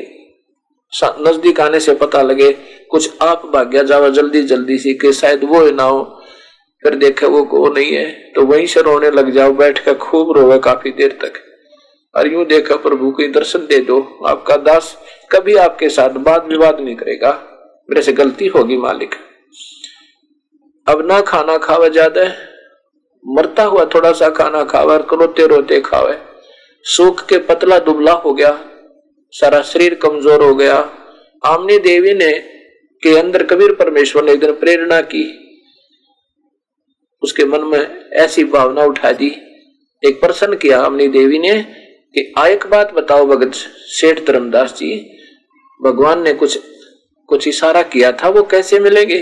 नज़दीक 0.93 1.59
आने 1.61 1.79
से 1.79 1.93
पता 1.95 2.21
लगे, 2.21 2.51
कुछ 2.91 3.17
आप 3.21 3.45
भाग्या 3.53 3.83
जावा 3.83 4.09
जल्दी 4.09 4.41
जल्दी 4.43 4.77
सी 4.77 4.93
के 4.93 5.11
शायद 5.13 5.43
वो 5.43 5.69
ना 5.71 5.83
हो। 5.83 6.03
फिर 6.83 6.95
देखे 6.95 7.25
वो 7.25 7.43
को 7.43 7.67
नहीं 7.69 7.91
है 7.93 8.09
तो 8.35 8.45
वहीं 8.45 8.65
से 8.67 8.81
रोने 8.81 9.09
लग 9.11 9.29
जाओ 9.31 9.51
बैठ 9.53 9.79
कर 9.85 9.93
खूब 9.99 10.31
रोवे 10.37 10.57
काफ़ी 10.59 10.91
देर 10.91 11.17
तक। 11.21 11.33
और 12.13 12.27
यूँ 12.27 12.45
देखा, 12.45 12.75
प्रभु 12.77 13.11
को 13.11 13.27
दर्शन 13.31 13.65
दे 13.67 13.79
दो, 13.79 13.99
आपका 14.27 14.55
दास 14.57 14.97
कभी 15.31 15.55
आपके 15.57 15.89
साथ 15.89 16.17
वाद 16.19 16.45
विवाद 16.45 16.79
नहीं 16.79 16.95
करेगा। 16.95 17.31
मेरे 17.89 18.01
से 18.01 18.13
गलती 18.13 18.47
होगी, 18.47 18.77
मालिक। 18.77 19.15
अब 20.87 21.05
ना 21.05 21.19
खाना 21.21 21.57
खावे 21.59 21.89
ज़्यादा, 21.89 22.23
मरता 23.25 23.63
हुआ 23.63 23.85
थोड़ा 23.85 24.11
सा 24.13 24.29
खाना 24.31 24.63
खावे 24.63 24.97
रोते 25.13 25.47
रोते 25.47 25.79
खावे। 25.81 26.17
सूख 26.85 27.25
के 27.29 27.37
पतला 27.45 27.79
दुबला 27.81 28.11
हो 28.15 28.33
गया 28.33 28.51
सारा 29.31 29.61
शरीर 29.61 29.95
कमज़ोर 29.95 30.43
हो 30.43 30.55
गया। 30.55 30.75
आमनी 31.45 31.79
देवी 31.79 32.13
ने 32.13 32.39
के 33.03 33.17
अंदर 33.19 33.43
कबीर 33.43 33.71
परमेश्वर 33.71 34.23
ने 34.23 34.31
एक 34.31 34.39
दिन 34.39 34.51
प्रेरणा 34.51 35.01
की। 35.01 35.49
उसके 37.21 37.45
मन 37.45 37.61
में 37.61 38.09
ऐसी 38.09 38.43
भावना 38.43 38.83
उठा 38.83 39.11
दी। 39.11 39.31
एक 40.07 40.21
प्रश्न 40.21 40.55
किया 40.55 40.81
आमनी 40.81 41.07
देवी 41.07 41.39
ने 41.39 41.61
कि, 42.13 42.33
आ, 42.37 42.47
एक 42.47 42.67
बात 42.67 42.93
बताओ 42.93 43.25
भगत 43.27 43.51
सेठ 43.85 44.19
धर्मदास 44.27 44.73
जी, 44.73 45.17
भगवान 45.81 46.21
ने 46.21 46.33
कुछ 46.33 46.59
कुछ 47.27 47.47
इशारा 47.47 47.81
किया 47.81 48.11
था, 48.11 48.29
वो 48.29 48.43
कैसे 48.43 48.79
मिलेंगे? 48.79 49.19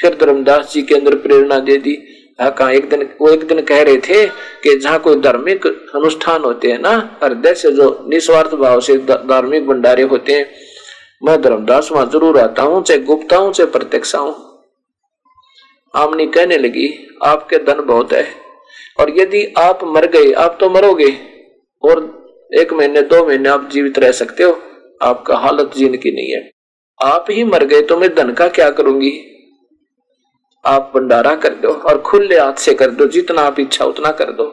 फिर 0.00 0.14
धर्मदास 0.14 0.72
जी 0.74 0.82
के 0.82 0.94
अंदर 0.94 1.14
प्रेरणा 1.14 1.58
दे 1.58 1.76
दी। 1.76 2.13
कहा 2.38 2.70
एक 2.70 2.88
दिन, 2.90 3.02
वो 3.20 3.28
एक 3.28 3.46
दिन 3.48 3.60
कह 3.60 3.82
रहे 3.82 3.96
थे 3.98 4.26
कि 4.62 4.76
जहाँ 4.78 4.98
कोई 4.98 5.20
धार्मिक 5.20 5.66
अनुष्ठान 5.66 6.44
होते 6.44 6.70
हैं 6.72 6.78
ना, 6.78 7.18
हृदय 7.22 7.54
से 7.54 7.70
जो 7.72 8.04
निस्वार्थ 8.08 8.54
भाव 8.54 8.80
से 8.80 8.96
धार्मिक 8.98 9.66
भंडारे 9.66 10.02
होते 10.02 10.32
हैं, 10.32 10.46
मैं 11.24 11.40
धर्मदास 11.42 11.90
वहाँ 11.92 12.06
ज़रूर 12.06 12.38
आता 12.38 12.62
हूँ, 12.62 12.82
चाहे 12.82 13.00
गुप्ता 13.00 13.36
हूँ, 13.36 13.52
चाहे 13.52 13.70
प्रत्यक्ष 13.70 14.14
हूँ। 14.14 14.34
आमनी 15.94 16.26
कहने 16.26 16.56
लगी, 16.56 16.88
आपके 17.22 17.58
धन 17.58 17.84
बहुत 17.86 18.12
है, 18.12 18.26
और 19.00 19.10
यदि 19.18 19.44
आप 19.58 19.84
मर 19.84 20.06
गए, 20.06 20.32
आप 20.32 20.56
तो 20.60 20.70
मरोगे, 20.70 21.10
और 21.82 22.02
एक 22.54 22.72
महीने, 22.72 23.02
दो 23.02 23.26
महीने 23.26 23.48
आप 23.48 23.68
जीवित 23.72 23.98
रह 23.98 24.12
सकते 24.12 24.42
हो, 24.42 24.58
आपका 25.02 25.36
हालत 25.36 25.70
जीने 25.76 25.98
की 25.98 26.10
नहीं 26.10 26.32
है। 26.32 26.50
आप 27.00 27.26
ही 27.30 27.44
मर 27.44 27.64
गए 27.64 27.80
तो 27.82 27.96
मैं 27.96 28.14
धन 28.14 28.32
का 28.32 28.48
क्या 28.48 28.70
करूँगी? 28.70 29.10
आप 30.64 30.92
भंडारा 30.94 31.34
कर 31.34 31.54
दो 31.54 31.68
और 31.68 32.00
खुले 32.00 32.38
हाथ 32.38 32.54
से 32.54 32.74
कर 32.74 32.90
दो। 32.90 33.06
जितना 33.06 33.42
आप 33.42 33.60
इच्छा 33.60 33.84
उतना 33.84 34.10
कर 34.10 34.30
दो। 34.32 34.46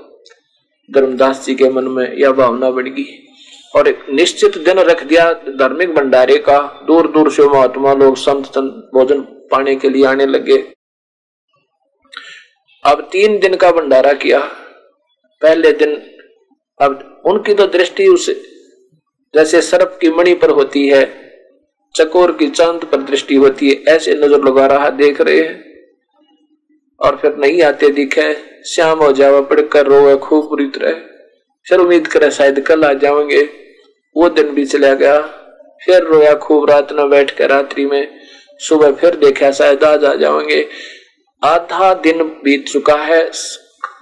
धर्मदास 0.89 1.45
जी 1.45 1.55
के 1.55 1.69
मन 1.69 1.83
में 1.83 2.13
यह 2.13 2.31
भावना 2.31 2.69
बढ़ 2.69 2.87
गई। 2.87 3.05
और 3.75 3.87
एक 3.87 4.05
निश्चित 4.09 4.57
दिन 4.57 4.79
रख 4.79 5.03
दिया 5.03 5.31
धार्मिक 5.33 5.93
भंडारे 5.95 6.37
का। 6.37 6.59
दूर 6.87 7.07
दूर 7.07 7.31
से 7.31 7.43
महात्मा 7.43 7.93
लोग 7.93 8.17
संत 8.17 8.57
भोजन 8.93 9.21
पाने 9.51 9.75
के 9.75 9.89
लिए 9.89 10.05
आने 10.05 10.25
लगे। 10.25 10.57
अब 12.85 13.07
तीन 13.11 13.39
दिन 13.39 13.55
का 13.55 13.71
भंडारा 13.71 14.13
किया। 14.13 14.39
पहले 15.41 15.71
दिन 15.71 15.95
अब 16.79 17.21
उनकी 17.25 17.53
तो 17.53 17.67
दृष्टि 17.67 18.07
उस 18.07 18.29
जैसे 19.33 19.61
सर्प 19.61 19.97
की 20.01 20.09
मणि 20.11 20.33
पर 20.33 20.49
होती 20.49 20.87
है। 20.87 21.03
चकोर 21.95 22.31
की 22.31 22.47
चाँद 22.49 22.83
पर 22.85 23.01
दृष्टि 23.01 23.35
होती 23.35 23.69
है। 23.69 23.95
ऐसे 23.95 24.15
नज़र 24.15 24.43
लगा 24.43 24.65
रहा 24.67 24.89
देख 24.89 25.21
रहे 25.21 25.41
हैं। 25.41 25.70
और 27.01 27.15
फिर 27.15 27.35
नहीं 27.35 27.61
आते 27.61 27.89
दिखे, 27.89 28.33
श्याम 28.65 28.99
हो 28.99 29.11
जावा 29.11 29.41
पढ़कर 29.41 29.85
रोए 29.85 30.15
खूब 30.17 30.47
बुरी 30.47 30.67
तरह। 30.67 30.99
फिर 31.67 31.79
उम्मीद 31.79 32.07
करे 32.07 32.31
शायद 32.31 32.59
कल 32.59 32.85
आ 32.85 32.93
जाओगे 32.93 33.41
वो 34.15 34.29
दिन 34.29 34.49
भी 34.49 34.65
चला 34.65 34.93
गया। 34.93 35.19
फिर 35.81 36.03
रोया 36.03 36.33
खूब 36.35 36.69
रात 36.69 36.91
में 36.91 37.09
बैठ 37.09 37.31
कर 37.31 37.49
रात्रि 37.49 37.85
में। 37.85 38.19
सुबह 38.59 38.91
फिर 38.91 39.15
देखा 39.15 39.51
शायद 39.51 39.83
आज 39.83 40.05
आ 40.05 40.13
जाओगे 40.15 40.65
आधा 41.41 41.93
दिन 41.93 42.23
बीत 42.43 42.67
चुका 42.67 42.95
है। 42.95 43.23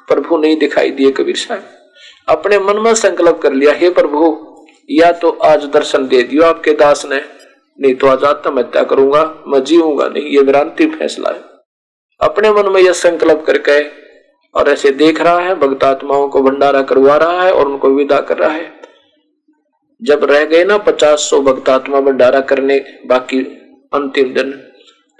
प्रभु 0.08 0.38
नहीं 0.38 0.58
दिखाई 0.58 0.90
दिए 0.90 1.12
कबीर 1.12 1.36
साहब। 1.36 1.64
अपने 2.28 2.60
मन 2.60 2.78
में 2.78 2.94
संकल्प 2.96 3.40
कर 3.44 3.54
लिया, 3.54 3.74
हे 3.74 3.90
प्रभु, 3.90 4.36
या 4.90 5.12
तो 5.12 5.30
आज 5.44 5.66
दर्शन 5.66 6.08
दे 6.08 6.22
दियो 6.24 6.44
आपके 6.44 6.72
दास 6.72 7.06
ने, 7.06 7.22
नहीं 7.80 7.94
तो 7.96 8.08
आज 8.08 8.24
आत्महत्या 8.24 8.84
करूँगा, 8.84 9.24
मैं 9.48 9.64
जीऊँगा, 9.64 10.08
नहीं, 10.08 10.24
ये 10.24 10.42
मेरा 10.42 10.60
अंतिम 10.60 10.92
फैसला 10.92 11.30
है। 11.30 11.49
अपने 12.22 12.52
मन 12.52 12.72
में 12.72 12.82
यह 12.82 12.94
संकल्प 12.96 13.44
करके 13.48 13.80
और 14.56 14.70
ऐसे 14.70 14.92
देख 14.94 15.22
रहा 15.22 15.40
है, 15.40 15.54
भक्त 15.56 15.84
आत्माओं 15.84 16.28
को 16.30 16.42
भंडारा 16.42 16.82
करवा 16.84 17.18
रहा 17.18 17.44
है 17.44 17.52
और 17.52 17.68
उनको 17.68 17.90
विदा 17.90 18.20
कर 18.22 18.38
रहा 18.38 18.52
है। 18.52 18.72
जब 20.02 20.24
रह 20.24 20.44
गए 20.46 20.64
ना 20.64 20.78
पचास 20.80 21.28
सौ 21.30 21.42
भक्त 21.44 21.70
आत्मा 21.70 22.02
भंडारा 22.02 22.42
करने 22.42 22.78
बाकी 23.06 23.40
अंतिम 23.94 24.34
दिन, 24.34 24.52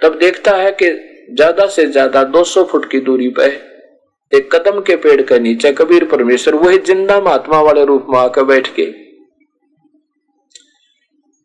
तब 0.00 0.18
देखता 0.18 0.56
है 0.56 0.70
कि 0.72 0.90
ज़्यादा 1.30 1.66
से 1.68 1.86
ज़्यादा 1.86 2.22
200 2.26 2.64
फुट 2.64 2.90
की 2.90 3.00
दूरी 3.00 3.28
पर 3.30 3.58
एक 4.32 4.54
कदम 4.54 4.80
के 4.80 4.96
पेड़ 4.96 5.20
के 5.22 5.38
नीचे 5.38 5.72
कबीर 5.72 6.04
परमेश्वर, 6.04 6.54
वही 6.56 6.78
ज़िंदा 6.78 7.20
महात्मा 7.20 7.60
वाले 7.60 7.84
रूप 7.84 8.06
में 8.10 8.18
आकर 8.18 8.44
बैठ 8.44 8.68
के 8.74 8.86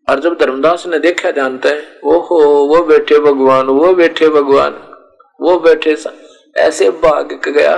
और 0.07 0.19
जब 0.19 0.37
धर्मदास 0.39 0.85
ने 0.87 0.99
देखा, 0.99 1.31
जानते 1.31 1.69
हैं, 1.69 1.83
ओहो, 2.05 2.39
वो 2.67 2.83
बैठे 2.85 3.19
भगवान, 3.19 3.67
वो 3.67 3.93
बैठे 3.93 4.29
भगवान। 4.29 4.73
वो 5.39 5.57
बैठे 5.59 5.95
ऐसे 6.57 6.89
भाग 7.03 7.39
गया। 7.47 7.75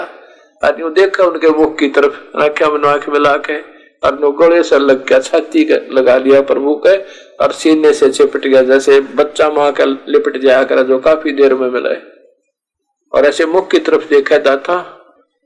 और 0.61 0.91
देखा 0.91 1.23
उनके 1.23 1.49
मुख 1.49 1.77
की 1.77 1.87
तरफ़ 1.89 2.37
आँखें 2.43 2.65
में 2.67 2.89
आँख 2.89 3.09
मिला 3.09 3.35
के, 3.39 3.57
और 4.03 4.15
गले 4.33 4.61
से 4.63 4.77
लग 4.79 5.05
गया, 5.05 5.19
छाती 5.19 5.63
लगा 5.91 6.17
लिया 6.17 6.41
प्रभु 6.41 6.75
के 6.85 6.97
और 7.43 7.51
सीने 7.51 7.93
से 7.93 8.09
चिपट 8.09 8.39
गया, 8.39 8.61
जैसे 8.63 8.99
बच्चा 9.15 9.49
माँ 9.49 9.71
का 9.71 9.85
लिपट 9.85 10.37
जाया 10.37 10.63
कर 10.63 10.83
जो 10.83 10.99
काफ़ी 10.99 11.31
देर 11.31 11.53
में 11.53 11.69
मिला 11.69 11.95
और 13.13 13.25
ऐसे 13.25 13.45
मुख 13.45 13.69
की 13.71 13.79
तरफ़ 13.79 14.09
देखा 14.09 14.37
दाता 14.37 14.93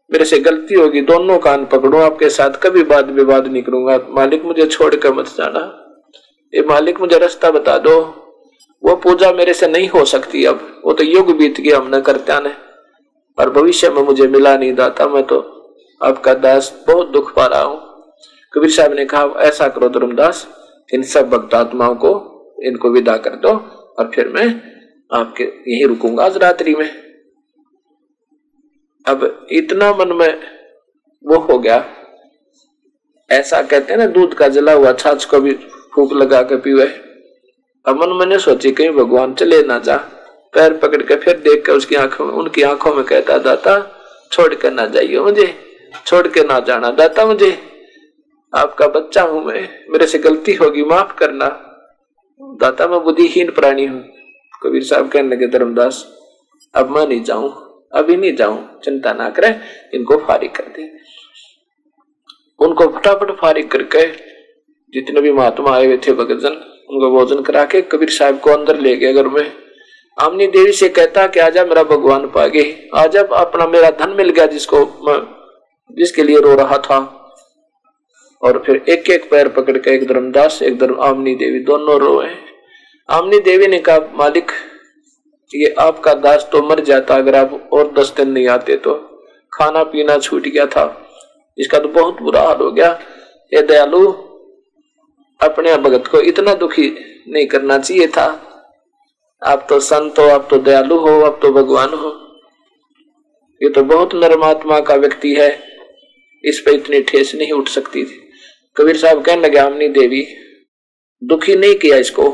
मेरे 0.10 0.26
से 0.26 0.40
गलती 0.40 0.76
होगी, 0.76 1.02
दोनों 1.02 1.38
कान 1.40 1.66
पकड़ो, 1.66 1.98
आपके 1.98 2.30
साथ 2.30 2.62
कभी 2.64 2.84
बात 2.84 3.06
विवाद 3.10 3.48
नहीं 3.48 3.64
करूँगा। 3.64 4.00
मालिक 4.10 4.44
मुझे 4.46 4.66
छोड़ 4.68 4.96
कर 4.96 5.14
मत 5.14 5.28
जाना। 5.28 5.62
ये 6.54 6.62
मालिक 6.62 7.00
मुझे 7.00 7.18
रास्ता 7.18 7.52
बता 7.52 7.78
दो। 7.78 7.94
वो 8.84 8.96
पूजा 8.96 9.32
मेरे 9.34 9.54
से 9.54 9.68
नहीं 9.68 9.88
हो 9.90 10.04
सकती 10.06 10.44
अब। 10.46 10.82
वो 10.86 10.94
तो 10.94 11.04
युग 11.04 11.32
बीत 11.38 11.60
गया 11.62 11.78
हमने 11.78 12.02
करते 12.02 12.40
ने 12.42 12.54
और 13.38 13.50
भविष्य 13.50 13.90
में 13.90 14.02
मुझे 14.04 14.28
मिला 14.28 14.56
नहीं 14.58 14.74
दाता, 14.74 15.08
मैं 15.08 15.24
तो 15.24 15.40
आपका 16.02 16.34
दास 16.34 16.74
बहुत 16.88 17.10
दुख 17.10 17.34
पा 17.36 17.46
रहा 17.46 17.62
हूँ। 17.62 17.80
कबीर 18.54 18.70
साहब 18.70 18.94
ने 18.94 19.06
कहा, 19.06 19.24
ऐसा 19.40 19.68
करो 19.68 19.90
धर्मदास 19.90 20.48
इन 20.94 21.04
सब 21.04 21.30
भक्त 21.30 21.54
आत्माओं 21.54 21.96
को, 21.96 22.12
इनको 22.64 22.90
विदा 22.90 23.18
कर 23.18 23.36
दो, 23.36 23.50
और 24.00 24.12
फिर 24.16 24.28
मैं 24.28 24.48
आपके 25.12 25.44
यही 25.44 25.86
रुकूँगा 25.86 26.26
आज 26.26 26.38
रात्रि 26.38 26.76
में। 26.76 26.90
अब 29.06 29.48
इतना 29.52 29.92
मन 29.94 30.16
में 30.16 30.42
वो 31.26 31.38
हो 31.38 31.58
गया। 31.60 31.84
ऐसा 33.30 33.62
कहते 33.62 33.94
हैं 33.94 34.00
ना, 34.00 34.06
दूध 34.06 34.34
का 34.34 34.48
जला 34.48 34.74
हुआ 34.74 34.94
छाछ 34.94 35.26
को 35.26 35.40
भी 35.40 35.54
फूक 35.96 36.14
लगा 36.14 36.42
के 36.42 36.56
पीवे। 36.56 37.11
अमन 37.86 38.10
मैंने 38.10 38.40
सोची 38.40 38.72
कहीं 38.72 38.90
भगवान 38.90 39.34
चले 39.34 39.64
ना 39.64 39.80
जा। 39.80 39.98
पैर 40.54 40.74
पकड़ 40.74 41.02
के 41.04 41.16
फिर 41.16 41.38
देख 41.38 41.66
कर 41.66 41.74
उसकी 41.74 41.96
आँखों 41.96 42.26
में 42.26 42.34
उनकी 42.34 42.62
आँखों 42.62 42.94
में 42.94 43.06
कहता, 43.06 43.38
दाता, 43.38 44.02
छोड़ 44.32 44.56
कर 44.56 44.72
ना 44.72 44.86
जाइए 44.86 45.20
मुझे। 45.20 45.56
छोड़ 46.06 46.28
के 46.28 46.44
ना 46.44 46.60
जाना। 46.60 46.92
दाता, 46.92 47.26
मुझे 47.26 47.58
आपका 48.56 48.88
बच्चा 48.88 49.22
हूँ 49.22 49.46
मैं। 49.46 49.70
मेरे 49.90 50.08
से 50.08 50.20
गलती 50.20 50.54
होगी, 50.54 50.84
माफ़ 50.84 51.16
करना। 51.16 51.48
दाता, 52.42 52.88
मैं 52.88 53.04
बुद्धिहीन 53.04 53.52
प्राणी 53.52 53.86
हूँ। 53.86 54.04
कबीर 54.64 54.84
साहब 54.84 55.10
कहने 55.10 55.36
लगे, 55.36 55.48
धर्मदास, 55.48 56.08
अब 56.76 56.90
मैं 56.90 57.08
नहीं 57.08 57.24
जाऊँ। 57.24 57.52
अभी 57.94 58.16
नहीं 58.16 58.36
जाऊँ। 58.36 58.80
चिंता 58.80 59.14
ना 59.14 59.30
करे, 59.30 59.60
इनको 59.94 60.18
फारिग 60.18 60.52
कर 60.52 60.64
दे। 60.64 60.92
उनको 62.60 62.88
फटाफट 62.88 63.32
फारिग 63.32 63.72
करके 63.72 64.08
जितने 64.94 65.22
भी 65.22 65.32
महात्मा 65.32 65.76
आए 65.76 65.86
हुए 65.86 65.98
थे, 65.98 66.14
भगतजन 66.14 66.71
उनको 66.92 67.10
भोजन 67.12 67.42
करा 67.42 67.66
के 67.66 67.82
कबीर 67.82 68.10
साहब 68.10 68.40
को 68.40 68.52
अंदर 68.52 68.80
ले 68.80 68.96
गया 68.96 69.12
घर 69.12 69.28
में। 69.28 69.52
आमनी 70.22 70.48
देवी 70.48 70.72
से 70.72 70.90
कहता 70.90 71.28
कि 71.28 71.40
आजा 71.40 71.66
मेरा 71.66 71.84
भगवान 71.84 72.28
पागे। 72.28 72.90
आजा 72.96 73.22
अपना 73.22 73.68
मेरा 73.68 73.90
धन 73.90 74.10
मिल 74.10 74.30
गया 74.30 74.46
जिसको 74.46 74.80
जिसके 75.92 76.24
लिए 76.24 76.40
रो 76.40 76.56
रहा 76.56 76.78
था। 76.78 77.18
और 78.44 78.64
फिर 78.66 78.82
एक 78.90 79.10
एक 79.10 79.30
पैर 79.32 79.48
पकड़ 79.48 79.78
के 79.78 79.92
एक 79.92 80.08
धर्मदास, 80.08 80.62
एक 80.62 80.80
धर्म 80.80 81.02
आमनी 81.02 81.36
देवी 81.36 81.60
दोनों 81.60 82.00
रोए। 82.00 82.30
आमनी 83.10 83.40
देवी 83.40 83.68
ने 83.68 83.80
कहा, 83.80 84.00
मालिक, 84.16 84.52
ये 85.56 85.76
आपका 85.80 86.14
दास 86.14 86.50
तो 86.52 86.62
मर 86.62 86.80
जाता 86.80 87.16
अगर 87.16 87.36
आप 87.36 87.70
और 87.74 87.94
दस 88.00 88.14
दिन 88.18 88.32
नहीं 88.32 88.48
आते 88.48 88.78
तो। 88.78 88.94
खाना 89.54 89.84
पीना 89.84 90.18
छूट 90.18 90.42
गया 90.42 90.66
था। 90.66 91.08
इसका 91.58 91.80
तो 91.80 91.88
बहुत 91.88 92.22
बुरा 92.22 92.42
हाल 92.42 92.58
हो 92.58 92.72
गया। 92.72 93.00
ये 93.54 93.62
दयालु 93.62 94.14
अपने 95.42 95.76
भगत 95.78 96.08
को 96.08 96.22
इतना 96.22 96.54
दुखी 96.54 96.88
नहीं 97.28 97.46
करना 97.48 97.78
चाहिए 97.78 98.08
था। 98.08 98.26
आप 99.42 99.66
तो 99.70 99.80
संत 99.80 100.20
हो, 100.20 100.24
आप 100.24 100.48
तो 100.50 100.58
दयालु 100.58 100.98
हो, 100.98 101.22
आप 101.22 101.40
तो 101.42 101.52
भगवान 101.54 101.94
हो। 101.94 102.10
ये 103.62 103.70
तो 103.70 103.84
बहुत 103.84 104.14
नरमात्मा 104.16 104.80
का 104.80 104.96
व्यक्ति 104.96 105.34
है। 105.36 105.50
इस 106.44 106.62
पे 106.66 106.72
इतनी 106.72 107.02
ठेस 107.02 107.34
नहीं 107.36 107.52
उठ 107.52 107.68
सकती 107.68 108.04
थी। 108.04 108.20
कबीर 108.78 108.98
साहब 108.98 109.22
कहने 109.22 109.42
लगे 109.42 109.58
आमनी 109.58 109.88
देवी, 109.88 110.26
दुखी 111.22 111.56
नहीं 111.56 111.76
किया 111.76 111.98
इसको। 111.98 112.26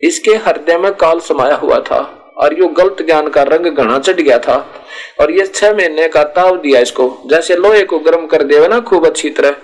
इसके 0.00 0.34
हृदय 0.36 0.78
में 0.78 0.92
काल 0.94 1.20
समाया 1.20 1.54
हुआ 1.54 1.78
था 1.80 2.00
और 2.36 2.58
यो 2.58 2.68
गलत 2.68 3.02
ज्ञान 3.02 3.28
का 3.28 3.42
रंग 3.42 3.66
घना 3.66 3.98
चढ़ 3.98 4.20
गया 4.20 4.38
था 4.38 4.56
और 5.20 5.30
ये 5.30 5.46
छह 5.46 5.74
महीने 5.74 6.08
का 6.08 6.22
ताव 6.36 6.56
दिया 6.56 6.80
इसको। 6.80 7.08
जैसे 7.26 7.56
लोहे 7.56 7.84
को 7.84 7.98
गर्म 7.98 8.26
कर 8.26 8.42
देवे 8.42 8.68
ना 8.68 8.80
खूब 8.80 9.06
अच्छी 9.06 9.30
तरह 9.30 9.56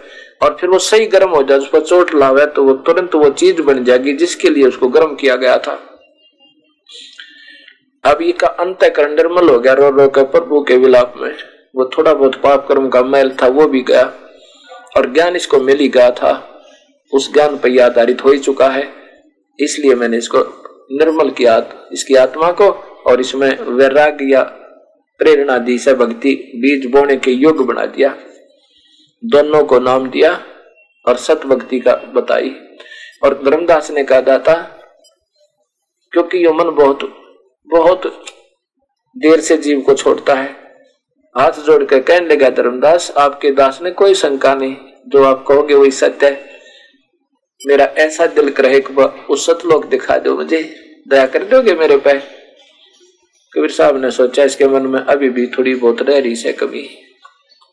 और 0.42 0.56
फिर 0.60 0.70
वो 0.70 0.78
सही 0.78 1.06
गर्म 1.06 1.30
हो 1.30 1.42
जाए, 1.42 1.58
उस 1.58 1.68
पर 1.68 1.80
चोट 1.80 2.14
लावे 2.14 2.46
तो 2.46 2.62
वो 2.62 2.72
तुरंत 2.72 3.14
वो 3.14 3.30
चीज़ 3.30 3.62
बन 3.62 3.84
जाएगी 3.84 4.12
जिसके 4.12 4.50
लिए 4.50 4.66
उसको 4.66 4.88
गर्म 4.88 5.14
किया 5.14 5.36
गया 5.36 5.58
था। 5.58 5.80
अब 8.04 8.22
ये 8.22 8.32
का 8.32 8.46
अंत 8.46 8.84
करण 8.84 9.14
निर्मल 9.14 9.48
हो 9.48 9.58
गया 9.58 9.72
रो 9.72 9.90
रो 9.90 10.08
कर 10.08 10.24
प्रभु 10.24 10.62
के 10.62 10.76
विलाप 10.76 11.14
में। 11.20 11.34
वो 11.76 11.90
थोड़ा 11.98 12.14
बहुत 12.14 12.34
पाप 12.34 12.68
कर्म 12.68 12.88
का 12.88 13.02
मैल 13.02 13.36
था, 13.42 13.46
वो 13.46 13.66
भी 13.66 13.82
गया। 13.82 14.02
और 14.96 15.12
ज्ञान 15.12 15.36
इसको 15.36 15.58
मिल 15.58 15.78
ही 15.78 15.88
गया 15.88 16.10
था। 16.10 16.60
उस 17.14 17.32
ज्ञान 17.32 17.56
पर 17.56 17.80
आधारित 17.80 18.24
हो 18.24 18.30
ही 18.30 18.38
चुका 18.38 18.68
है। 18.68 18.92
इसलिए 19.60 19.94
मैंने 19.94 20.16
इसको 20.16 20.38
निर्मल 20.92 21.30
किया, 21.30 21.88
इसकी 21.92 22.14
आत्मा 22.14 22.52
को, 22.52 22.70
और 23.06 23.20
इसमें 23.20 23.58
वैराग्य 23.60 24.42
प्रेरणा 25.18 25.58
दी 25.58 25.78
से 25.78 25.94
भक्ति, 25.94 26.52
बीज 26.56 26.90
बोने 26.90 27.16
के 27.16 27.30
योग 27.30 27.66
बना 27.66 27.86
दिया। 27.86 28.16
दोनों 29.22 29.62
को 29.64 29.78
नाम 29.80 30.08
दिया 30.10 30.32
और 31.04 31.16
सत 31.16 31.46
भक्ति 31.46 31.80
का 31.80 31.94
बताई। 32.14 32.54
और 33.22 33.34
धर्मदास 33.44 33.90
ने 33.90 34.04
कहा, 34.04 34.20
दाता, 34.20 34.54
क्योंकि 36.12 36.44
यो 36.44 36.52
मन 36.52 36.74
बहुत 36.74 37.00
बहुत 37.68 38.06
देर 39.16 39.40
से 39.40 39.56
जीव 39.56 39.80
को 39.80 39.94
छोड़ता 39.94 40.34
है, 40.34 40.48
हाथ 41.34 41.60
जोड़ 41.66 41.82
कर 41.84 42.00
कहने 42.00 42.26
लगा, 42.26 42.50
धर्मदास, 42.52 43.10
आपके 43.18 43.50
दास 43.52 43.80
ने 43.82 43.90
कोई 43.92 44.14
शंका 44.14 44.54
नहीं, 44.54 44.76
जो 45.06 45.24
आप 45.24 45.44
कहोगे 45.48 45.74
वही 45.74 45.90
सत्य 45.90 46.26
है। 46.26 46.46
मेरा 47.60 47.84
ऐसा 47.98 48.26
दिल 48.28 48.50
करे 48.50 48.78
उस 49.30 49.46
सतलोक 49.46 49.84
दिखा 49.86 50.16
दो 50.18 50.34
मुझे। 50.36 50.62
दया 51.08 51.26
कर 51.26 51.44
दोगे 51.44 51.74
मेरे 51.74 51.96
पे 51.98 52.12
कबीर 53.52 53.70
साहब 53.70 53.96
ने 53.96 54.10
सोचा, 54.10 54.44
इसके 54.44 54.66
मन 54.68 54.86
में 54.86 55.00
अभी 55.00 55.28
भी 55.30 55.46
थोड़ी 55.48 55.74
बहुत 55.74 56.02
रह 56.02 56.18
रही 56.18 56.36
से 56.36 56.52
कभी 56.52 56.88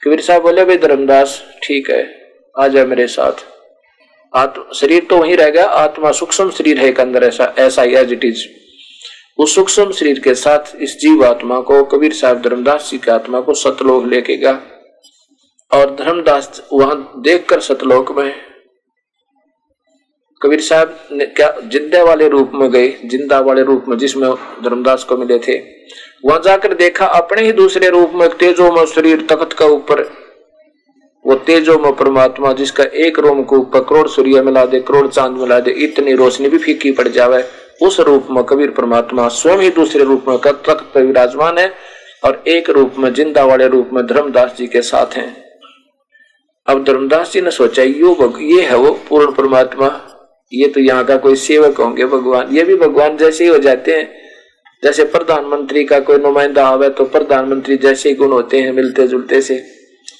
कबीर 0.05 0.21
साहब 0.21 0.41
बोले 0.41 0.63
भाई 0.65 0.77
धर्मदास, 0.77 1.31
ठीक 1.63 1.89
है, 1.89 2.01
आ 2.55 2.67
जाए 2.67 2.85
मेरे 2.85 3.05
साथ। 3.09 3.43
आत्मा, 4.33 4.73
शरीर 4.75 5.05
तो 5.09 5.17
वहीं 5.17 5.35
रह 5.37 5.49
गया, 5.49 5.65
आत्मा 5.65 6.11
सूक्ष्म 6.11 6.49
शरीर 6.51 6.79
है 6.79 6.91
अंदर, 6.95 7.23
ऐसा 7.23 7.53
ऐसा 7.59 7.81
ही 7.81 7.95
एज 7.95 8.11
इट 8.13 8.25
इज़ 8.25 8.43
उस 9.39 9.55
सूक्ष्म 9.55 9.91
शरीर 9.91 10.19
के 10.19 10.33
साथ 10.35 10.75
इस 10.77 10.97
जीव 10.99 11.25
आत्मा 11.25 11.59
को, 11.61 11.83
कबीर 11.85 12.13
साहब 12.13 12.41
धर्मदास 12.41 12.89
जी 12.91 12.97
की 12.97 13.11
आत्मा 13.11 13.41
को 13.41 13.53
सतलोक 13.55 14.05
लेके 14.07 14.37
गया। 14.37 14.59
और 15.71 15.95
धर्मदास 15.95 16.61
वहाँ 16.73 17.13
देखकर 17.19 17.59
सतलोक 17.61 18.17
में, 18.17 18.33
कबीर 20.41 20.61
साहब 20.61 20.97
ने 21.11 21.25
क्या, 21.27 21.49
ज़िंदा 21.63 22.03
वाले 22.03 22.27
रूप 22.29 22.51
में 22.53 22.69
गए, 22.71 22.89
ज़िंदा 23.05 23.39
वाले 23.41 23.63
रूप 23.63 23.85
में 23.87 23.97
जिसमें 23.97 24.29
धर्मदास 24.63 25.03
को 25.03 25.17
मिले 25.17 25.39
थे। 25.39 25.57
वहाँ 26.24 26.41
जाकर 26.43 26.74
देखा 26.74 27.05
अपने 27.16 27.41
ही 27.41 27.51
दूसरे 27.53 27.89
रूप 27.89 28.11
में 28.16 28.30
तेजो 28.30 28.72
में 28.72 28.86
शरीर 28.86 29.26
तख्त 29.30 29.53
का 29.53 29.66
ऊपर 29.68 30.01
वो 31.26 31.36
तेजो 31.45 31.78
में 31.80 31.91
परमात्मा 31.95 32.51
जिसका 32.53 32.84
एक 33.03 33.20
रोम 33.20 33.43
को 33.43 33.57
ऊपर 33.57 33.84
करोड़ 33.84 34.07
सूर्य 34.07 34.41
मिला 34.41 34.66
दे, 34.66 34.80
करोड़ 34.80 35.07
चाँद 35.07 35.32
मिला 35.32 35.59
दे, 35.59 35.72
इतनी 35.72 36.13
रोशनी 36.13 36.49
भी 36.49 36.57
फीकी 36.57 36.91
पड़ 36.91 37.07
जावे, 37.07 37.43
उस 37.82 37.99
रूप 37.99 38.28
में 38.32 38.43
कबीर 38.43 38.70
परमात्मा 38.72 39.28
स्वयं 39.30 39.61
ही 39.61 39.70
दूसरे 39.72 40.03
रूप 40.03 40.26
में 40.28 40.38
तख्त 40.39 40.97
विराजमान 40.97 41.57
है 41.57 41.72
और 42.24 42.43
एक 42.47 42.70
रूप 42.70 42.95
में 42.99 43.13
ज़िंदा 43.13 43.45
वाले 43.45 43.68
रूप 43.68 43.89
में 43.93 44.05
धर्मदास 44.07 44.55
जी 44.57 44.68
के 44.68 44.82
साथ 44.82 45.18
हैं। 45.18 45.36
अब 46.68 46.84
धर्मदास 46.84 47.34
जी 47.34 47.41
ने 47.41 47.51
सोचा, 47.51 47.84
यो 47.84 48.34
ये 48.41 48.61
है 48.61 48.78
वो 48.78 48.91
पूर्ण 49.09 49.32
परमात्मा, 49.32 49.89
ये 50.51 50.68
तो 50.68 50.80
यहाँ 50.80 51.05
का 51.05 51.18
कोई 51.18 51.36
सेवक 51.38 51.82
होंगे 51.82 52.05
भगवान, 52.07 52.55
ये 52.55 52.63
भी 52.63 52.76
भगवान 52.78 53.18
जैसे 53.18 53.43
ही 53.43 53.49
हो 53.49 53.57
जाते 53.59 53.91
हैं। 53.91 54.24
जैसे 54.84 55.03
प्रधानमंत्री 55.05 55.84
का 55.86 55.99
कोई 56.01 56.17
नुमाइंदा 56.19 56.65
आवे 56.67 56.89
तो 56.89 57.05
प्रधानमंत्री 57.07 57.78
जैसे 57.78 58.13
गुण 58.13 58.32
होते 58.32 58.59
हैं, 58.59 58.71
मिलते 58.71 59.07
जुलते 59.07 59.41
से। 59.41 59.63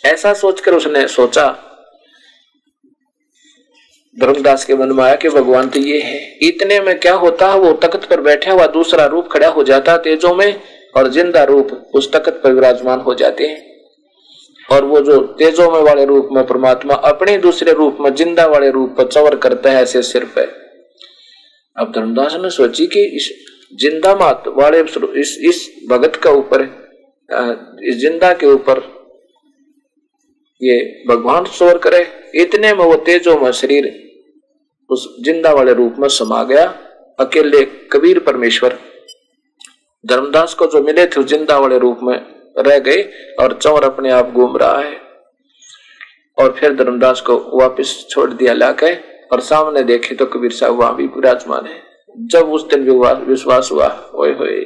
ऐसा 0.06 0.34
सोचकर 0.36 0.74
उसने 0.74 1.08
सोचा, 1.10 1.48
धर्मदास 4.18 4.64
के 4.66 4.76
मन 4.76 4.92
में 4.92 5.04
आया 5.04 5.16
कि 5.16 5.30
भगवान 5.30 5.70
तो 5.70 5.80
ये 5.82 6.00
है। 6.02 6.20
इतने 6.42 6.80
में 6.80 7.00
क्या 7.00 7.14
होता 7.16 7.52
है 7.52 7.60
वो 7.60 7.72
तख्त 7.82 8.06
पर 8.10 8.22
बैठा 8.22 8.52
हुआ 8.52 8.68
दूसरा 8.74 9.06
रूप 9.06 9.28
खड़ा 9.32 9.48
हो 9.50 9.64
जाता 9.64 9.98
तेजो 10.00 10.34
में 10.36 10.62
और 10.96 11.08
ज़िंदा 11.12 11.44
रूप 11.44 11.72
उस 11.94 12.12
तख्त 12.12 12.40
पर 12.44 12.54
विराजमान 12.54 13.00
हो 13.00 13.14
जाते 13.14 13.48
हैं। 13.48 13.64
और 14.70 14.86
वो 14.86 15.00
जो 15.02 15.20
तेजो 15.40 15.70
में 15.72 15.82
वाले 15.82 16.06
रूप 16.06 16.30
में 16.32 16.46
परमात्मा 16.48 16.94
अपने 17.06 17.38
दूसरे 17.38 17.74
रूप 17.74 17.98
में 18.02 18.14
ज़िंदा 18.16 18.46
वाले 18.48 18.70
रूप 18.72 18.96
पर 18.98 19.08
चवर 19.08 19.36
करता 19.38 19.72
है, 19.72 19.82
ऐसे 19.82 20.02
सिर 20.04 20.26
पे। 20.36 20.48
अब 21.76 21.92
धर्मदास 21.92 22.36
ने 22.36 22.50
सोची 22.52 22.88
कि 22.88 23.04
इस 23.16 23.30
ज़िंदा 23.72 24.14
मात 24.16 24.44
वाले 24.58 24.80
इस 25.20 25.38
इस 25.44 25.70
भगत 25.90 26.16
का 26.24 26.32
ऊपर 26.34 26.62
इस 27.84 27.96
ज़िंदा 27.98 28.34
के 28.34 28.46
ऊपर 28.48 28.82
ये 30.62 30.76
भगवान 31.08 31.46
स्वर 31.48 31.78
करे। 31.78 32.02
इतने 32.42 32.74
में 32.74 32.84
वो 32.84 32.96
तेजो 33.06 33.38
में 33.40 33.52
शरीर 33.54 33.88
उस 34.90 35.08
ज़िंदा 35.26 35.52
वाले 35.54 35.74
रूप 35.74 35.96
में 36.00 36.08
समा 36.10 36.44
गया। 36.46 36.66
अकेले 37.20 37.64
कबीर 37.92 38.20
परमेश्वर 38.22 38.78
धर्मदास 40.04 40.54
को 40.54 40.68
जो 40.68 40.82
मिले 40.84 41.06
थे 41.08 41.24
ज़िंदा 41.26 41.58
वाले 41.60 41.78
रूप 41.80 42.00
में 42.04 42.16
रह 42.58 42.78
गए 42.80 43.02
और 43.42 43.58
चौर 43.62 43.84
अपने 43.84 44.12
आप 44.12 44.32
घूम 44.32 44.58
रहा 44.58 44.80
है। 44.80 44.96
और 46.38 46.56
फिर 46.60 46.74
धर्मदास 46.76 47.22
को 47.22 47.36
वापस 47.60 48.06
छोड़ 48.10 48.32
दिया 48.32 48.54
लाके, 48.54 48.94
और 49.26 49.40
सामने 49.42 49.84
देखे 49.84 50.16
तो 50.16 50.26
कबीर 50.28 50.52
साहब 50.52 50.80
वहाँ 50.80 50.96
भी 50.96 51.06
विराजमान 51.10 51.66
है। 51.66 51.82
जब 52.20 52.52
उस 52.52 52.68
दिन 52.68 52.90
विश्वास 53.30 53.70
हुआ 53.72 54.12
ओए 54.16 54.34
होए। 54.34 54.62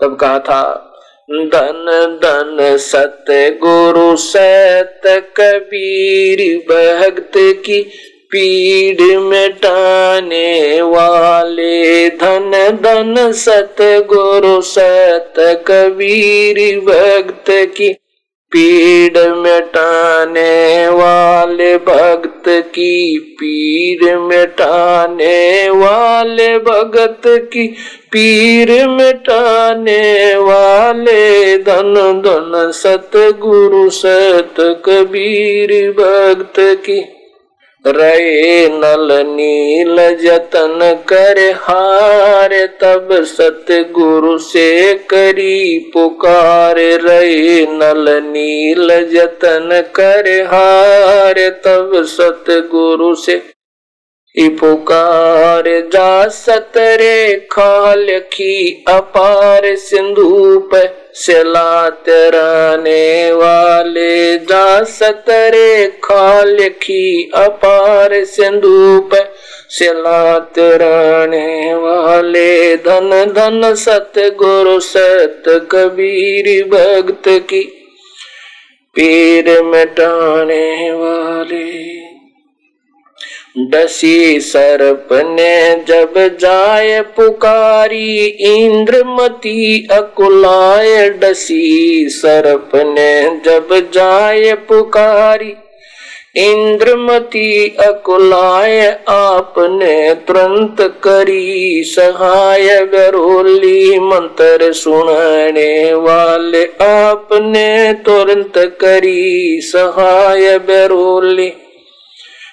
तब 0.00 0.16
कहा 0.16 0.38
था, 0.38 0.86
धन 1.30 2.18
धन 2.22 2.76
सत 2.76 3.24
गुरु 3.30 4.16
सत 4.16 5.00
कबीर, 5.36 6.58
भक्त 6.58 7.32
की 7.36 7.82
पीड़ 8.30 9.18
मिटाने 9.18 10.82
वाले। 10.82 12.08
धन 12.08 12.78
धन 12.82 13.32
सत 13.32 13.76
गुरु 13.80 14.60
सत 14.60 15.34
कबीर, 15.38 16.80
भक्त 16.80 17.44
की 17.50 17.96
पीड़ 18.52 19.18
मिटाने 19.34 20.88
वाले 20.88 21.76
भक्त 21.76 22.48
की 22.48 23.18
पीर 23.40 24.16
मिटाने 24.18 25.70
वाले 25.70 26.58
भगत 26.58 27.20
की 27.26 27.66
पीर 28.12 28.72
मिटाने 28.88 30.34
वाले 30.36 31.56
धन 31.58 31.94
धन 32.26 32.70
सत 32.74 33.10
गुरु 33.14 33.88
सत 33.90 34.54
कबीर 34.84 35.90
भक्त 35.92 36.54
की। 36.58 37.00
रे 37.86 38.68
नल 38.68 39.08
नील 39.26 39.96
जतन 40.16 40.78
कर 41.08 41.38
हार, 41.56 42.54
तब 42.80 43.08
सतगुरु 43.12 44.38
से 44.38 44.94
करी 44.94 45.90
पुकार। 45.94 46.76
रहे 46.78 47.62
नल 47.62 48.04
नील 48.24 48.88
जतन 49.10 49.84
कर 49.94 50.28
हार, 50.42 51.48
तब 51.64 51.92
सतगुरु 52.04 53.14
से 53.14 53.42
पुकार 54.38 55.64
जा 55.92 56.28
सतरे 56.28 57.48
खाल 57.52 58.06
की 58.08 58.84
अपार 58.88 59.62
सिंधु 59.76 60.58
पे 60.72 60.82
सिलात 61.14 62.04
रहने 62.08 63.32
वाले 63.32 64.36
जा 64.38 64.82
सतरे 64.82 65.86
खाल 66.04 66.56
की 66.60 67.30
अपार 67.34 68.24
सिंधु 68.24 69.10
सिलात 69.70 70.58
रहने 70.58 71.74
वाले 71.74 72.76
धन 72.76 73.10
धन 73.36 73.74
सत 73.74 74.12
गुरु 74.18 74.80
सत 74.80 75.42
कबीर 75.70 76.64
भक्त 76.68 77.28
की 77.28 77.62
पीर 78.94 79.62
मिटाने 79.62 80.92
वाले। 80.92 82.09
डसी 83.56 84.40
सर्प 84.40 85.08
ने 85.12 85.84
जब 85.88 86.14
जाय 86.40 87.00
पुकारी, 87.16 88.26
इंद्रमती 88.26 89.86
अकुलाय 89.90 91.08
डसी 91.10 92.08
सर्प 92.08 92.70
ने 92.76 93.40
जब 93.44 93.68
जाय 93.94 94.54
पुकारी, 94.68 95.54
इंद्रमती 96.36 97.68
अकुलाय 97.80 98.88
आपने 99.08 100.14
तुरंत 100.28 100.76
करी 101.04 101.82
सहाय 101.86 102.68
गरोली 102.86 103.98
मंत्र 103.98 104.72
सुनने 104.72 105.94
वाले 105.94 106.64
आपने 106.82 107.92
तुरंत 107.92 108.58
करी 108.80 109.60
सहाय 109.62 110.58
बेरोली 110.58 111.52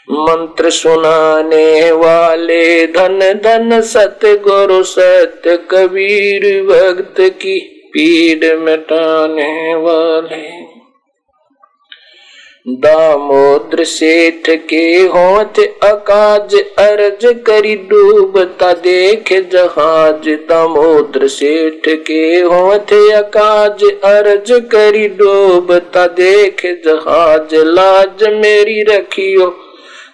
मंत्र 0.08 0.70
सुनाने 0.70 1.92
वाले 1.92 2.88
धन 2.88 3.20
धन 3.44 3.82
सत 3.82 4.20
गुरु 4.44 4.84
सत्य 4.84 5.56
कबीर 5.72 6.46
भक्त 6.64 7.20
की 7.42 7.60
पीड़ 7.94 8.56
मिटाने 8.60 9.76
वाले। 9.76 10.46
दामोद्र 12.78 13.84
सेठ 13.84 14.50
के 14.70 14.86
होत 15.08 15.60
अकाज 15.84 16.56
अर्ज़ 16.80 17.28
करी 17.44 17.76
डूबता 17.90 18.72
देख 18.74 19.34
जहाज़। 19.54 20.30
दामोद्र 20.50 21.28
सेठ 21.28 21.88
के 22.08 22.24
होत 22.42 22.94
अकाज 22.94 23.84
अर्ज़ 24.06 24.54
करी 24.72 25.08
डूबता 25.08 26.08
देख 26.08 26.66
जहाज़। 26.86 27.56
लाज 27.56 28.24
मेरी 28.34 28.82
रखियो 28.84 29.56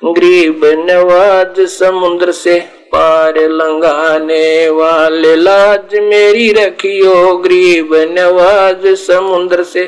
गरीब 0.06 0.62
नवाज़ 0.90 1.66
समुद्र 1.66 2.32
से 2.32 2.60
पार 2.94 3.38
लंगाने 3.52 4.70
वाले 4.70 5.36
लाज 5.36 5.96
मेरी 5.96 6.52
रखियो। 6.52 7.38
गरीब 7.38 7.94
नवाज़ 8.12 8.88
समुद्र 8.96 9.64
से 9.64 9.84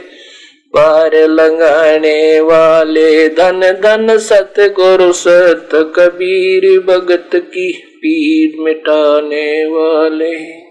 पार 0.76 1.16
लंगाने 1.30 2.40
वाले 2.40 3.28
धन 3.30 3.60
धन 3.84 4.18
सत 4.18 4.54
गुरु 4.80 5.12
सत 5.14 5.70
कबीर 5.96 6.80
भगत 6.80 7.30
की 7.36 7.72
पीर 7.98 8.62
मिटाने 8.64 9.66
वाले। 9.66 10.65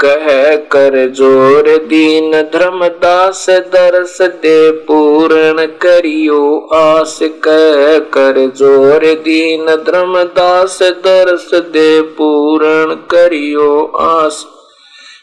कह 0.00 0.54
कर 0.72 0.94
ज़ोर 1.16 1.68
दीन 1.88 2.32
धर्मदास 2.52 3.44
दरस 3.74 4.16
दे 4.42 4.70
पूर्ण 4.86 5.64
करियो 5.82 6.40
आस 6.74 7.18
कह 7.46 7.98
कर 8.14 8.40
ज़ोर 8.56 9.04
दीन 9.24 9.66
धर्मदास 9.86 10.78
दरस 11.06 11.48
दे 11.72 12.00
पूर्ण 12.18 12.94
करियो 13.10 13.70
आस। 14.00 14.44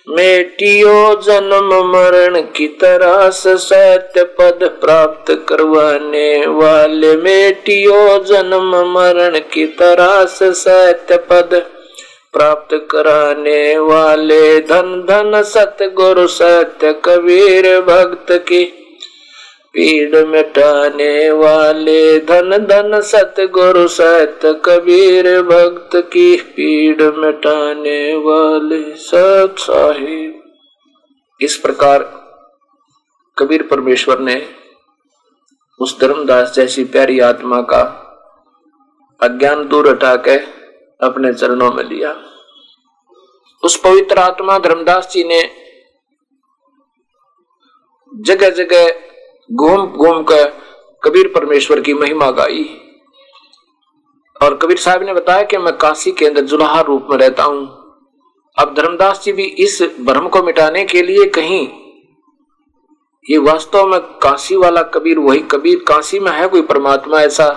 मेटियो 0.10 0.98
जन्म 1.22 1.70
मरण 1.92 2.42
की 2.56 2.68
तरास 2.82 3.44
सत्य 3.60 4.24
पद 4.40 4.64
प्राप्त 4.82 5.32
करवाने 5.50 6.46
वाले 6.56 7.16
मेटियो 7.20 8.02
जन्म 8.28 8.76
मरण 8.90 9.40
की 9.54 9.66
तरास 9.80 10.40
सत्य 10.58 11.18
पद 11.30 11.54
प्राप्त 12.34 12.74
कराने 12.92 13.78
वाले 13.78 14.60
धन 14.60 14.88
धन 15.10 15.42
सतगुरु 15.46 16.28
सत्य 16.28 16.94
कबीर 17.06 17.66
भक्त 17.82 18.32
की 18.48 18.64
पीड़ 19.74 20.26
मिटाने 20.26 21.32
वाले 21.32 22.20
धन 22.20 22.58
धन 22.70 23.00
सतगुरु 23.02 23.88
सत्य 23.88 24.54
कबीर 24.66 25.30
भक्त 25.42 25.96
की 26.14 26.36
पीड़ 26.56 27.12
मिटाने 27.18 28.00
वाले 28.18 28.82
सत 28.96 29.56
साहिब। 29.60 30.42
इस 31.42 31.56
प्रकार 31.58 32.04
कबीर 33.38 33.64
परमेश्वर 33.64 34.20
ने 34.20 34.42
उस 35.80 36.00
धर्मदास 36.02 36.54
जैसी 36.56 36.84
प्यारी 36.84 37.20
आत्मा 37.20 37.62
का 37.62 37.84
अज्ञान 39.20 39.68
दूर 39.68 39.90
हटा 39.90 40.16
के 40.28 40.63
अपने 41.04 41.34
चरणों 41.34 41.72
में 41.72 41.84
लिया। 41.84 42.16
उस 43.64 43.80
पवित्र 43.84 44.20
आत्मा 44.20 44.58
धर्मदास 44.60 45.12
जी 45.12 45.24
ने 45.24 45.42
जगह 48.12 48.50
जगह 48.50 48.90
घूम 49.50 49.86
घूम 49.88 50.24
कर 50.24 50.46
कबीर 51.04 51.28
परमेश्वर 51.28 51.80
की 51.82 51.94
महिमा 51.94 52.30
गाई। 52.32 52.64
और 54.36 54.58
कबीर 54.58 54.78
साहब 54.78 55.04
ने 55.04 55.14
बताया 55.14 55.44
कि 55.44 55.58
मैं 55.58 55.76
काशी 55.78 56.12
के 56.12 56.26
अंदर 56.26 56.42
जुलाहा 56.44 56.82
रूप 56.82 57.08
में 57.10 57.18
रहता 57.18 57.44
हूँ। 57.44 57.66
अब 58.58 58.74
धर्मदास 58.78 59.22
जी 59.24 59.32
भी 59.32 59.44
इस 59.60 59.82
भ्रम 60.02 60.28
को 60.28 60.42
मिटाने 60.44 60.84
के 60.86 61.02
लिए 61.02 61.26
कहीं, 61.30 61.68
ये 63.26 63.38
वास्तव 63.38 63.88
में 63.88 64.00
काशी 64.20 64.56
वाला 64.56 64.82
कबीर, 64.94 65.20
वही 65.20 65.40
कबीर 65.52 65.84
काशी 65.88 66.20
में 66.20 66.32
है 66.32 66.48
कोई 66.48 66.62
परमात्मा 66.64 67.22
ऐसा 67.22 67.48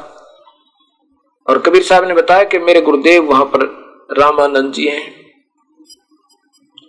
और 1.49 1.59
कबीर 1.59 1.83
साहब 1.83 2.05
ने 2.05 2.15
बताया 2.15 2.45
कि 2.45 2.59
मेरे 2.59 2.81
गुरुदेव 2.81 3.25
वहाँ 3.25 3.45
पर 3.45 3.65
रामानंद 4.19 4.73
जी 4.73 4.87
हैं। 4.89 5.15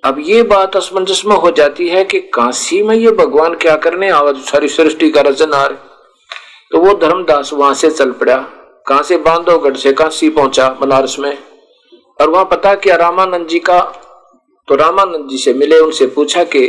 अब 0.03 0.19
ये 0.19 0.43
बात 0.43 0.75
असमंजस 0.75 1.21
में 1.25 1.35
हो 1.35 1.51
जाती 1.51 1.87
है 1.89 2.03
कि 2.05 2.19
काशी 2.19 2.81
में 2.83 2.95
ये 2.95 3.11
भगवान 3.11 3.55
क्या 3.55 3.75
करने, 3.75 4.09
आवाज़ 4.09 4.37
सारी 4.37 4.67
सृष्टि 4.67 5.09
का 5.09 5.21
रजन 5.21 5.29
आ 5.29 5.65
रचनहार 5.65 5.73
तो 6.71 6.79
वो 6.79 6.93
धर्मदास 6.93 7.53
वहाँ 7.53 7.73
से 7.73 7.91
चल 7.91 8.11
पड़ा। 8.11 8.37
कहाँ 8.87 9.03
से? 9.03 9.17
बांधोगढ़ 9.17 9.75
से 9.75 9.93
काशी 9.93 10.29
पहुँचा 10.29 10.69
बनारस 10.69 11.19
में। 11.19 11.37
और 12.21 12.29
वहाँ 12.29 12.45
पता 12.45 12.75
किया 12.75 12.95
रामानंद 12.95 13.47
जी 13.47 13.59
का 13.59 13.79
तो 14.67 14.75
रामानंद 14.75 15.29
जी 15.29 15.37
से 15.37 15.53
मिले, 15.53 15.79
उनसे 15.79 16.05
पूछा 16.05 16.43
कि 16.43 16.67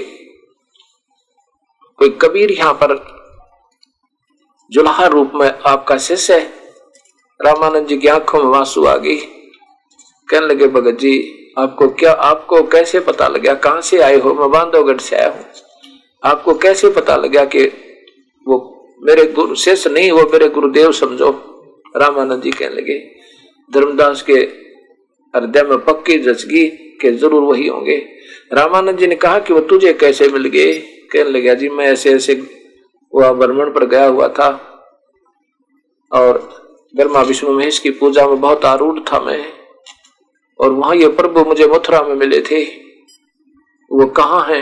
कोई 1.98 2.10
कबीर 2.22 2.52
यहाँ 2.52 2.72
पर 2.74 2.96
जुल्हा 4.72 5.06
रूप 5.06 5.32
में 5.34 5.50
आपका 5.66 5.96
शिष्य 5.98 6.34
है? 6.34 6.57
रामानंद 7.46 7.86
जी 7.86 7.96
की 7.98 8.08
आँखों 8.08 8.42
में 8.44 8.58
आँसू 8.58 8.84
आ 8.84 8.96
गई। 8.96 9.16
कहने 10.28 10.46
लगे, 10.46 10.66
भगत 10.66 10.98
जी, 10.98 11.34
आपको 11.58 11.88
क्या, 11.88 12.12
आपको 12.12 12.62
कैसे 12.62 13.00
पता 13.00 13.28
लगा? 13.28 13.54
कहाँ 13.54 13.80
से 13.80 14.00
आए 14.00 14.18
हो? 14.20 14.34
मैं 14.34 14.50
बांधवगढ़ 14.50 14.98
से 14.98 15.16
आया 15.16 15.28
हूँ। 15.28 15.44
आपको 16.24 16.54
कैसे 16.54 16.90
पता 16.90 17.16
लगा 17.16 17.44
कि 17.44 17.64
वो 18.46 18.56
मेरे 19.02 19.26
गुरु, 19.26 19.54
शेष 19.54 19.86
नहीं, 19.86 20.10
वो 20.10 20.22
मेरे 20.22 20.48
गुरुदेव 20.48 20.92
समझो? 20.92 21.30
रामानंद 21.96 22.42
जी 22.42 22.50
कहने 22.50 22.74
लगे, 22.74 22.98
धर्मदास 23.72 24.22
के 24.22 24.38
हृदय 25.34 25.62
में 25.62 25.78
पक्की 25.78 26.18
जचगी 26.18 26.66
के 27.00 27.12
ज़रूर 27.12 27.42
वही 27.42 27.66
होंगे। 27.66 27.96
रामानंद 28.52 28.98
जी 28.98 29.06
ने 29.06 29.14
कहा 29.14 29.38
कि 29.38 29.52
वो 29.54 29.60
तुझे 29.60 29.92
कैसे 29.92 30.28
मिल 30.28 30.44
गए? 30.44 30.78
कहने 31.12 31.30
लगे, 31.30 31.54
जी, 31.54 31.68
मैं 31.68 31.86
ऐसे 31.86 32.12
ऐसे, 32.12 32.42
वह 33.14 33.32
भ्रमण 33.32 33.72
पर 33.72 33.86
गया 33.86 34.06
हुआ 34.06 34.28
था 34.28 34.48
और 36.12 36.67
ब्रह्मा 36.96 37.20
विष्णु 37.20 37.52
महेश 37.52 37.78
की 37.78 37.90
पूजा 37.90 38.26
में 38.26 38.40
बहुत 38.40 38.64
आरूढ़ 38.64 39.00
था 39.00 39.20
मैं। 39.20 39.52
और 40.60 40.70
वहाँ 40.70 40.94
ये 40.96 41.08
प्रभु 41.08 41.44
मुझे 41.44 41.66
मथुरा 41.66 42.02
में 42.02 42.14
मिले 42.14 42.40
थे। 42.40 42.64
वो 43.90 44.06
कहा 44.06 44.44
है 44.44 44.60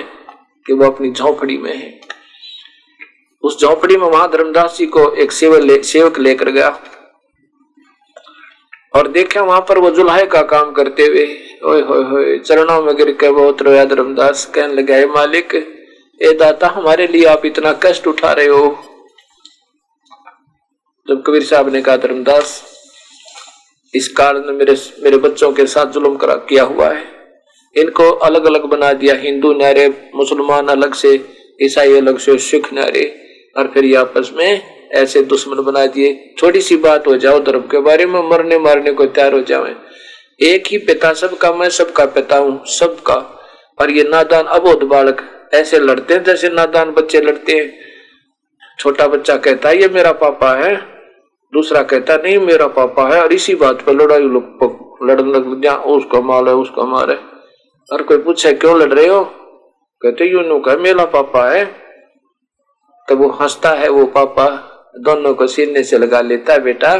कि 0.67 0.73
वो 0.73 0.87
अपनी 0.87 1.11
झोंपड़ी 1.11 1.59
में 1.59 1.77
है। 1.77 2.01
उस 3.43 3.61
झोंपड़ी 3.61 3.97
में 3.97 4.07
वहाँ 4.09 4.31
धर्मदास 4.31 4.77
जी 4.79 4.87
को 4.87 5.13
एक 5.13 5.33
सेवक 5.33 5.61
ले, 5.61 5.83
सेवक 5.83 6.19
लेकर 6.19 6.51
गया। 6.51 6.81
और 8.97 9.09
देखा 9.09 9.43
वहाँ 9.43 9.61
पर 9.61 9.79
वो 9.79 9.91
जुल्हे 9.91 10.27
का 10.27 10.43
काम 10.43 10.73
करते 10.73 11.03
हुए 11.03 11.25
ओए 11.65 11.83
होए 11.83 12.05
होए 12.05 12.39
चरणों 12.39 12.83
में 12.83 12.97
गिर 12.97 13.11
के 13.13 13.31
बहुत 13.31 13.63
रोया 13.63 13.85
धर्मदास 13.85 14.45
कहने 14.47 14.75
लगे 14.75 15.07
मालिक 15.07 15.55
ए 16.23 16.33
दाता 16.33 16.67
हमारे 16.67 17.07
लिए 17.07 17.25
आप 17.25 17.47
इतना 17.47 17.73
कष्ट 17.73 18.07
उठा 18.07 18.33
रहे 18.33 18.47
हो। 18.47 18.67
जब 21.11 21.23
कबीर 21.27 21.43
साहब 21.43 21.73
ने 21.73 21.83
कहा, 21.83 21.97
धर्मदास, 21.97 22.63
इस 23.95 24.09
कारण 24.09 24.39
मेरे 24.39 24.77
मेरे 25.03 25.17
बच्चों 25.17 25.53
के 25.53 25.67
साथ 25.67 25.87
जुल्म 25.87 26.17
करा, 26.17 26.35
किया 26.35 26.63
हुआ 26.63 26.89
है। 26.89 27.05
इनको 27.77 28.11
अलग 28.11 28.45
अलग 28.45 28.65
बना 28.65 28.93
दिया, 28.93 29.15
हिंदू 29.15 29.53
नारे 29.53 30.11
मुसलमान 30.15 30.69
अलग 30.69 30.95
से, 30.95 31.27
ईसाई 31.63 31.97
अलग 31.97 32.19
से, 32.19 32.39
सिख 32.39 32.75
न्यारे। 32.75 33.23
और 33.57 33.71
फिर 33.75 33.85
ये 33.85 33.97
आपस 33.97 34.31
में 34.37 34.63
ऐसे 34.93 35.23
दुश्मन 35.23 35.63
बना 35.63 35.87
दिए। 35.87 36.35
छोटी 36.39 36.61
सी 36.61 36.77
बात 36.77 37.07
हो 37.07 37.17
जाओ, 37.17 37.41
धर्म 37.41 37.61
के 37.61 37.81
बारे 37.81 38.07
में 38.07 38.21
मरने 38.31 38.59
मारने 38.59 38.93
को 38.93 39.07
तैयार 39.07 39.33
हो 39.33 39.41
जाओ। 39.41 39.67
एक 40.41 40.65
ही 40.67 40.79
पिता 40.79 41.13
सबका, 41.13 41.53
मैं 41.53 41.69
सबका 41.69 42.07
पिता 42.07 42.37
हूँ, 42.37 42.67
सबका। 42.67 43.15
और 43.81 43.91
ये 43.91 44.03
नादान 44.03 44.45
अबोध 44.45 44.83
बालक 44.83 45.49
ऐसे 45.55 45.79
लड़ते 45.79 46.15
हैं 46.15 46.25
जैसे 46.25 46.49
नादान 46.49 46.91
बच्चे 46.91 47.21
लड़ते 47.21 47.53
हैं। 47.53 47.79
छोटा 48.79 49.07
बच्चा 49.07 49.37
कहता 49.37 49.69
है, 49.69 49.81
ये 49.81 49.89
मेरा 49.89 50.13
पापा 50.13 50.55
है। 50.55 50.96
दूसरा 51.53 51.83
कहता, 51.83 52.17
नहीं, 52.17 52.39
मेरा 52.39 52.67
पापा 52.67 53.15
है, 53.15 53.23
और 53.23 53.33
इसी 53.33 53.55
बात 53.55 53.83
पर 53.83 53.93
लड़ाई 53.93 54.23
लड़ने 55.03 55.33
लग 55.33 55.63
जा 55.63 55.75
उसका 55.75 56.21
माल 56.21 56.49
है, 56.49 56.55
उसका 56.55 56.85
मार 56.85 57.11
है। 57.11 57.17
और 57.93 58.03
कोई 58.03 58.19
पूछे, 58.19 58.53
क्यों 58.53 58.79
लड़ 58.81 58.93
रहे 58.93 59.07
हो? 59.07 59.25
कहते, 60.03 60.25
यू 60.25 60.41
नु 60.41 60.59
कह, 60.61 60.77
मेरा 60.77 61.05
पापा 61.05 61.51
है। 61.51 61.65
तो 63.09 63.17
वो 63.17 63.29
हंसता 63.31 63.71
है, 63.71 63.89
वो 63.89 64.07
पापा, 64.07 64.49
दोनों 64.99 65.35
को 65.35 65.47
सीने 65.47 65.83
से 65.83 65.99
लगा 65.99 66.21
लेता 66.21 66.53
है 66.53 66.61
बेटा। 66.61 66.97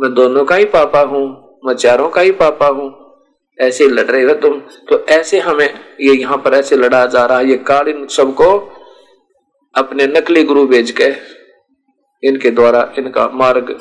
मैं 0.00 0.14
दोनों 0.14 0.44
का 0.44 0.56
ही 0.56 0.64
पापा 0.64 1.00
हूँ, 1.00 1.58
मैं 1.64 1.74
चारों 1.74 2.08
का 2.08 2.20
ही 2.20 2.30
पापा 2.30 2.66
हूँ। 2.66 2.94
ऐसे 3.60 3.86
लड़ 3.88 4.04
रहे 4.04 4.22
हो 4.22 4.34
तुम। 4.34 4.58
तो 4.90 5.06
ऐसे 5.06 5.38
हमें, 5.38 5.68
ये 6.00 6.14
यहाँ 6.14 6.36
पर 6.36 6.54
ऐसे 6.54 6.76
लड़ा 6.76 7.06
जा 7.06 7.26
रहा 7.26 7.38
है, 7.38 7.50
ये 7.50 7.56
काल 7.56 7.88
इन 7.88 8.06
सबको 8.06 8.72
अपने 9.74 10.06
नकली 10.06 10.42
गुरु 10.44 10.66
भेज 10.66 10.90
के 10.90 11.35
इनके 12.26 12.50
द्वारा 12.50 12.90
इनका 12.98 13.28
मार्ग 13.34 13.76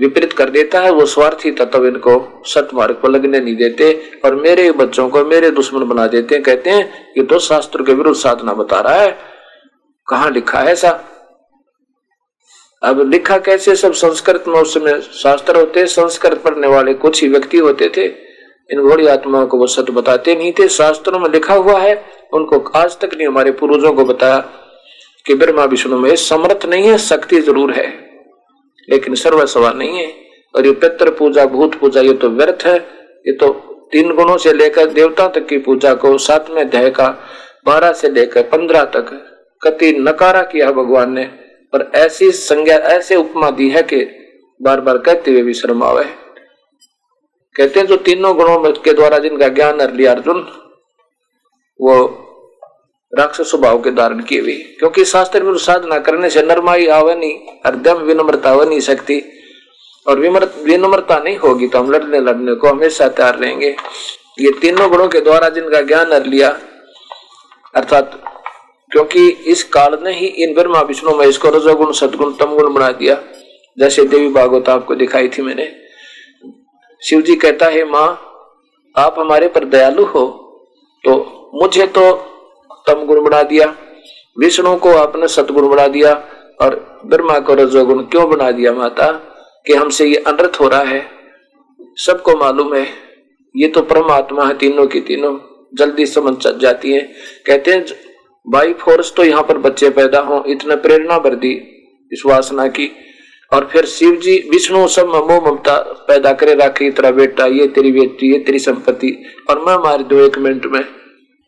विपरीत 0.00 0.32
कर 0.32 0.50
देता 0.50 0.80
है, 0.80 0.90
वो 0.90 1.06
स्वार्थी 1.06 1.50
तत्व 1.50 1.86
इनको 1.86 2.42
सत 2.46 2.68
मार्ग 2.74 2.94
पर 2.94 3.08
लगने 3.08 3.40
नहीं 3.40 3.56
देते 3.56 3.92
और 4.24 4.34
मेरे 4.34 4.70
बच्चों 4.72 5.08
को 5.08 5.24
मेरे 5.24 5.50
दुश्मन 5.50 5.84
बना 5.88 6.06
देते 6.06 6.34
हैं। 6.34 6.44
कहते 6.44 6.70
हैं 6.70 7.12
ये 7.18 7.24
तो 7.24 7.38
शास्त्र 7.38 7.82
के 7.82 7.94
विरुद्ध 7.94 8.18
साधना 8.18 8.52
बता 8.52 8.80
रहा 8.80 9.00
है। 9.00 9.10
कहा 10.08 10.28
लिखा 10.28 10.60
है 10.60 10.72
ऐसा? 10.72 10.90
अब 12.82 13.00
लिखा 13.10 13.38
कैसे? 13.38 13.76
सब 13.76 13.92
संस्कृत 13.92 14.44
में 14.48 14.54
उस 14.54 14.74
समय 14.74 15.00
शास्त्र 15.00 15.56
होते 15.56 15.86
संस्कृत 15.86 16.42
पढ़ने 16.42 16.66
वाले 16.66 16.94
कुछ 16.94 17.22
ही 17.22 17.28
व्यक्ति 17.28 17.58
होते 17.58 17.88
थे। 17.96 18.06
इन 18.70 18.80
घोड़ी 18.80 19.06
आत्माओं 19.06 19.46
को 19.46 19.58
वो 19.58 19.66
सत्य 19.66 19.92
बताते 19.92 20.34
नहीं 20.34 20.52
थे। 20.52 20.68
शास्त्रों 20.68 21.18
में 21.18 21.28
लिखा 21.30 21.54
हुआ 21.54 21.78
है, 21.80 21.94
उनको 22.32 22.58
आज 22.78 22.98
तक 22.98 23.14
नहीं 23.14 23.26
हमारे 23.26 23.50
पूर्वजों 23.52 23.92
को 23.92 24.04
बताया। 24.04 24.38
कि 25.26 25.34
ब्रह्मा 25.34 25.64
विष्णु 25.64 25.98
में 25.98 26.16
समर्थ 26.16 26.66
नहीं 26.66 26.88
है, 26.88 26.98
शक्ति 26.98 27.40
ज़रूर 27.40 27.72
है। 27.72 27.88
लेकिन 28.90 29.14
सर्वस्वा 29.14 29.72
नहीं 29.72 29.98
है। 29.98 30.14
और 30.56 30.66
ये 30.66 30.72
पित्र 30.72 31.10
पूजा, 31.10 31.46
भूत 31.46 31.74
पूजा, 31.74 32.00
ये 32.00 32.12
तो 32.12 32.28
व्यर्थ 32.28 32.66
है। 32.66 32.76
ये 33.26 33.32
तो 33.32 33.48
तीन 33.92 34.14
गुणों 34.14 34.36
से 34.36 34.52
लेकर 34.52 34.86
देवता 34.86 35.28
तक 35.28 35.46
की 35.46 35.58
पूजा 35.58 35.94
को 35.94 36.18
सातवें 36.18 36.64
अध्याय 36.64 36.90
का, 36.90 37.08
बारह 37.66 37.92
से 37.92 38.10
लेकर 38.10 38.42
पंद्रह 38.42 38.84
तक 38.84 39.28
कति 39.62 39.92
नकारा 39.92 40.42
किया 40.42 40.72
भगवान 40.72 41.12
ने। 41.12 41.24
पर 41.72 41.92
ऐसी 41.94 42.30
संज्ञा, 42.30 42.76
ऐसे 42.76 43.16
उपमा 43.16 43.50
दी 43.50 43.68
है 43.68 43.82
कि 43.82 44.04
बार 44.62 44.80
बार 44.80 44.98
कहते 44.98 45.30
हुए 45.30 45.42
भी 45.42 45.54
शर्म 45.54 45.82
आवे। 45.82 46.04
कहते 47.56 47.80
हैं 47.80 47.86
जो 47.86 47.96
तीनों 47.96 48.36
गुणों 48.36 48.72
के 48.72 48.92
द्वारा 48.92 49.18
जिनका 49.18 49.48
ज्ञान 49.48 49.78
कर 49.78 49.92
लिया 49.92 50.12
अर्जुन, 50.12 50.48
वो 51.80 52.21
राक्षस 53.12 53.50
स्वभाव 53.50 53.80
के 53.82 53.90
धारण 53.90 54.20
किए 54.22 54.40
हुए। 54.40 54.52
क्योंकि 54.78 55.04
शास्त्र 55.04 55.42
में 55.42 55.56
साधना 55.58 55.98
करने 55.98 56.30
से 56.30 56.42
नरमाई 56.42 56.86
आवे 56.88 57.14
नहीं 57.14 57.34
हृदय 57.66 57.94
में 57.94 58.02
विनम्रता 58.04 58.54
नहीं 58.54 58.80
सकती 58.80 59.22
और 60.06 60.18
विनम्रता 60.18 61.18
नहीं 61.18 61.36
होगी 61.36 61.66
तो 61.66 61.78
हम 61.78 61.90
लड़ने 61.90 62.20
लड़ने 62.20 62.54
को 62.54 62.68
हमेशा 62.68 63.08
तैयार 63.10 63.38
रहेंगे। 63.38 63.74
ये 64.38 64.50
तीनों 64.60 64.88
गुणों 64.90 65.08
के 65.08 65.20
द्वारा 65.20 65.48
जिनका 65.48 65.80
ज्ञान 65.82 66.08
कर 66.10 66.26
लिया, 66.26 66.48
अर्थात 67.74 68.18
क्योंकि 68.90 69.28
इस 69.28 69.62
काल 69.64 69.98
ने 70.04 70.12
ही 70.12 70.26
इन 70.26 70.54
ब्रह्मा 70.54 70.80
विष्णु 70.80 71.16
में 71.16 71.26
इसको 71.26 71.48
रजोगुण, 71.48 71.92
सदगुण, 71.92 72.32
तमगुण 72.32 72.72
बना 72.74 72.90
दिया। 72.92 73.22
जैसे 73.76 74.04
देवी 74.04 74.28
भागवत 74.30 74.68
आपको 74.68 74.94
दिखाई 74.94 75.28
थी 75.28 75.42
मैंने। 75.42 75.70
शिव 77.02 77.20
जी 77.22 77.36
कहता 77.36 77.66
है, 77.66 77.84
माँ, 77.84 78.08
आप 78.94 79.18
हमारे 79.18 79.48
पर 79.48 79.64
दयालु 79.66 80.04
हो 80.06 80.26
तो 81.04 81.50
मुझे 81.54 81.86
तो 81.88 82.02
तम 82.86 83.06
गुण 83.06 83.24
बना 83.24 83.42
दिया, 83.42 83.76
विष्णु 84.38 84.76
को 84.76 84.90
आपने 84.90 85.28
सतगुण 85.28 85.68
बना 85.68 85.86
दिया 85.88 86.12
और 86.60 87.00
ब्रह्मा 87.06 87.38
को 87.38 87.54
रजोगुण 87.54 88.02
क्यों 88.02 88.30
बना 88.30 88.50
दिया 88.50 88.72
माता? 88.72 89.12
कि 89.66 89.74
हमसे 89.74 90.06
ये 90.06 90.16
अनर्थ 90.16 90.56
हो 90.60 90.68
रहा 90.68 90.82
है। 90.82 91.06
सबको 91.96 92.36
मालूम 92.36 92.74
है, 92.74 92.86
ये 93.56 93.68
तो 93.68 93.82
परमात्मा 93.82 94.44
है, 94.44 94.54
तीनों 94.58 94.86
की 94.86 95.00
तीनों। 95.00 95.38
जल्दी 95.74 96.06
समझ 96.06 96.46
जाती 96.46 96.92
है। 96.92 97.00
कहते 97.46 97.70
हैं 97.70 97.86
बाई 98.48 98.72
फोर्स 98.72 99.12
तो 99.14 99.24
यहाँ 99.24 99.42
पर 99.42 99.58
बच्चे 99.58 99.90
पैदा 99.90 100.20
हो, 100.20 100.44
इतने 100.46 100.76
प्रेरणा 100.76 101.18
भर 101.18 101.34
दी 101.34 101.52
इस 102.12 102.22
वासना 102.26 102.66
की। 102.66 102.90
और 103.52 103.68
फिर 103.72 103.86
शिव 103.86 104.16
जी 104.16 104.48
विष्णु 104.50 104.88
सब 104.88 105.06
मोह 105.06 105.50
ममता 105.50 105.78
पैदा 106.08 106.32
करे, 106.32 106.54
रखे 106.54 106.90
तेरा 106.90 107.10
बेटा, 107.10 107.46
ये 107.46 107.66
तेरी 107.66 107.92
बेटी, 107.92 108.32
ये 108.32 108.38
तेरी 108.38 108.58
संपत्ति, 108.58 109.24
और 109.50 109.58
मैं 109.58 109.76
मार 109.76 110.02
दो 110.02 110.18
एक 110.18 110.38
मिनट 110.38 110.66
में। 110.66 110.84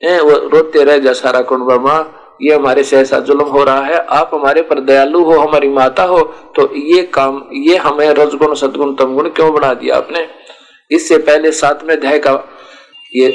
वो 0.02 0.36
रोते 0.48 0.84
रह 0.84 0.98
जा 0.98 1.12
सारा 1.14 1.40
कुंड 1.42 1.70
माँ 1.82 2.20
ये 2.42 2.54
हमारे 2.54 2.82
से 2.84 2.96
ऐसा 2.96 3.18
जुल्म 3.20 3.44
हो 3.46 3.62
रहा 3.64 3.84
है, 3.84 3.98
आप 3.98 4.30
हमारे 4.34 4.62
पर 4.62 4.80
दयालु 4.80 5.22
हो, 5.24 5.32
हमारी 5.32 5.68
माता 5.70 6.02
हो 6.04 6.22
तो 6.56 6.74
ये 6.76 7.02
काम, 7.14 7.42
ये 7.54 7.76
हमें 7.76 8.08
रजगुण, 8.08 8.54
सदगुण, 8.54 8.94
तमगुण 8.94 9.28
क्यों 9.30 9.52
बना 9.54 9.72
दिया 9.74 9.96
आपने? 9.96 10.26
इससे 10.90 11.18
पहले 11.20 11.52
सातवें 11.52 11.94
अध्याय 11.96 12.18
का, 12.18 12.32
ये 13.12 13.30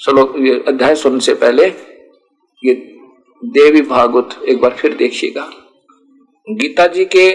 श्लोक, 0.00 0.34
ये 0.38 0.64
अध्याय 0.68 0.94
सुनने 0.96 1.20
से 1.20 1.34
पहले, 1.36 1.66
ये 2.62 2.74
देवी 3.42 3.82
भागवत 3.84 4.36
एक 4.44 4.60
बार 4.60 4.74
फिर 4.74 4.94
देखिएगा। 4.96 5.48
गीता 6.46 6.86
जी 6.86 7.04
के 7.06 7.28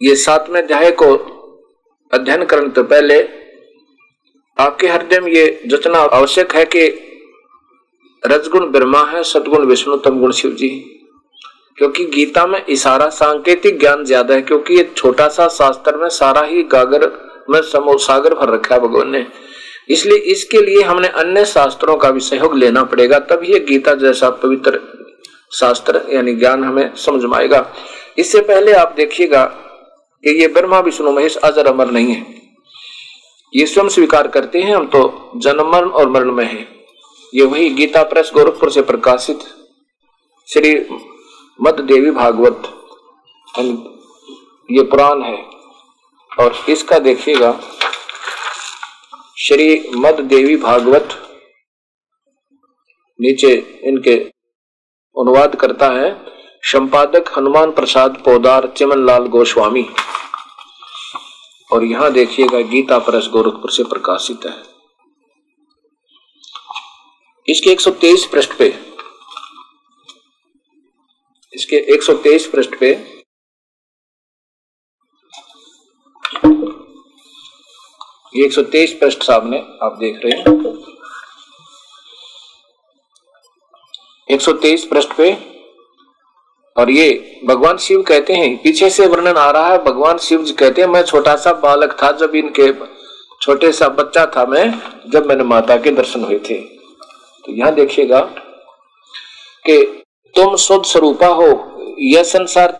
ये 0.00 0.14
सातवें 0.16 0.60
अध्याय 0.62 0.90
को 0.92 1.14
अध्ययन 2.12 2.44
करने 2.44 2.68
तो 2.68 2.82
पहले 2.84 3.22
आपके 4.58 4.88
हृदय 4.88 5.20
में 5.20 5.30
ये 5.32 5.60
जचना 5.66 5.98
आवश्यक 5.98 6.54
है 6.54 6.64
कि 6.66 6.86
रजगुण 8.22 8.70
ब्रह्मा 8.70 9.02
है, 9.04 9.22
सदगुण 9.24 9.66
विष्णु, 9.66 9.96
तमगुण 9.96 10.32
शिव 10.32 10.52
जी 10.52 10.68
क्योंकि 11.78 12.04
गीता 12.04 12.46
में 12.46 12.64
इशारा 12.66 13.08
सांकेतिक 13.10 13.78
ज्ञान 13.80 14.04
ज़्यादा 14.04 14.34
है, 14.34 14.42
क्योंकि 14.42 14.74
ये 14.74 14.88
छोटा 14.96 15.28
सा 15.28 15.46
शास्त्र 15.48 15.96
में 15.96 16.08
सारा 16.10 16.40
ही 16.42 16.62
गागर 16.72 17.06
में 17.50 17.60
समो 17.62 17.96
सागर 17.98 18.34
भर 18.34 18.52
रखा 18.54 18.74
है 18.74 18.80
भगवान 18.80 19.10
ने। 19.10 19.26
इसलिए 19.88 20.18
इसके 20.32 20.60
लिए 20.60 20.82
हमने 20.82 21.08
अन्य 21.16 21.44
शास्त्रों 21.46 21.96
का 21.96 22.10
भी 22.10 22.20
सहयोग 22.20 22.56
लेना 22.56 22.82
पड़ेगा, 22.84 23.18
तब 23.20 23.44
ये 23.44 23.60
गीता 23.60 23.94
जैसा 23.94 24.30
पवित्र 24.32 24.80
शास्त्र 25.52 26.02
यानी 26.10 26.34
ज्ञान 26.34 26.64
हमें 26.64 26.94
समझ 26.96 27.24
में 27.24 27.36
आएगा। 27.38 27.64
इससे 28.18 28.40
पहले 28.40 28.72
आप 28.72 28.94
देखिएगा 28.96 29.44
कि 29.44 30.30
ये 30.40 30.48
ब्रह्मा, 30.48 30.80
विष्णु, 30.80 31.12
महेश 31.12 31.36
अजर 31.38 31.66
अमर 31.66 31.90
नहीं 31.90 32.14
है। 32.14 32.26
ये 33.52 33.66
स्वयं 33.66 33.88
स्वीकार 33.88 34.28
करते 34.28 34.62
हैं, 34.62 34.74
हम 34.74 34.86
तो 34.86 35.30
जन्म 35.36 35.70
मरण 35.72 35.90
और 35.90 36.08
मरण 36.08 36.32
में 36.32 36.44
है। 36.44 36.66
ये 37.32 37.44
वही 37.44 37.68
गीता 37.70 38.02
प्रेस 38.02 38.30
गोरखपुर 38.34 38.70
से 38.70 38.82
प्रकाशित 38.82 39.44
श्री 40.48 40.72
मद 41.58 41.80
देवी 41.82 42.10
भागवत 42.12 42.68
ये 44.68 44.82
पुराण 44.84 45.22
है। 45.22 45.36
और 46.32 46.56
इसका 46.70 46.98
देखिएगा, 46.98 47.52
श्री 49.38 49.90
मद 49.96 50.20
देवी 50.30 50.56
भागवत 50.58 51.08
नीचे 53.18 53.52
इनके 53.84 54.14
अनुवाद 55.16 55.54
करता 55.56 55.88
है, 55.92 56.10
संपादक 56.64 57.32
हनुमान 57.36 57.70
प्रसाद 57.72 58.22
पोदार 58.24 58.66
चिमन 58.76 59.04
लाल 59.06 59.26
गोस्वामी। 59.28 59.86
और 61.70 61.84
यहाँ 61.84 62.10
देखिएगा 62.12 62.60
गीता 62.68 62.98
परस 62.98 63.28
गोरखपुर 63.28 63.70
से 63.70 63.84
प्रकाशित 63.84 64.46
है। 64.46 64.56
इसके 67.48 67.70
123 67.70 68.24
पृष्ठ 68.26 68.56
पे, 68.58 68.68
इसके 71.52 71.76
123 71.94 72.46
पृष्ठ 72.46 72.78
पे, 72.80 72.90
ये 78.34 78.48
123 78.48 78.92
पृष्ठ 79.00 79.22
सामने 79.22 79.58
आप 79.82 79.96
देख 80.00 80.20
रहे 80.24 80.32
हैं। 80.32 80.44
123 84.28 84.84
पृष्ठ 84.84 85.16
पे 85.16 85.30
और 86.78 86.90
ये 86.90 87.40
भगवान 87.44 87.76
शिव 87.76 88.02
कहते 88.02 88.32
हैं, 88.32 88.56
पीछे 88.56 88.90
से 88.90 89.06
वर्णन 89.06 89.36
आ 89.36 89.50
रहा 89.50 89.72
है, 89.72 89.84
भगवान 89.84 90.18
शिव 90.18 90.42
जी 90.42 90.52
कहते 90.52 90.82
हैं, 90.82 90.88
मैं 90.88 91.02
छोटा 91.02 91.36
सा 91.36 91.52
बालक 91.52 91.96
था 92.02 92.12
जब 92.12 92.34
इनके 92.34 92.72
छोटे 93.42 93.72
सा 93.72 93.88
बच्चा 93.88 94.26
था 94.26 94.44
मैं, 94.46 94.74
जब 95.10 95.26
मैंने 95.26 95.44
माता 95.44 95.76
के 95.76 95.90
दर्शन 95.90 96.24
हुए 96.24 96.38
थे। 96.38 96.54
तो 97.44 97.52
यहाँ 97.52 97.74
देखिएगा 97.74 98.20
कि 99.64 100.04
तुम 100.34 100.56
शुद्ध 100.56 100.84
स्वरूपा 100.84 101.26
हो, 101.26 101.48
यह 101.98 102.22
संसार 102.22 102.78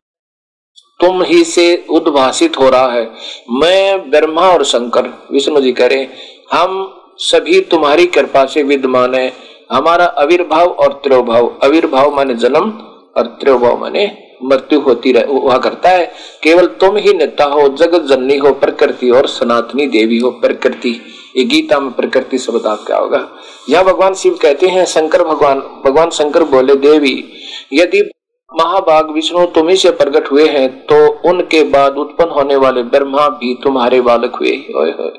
तुम 1.01 1.22
ही 1.22 1.44
से 1.44 1.86
उद्भाषित 1.90 2.59
हो 2.59 2.68
रहा 2.68 2.92
है। 2.92 3.05
मैं, 3.51 4.11
ब्रह्मा 4.11 4.49
और 4.49 4.64
शंकर, 4.64 5.12
विष्णु 5.32 5.61
जी 5.61 5.72
कह 5.72 5.86
रहे 5.86 6.07
हम 6.53 6.94
सभी 7.18 7.61
तुम्हारी 7.61 8.07
कृपा 8.07 8.44
से 8.46 8.62
विद्यमान 8.62 9.14
है। 9.14 9.32
हमारा 9.72 10.05
आविर्भाव 10.05 10.68
और 10.68 10.92
त्रोभाव, 11.05 11.59
आविर्भाव 11.64 12.14
माने 12.16 12.34
जन्म 12.34 12.70
और 13.18 13.26
त्रोभाव 13.40 13.80
माने 13.80 14.10
मृत्यु 14.42 14.80
होती 14.80 15.12
रह 15.12 15.26
हुआ 15.28 15.56
करता 15.58 15.90
है। 15.90 16.04
केवल 16.42 16.66
तुम 16.80 16.96
ही 16.96 17.12
नेता 17.12 17.44
हो, 17.44 17.68
जगत 17.68 18.02
जननी 18.08 18.36
हो, 18.36 18.52
प्रकृति 18.54 19.10
और 19.10 19.26
सनातनी 19.28 19.86
देवी 19.86 20.18
हो, 20.18 20.30
प्रकृति। 20.40 21.00
ये 21.36 21.44
गीता 21.44 21.80
में 21.80 21.90
प्रकृति 21.92 22.38
शब्द 22.38 22.62
क्या 22.86 22.96
होगा। 22.96 23.28
यह 23.70 23.82
भगवान 23.82 24.14
शिव 24.14 24.38
कहते 24.42 24.66
हैं, 24.66 24.84
शंकर 24.86 25.22
भगवान 25.24 25.60
भगवान 25.84 26.10
शंकर 26.10 26.42
बोले, 26.44 26.74
देवी, 26.76 27.24
यदि 27.72 28.10
महाभाग 28.50 29.10
विष्णु 29.10 29.44
तुम्ही 29.46 29.76
से 29.76 29.90
प्रकट 29.90 30.30
हुए 30.30 30.46
हैं 30.48 30.68
तो 30.86 30.96
उनके 31.28 31.62
बाद 31.64 31.96
उत्पन्न 31.96 32.30
होने 32.30 32.56
वाले 32.56 32.82
ब्रह्मा 32.84 33.28
भी 33.30 33.54
तुम्हारे 33.54 34.00
बालक 34.00 34.36
हुए 34.36 34.54
होए 34.76 34.90
होए। 34.90 35.10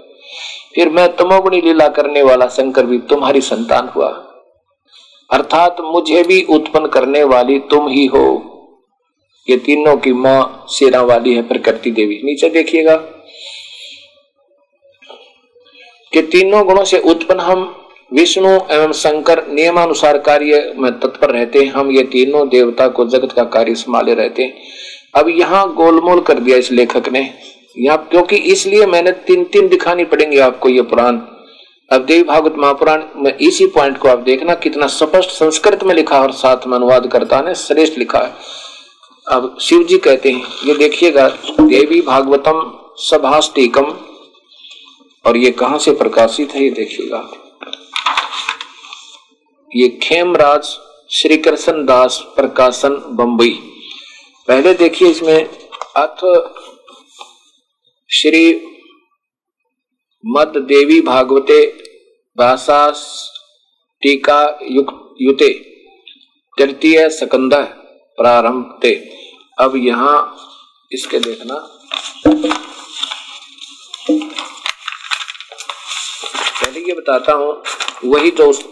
फिर 0.75 0.89
मैं 0.89 1.07
तमोगुणी 1.15 1.61
लीला 1.61 1.87
करने 1.87 2.23
वाला 2.23 2.47
शंकर 2.47 2.85
भी 2.85 2.97
तुम्हारी 3.09 3.41
संतान 3.41 3.89
हुआ। 3.95 4.09
अर्थात 5.29 5.77
मुझे 5.83 6.23
भी 6.23 6.41
उत्पन्न 6.49 6.87
करने 6.87 7.23
वाली 7.25 7.59
तुम 7.71 7.87
ही 7.87 8.05
हो। 8.05 8.25
ये 9.47 9.57
तीनों 9.57 9.95
की 9.97 10.11
माँ 10.13 10.65
सेना 10.69 11.01
वाली 11.01 11.33
है 11.35 11.41
प्रकृति 11.41 11.91
देवी। 11.91 12.19
नीचे 12.23 12.49
देखिएगा 12.49 12.95
कि 16.13 16.21
तीनों 16.21 16.65
गुणों 16.65 16.83
से 16.83 16.99
उत्पन्न 17.01 17.39
हम 17.39 17.75
विष्णु 18.11 18.49
एवं 18.71 18.91
शंकर 18.91 19.45
नियमानुसार 19.47 20.17
कार्य 20.19 20.73
में 20.77 20.91
तत्पर 20.99 21.31
रहते 21.31 21.59
हैं। 21.59 21.71
हम 21.71 21.91
ये 21.91 22.03
तीनों 22.03 22.47
देवता 22.49 22.87
को 22.87 23.05
जगत 23.07 23.31
का 23.31 23.43
कार्य 23.49 23.75
संभाले 23.75 24.13
रहते 24.13 24.43
हैं। 24.43 24.53
अब 25.15 25.29
यहाँ 25.29 25.67
गोलमोल 25.75 26.21
कर 26.21 26.39
दिया 26.39 26.57
इस 26.57 26.71
लेखक 26.71 27.09
ने। 27.09 27.29
यहाँ 27.77 28.07
क्योंकि 28.11 28.35
इसलिए 28.51 28.85
मैंने 28.85 29.11
तीन 29.27 29.43
तीन 29.43 29.67
दिखानी 29.67 30.03
पड़ेंगे 30.05 30.39
आपको 30.39 30.69
ये 30.69 30.81
पुराण। 30.83 31.19
अब 31.91 32.05
देवी 32.05 32.23
भागवत 32.23 32.55
महापुराण 32.57 33.03
में 33.15 33.37
इसी 33.37 33.65
पॉइंट 33.67 33.97
को 33.97 34.07
आप 34.07 34.19
देखना 34.19 34.55
कितना 34.55 34.87
स्पष्ट 34.87 35.29
संस्कृत 35.29 35.83
में 35.83 35.93
लिखा 35.95 36.19
और 36.21 36.31
साथ 36.31 36.67
में 36.67 36.75
अनुवाद 36.77 37.07
करता 37.11 37.41
ने 37.41 37.55
श्रेष्ठ 37.55 37.97
लिखा 37.97 38.19
है। 38.19 38.33
अब 39.27 39.57
शिव 39.61 39.83
जी 39.83 39.97
कहते 39.97 40.31
हैं, 40.31 40.43
ये 40.65 40.75
देखिएगा, 40.75 41.27
देवी 41.61 42.01
भागवतम 42.01 42.61
सभाष्टिकम 43.01 43.93
और 45.25 45.37
ये 45.37 45.51
कहा 45.53 45.77
से 45.77 45.91
प्रकाशित 45.93 46.53
है, 46.55 46.63
ये 46.63 46.69
देखिएगा। 46.71 47.23
ये 49.71 49.87
खेमराज 50.03 50.75
श्री 51.11 51.37
कृष्ण 51.37 51.85
दास 51.85 52.23
प्रकाशन 52.35 53.01
बम्बई 53.17 53.51
पहले 54.47 54.73
देखिए 54.73 55.09
इसमें 55.09 55.45
अथ 55.97 56.25
श्री 58.09 58.51
मद 60.23 60.57
देवी 60.67 60.99
भागवते 61.01 61.65
भाषा 62.37 62.89
टीका 64.03 64.41
युते, 65.21 65.49
तृतीय 66.57 67.09
सकंद 67.09 67.53
प्रारंभ 68.17 68.77
ते 68.81 68.93
अब 69.57 69.75
यहाँ 69.77 70.15
इसके 70.91 71.19
देखना। 71.19 71.55
पहले 76.55 76.79
ये 76.79 76.93
बताता 76.93 77.33
हूँ, 77.33 77.61
वही 78.05 78.31
जो 78.31 78.49
उस 78.49 78.63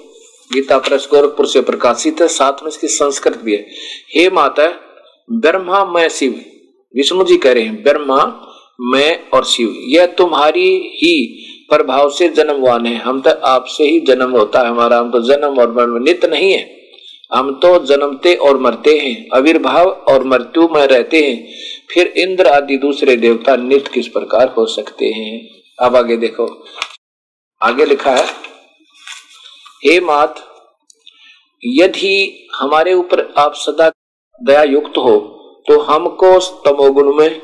गीता 0.52 0.78
प्रेस 0.80 1.08
गोरखपुर 1.12 1.48
से 1.48 1.62
प्रकाशित 1.62 2.22
है, 2.22 2.28
साथ 2.30 2.64
में 2.64 2.70
इसकी 2.70 2.88
संस्कृत 2.90 3.38
भी 3.38 3.56
है। 3.56 3.66
हे 4.16 4.30
माता, 4.30 4.68
ब्रह्मा 5.30 5.84
मैं 5.86 6.08
शिव। 6.10 6.44
विष्णु 6.94 7.24
जी 7.24 7.38
कह 7.38 7.54
रहे 7.54 7.64
हैं, 7.64 7.82
ब्रह्मा 7.84 8.20
मैं 8.80 9.30
और 9.30 9.46
शिव। 9.46 9.76
यह 9.88 10.06
तुम्हारी 10.18 10.70
ही 10.96 11.14
प्रभाव 11.70 12.10
से 12.10 12.28
जन्मवान 12.30 12.86
है। 12.86 12.96
हम 12.96 13.22
तो 13.22 13.32
आपसे 13.46 13.84
ही 13.84 14.00
जन्म 14.00 14.32
होता 14.32 14.60
है 14.60 14.68
हमारा। 14.68 14.98
हम 14.98 15.12
तो 15.12 15.22
जन्म 15.22 15.60
और 15.60 15.72
मरण 15.74 16.04
नित 16.04 16.26
नहीं 16.26 16.52
है। 16.52 16.76
हम 17.32 17.52
तो 17.54 17.78
जन्मते 17.86 18.34
और 18.36 18.58
मरते 18.58 18.98
हैं। 18.98 19.28
आविर्भाव 19.36 19.90
और 20.10 20.24
मृत्यु 20.24 20.68
में 20.68 20.86
रहते 20.88 21.22
हैं। 21.24 21.48
फिर 21.92 22.08
इंद्र 22.18 22.48
आदि 22.48 22.78
दूसरे 22.78 23.16
देवता 23.16 23.56
नित 23.56 23.88
किस 23.88 24.08
प्रकार 24.08 24.54
हो 24.58 24.66
सकते 24.66 25.06
हैं? 25.06 25.48
अब 25.82 25.96
आगे 25.96 26.18
देखो। 26.18 26.46
आगे 27.62 27.86
लिखा 27.86 28.12
है, 28.12 28.26
हे 29.86 30.00
मात, 30.00 30.36
यदि 31.64 32.48
हमारे 32.56 32.94
ऊपर 32.94 33.34
आप 33.38 33.54
सदा 33.56 33.92
दया 34.42 34.64
युक्त 34.64 34.98
हो 34.98 35.18
तो 35.68 35.80
हमको 35.82 36.40
तमोगुण 36.66 37.14
में 37.14 37.42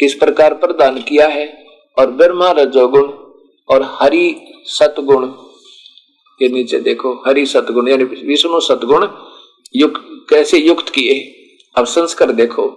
किस 0.00 0.14
प्रकार 0.14 0.54
प्रदान 0.54 1.02
किया 1.02 1.28
है? 1.28 1.64
और 1.98 2.10
ब्रह्मा 2.10 2.50
रजोगुण 2.50 3.12
और 3.68 3.82
हरि 3.82 4.52
सतगुण 4.64 5.26
के 6.38 6.48
नीचे 6.48 6.80
देखो, 6.80 7.22
हरि 7.26 7.46
सतगुण, 7.46 7.88
यानी 7.88 8.04
विष्णु 8.04 8.60
सतगुण 8.60 9.08
युक्त, 9.76 10.26
कैसे 10.30 10.58
युक्त 10.58 10.88
किए? 10.88 11.20
अब 11.78 11.84
संस्कार 11.84 12.32
देखो। 12.32 12.76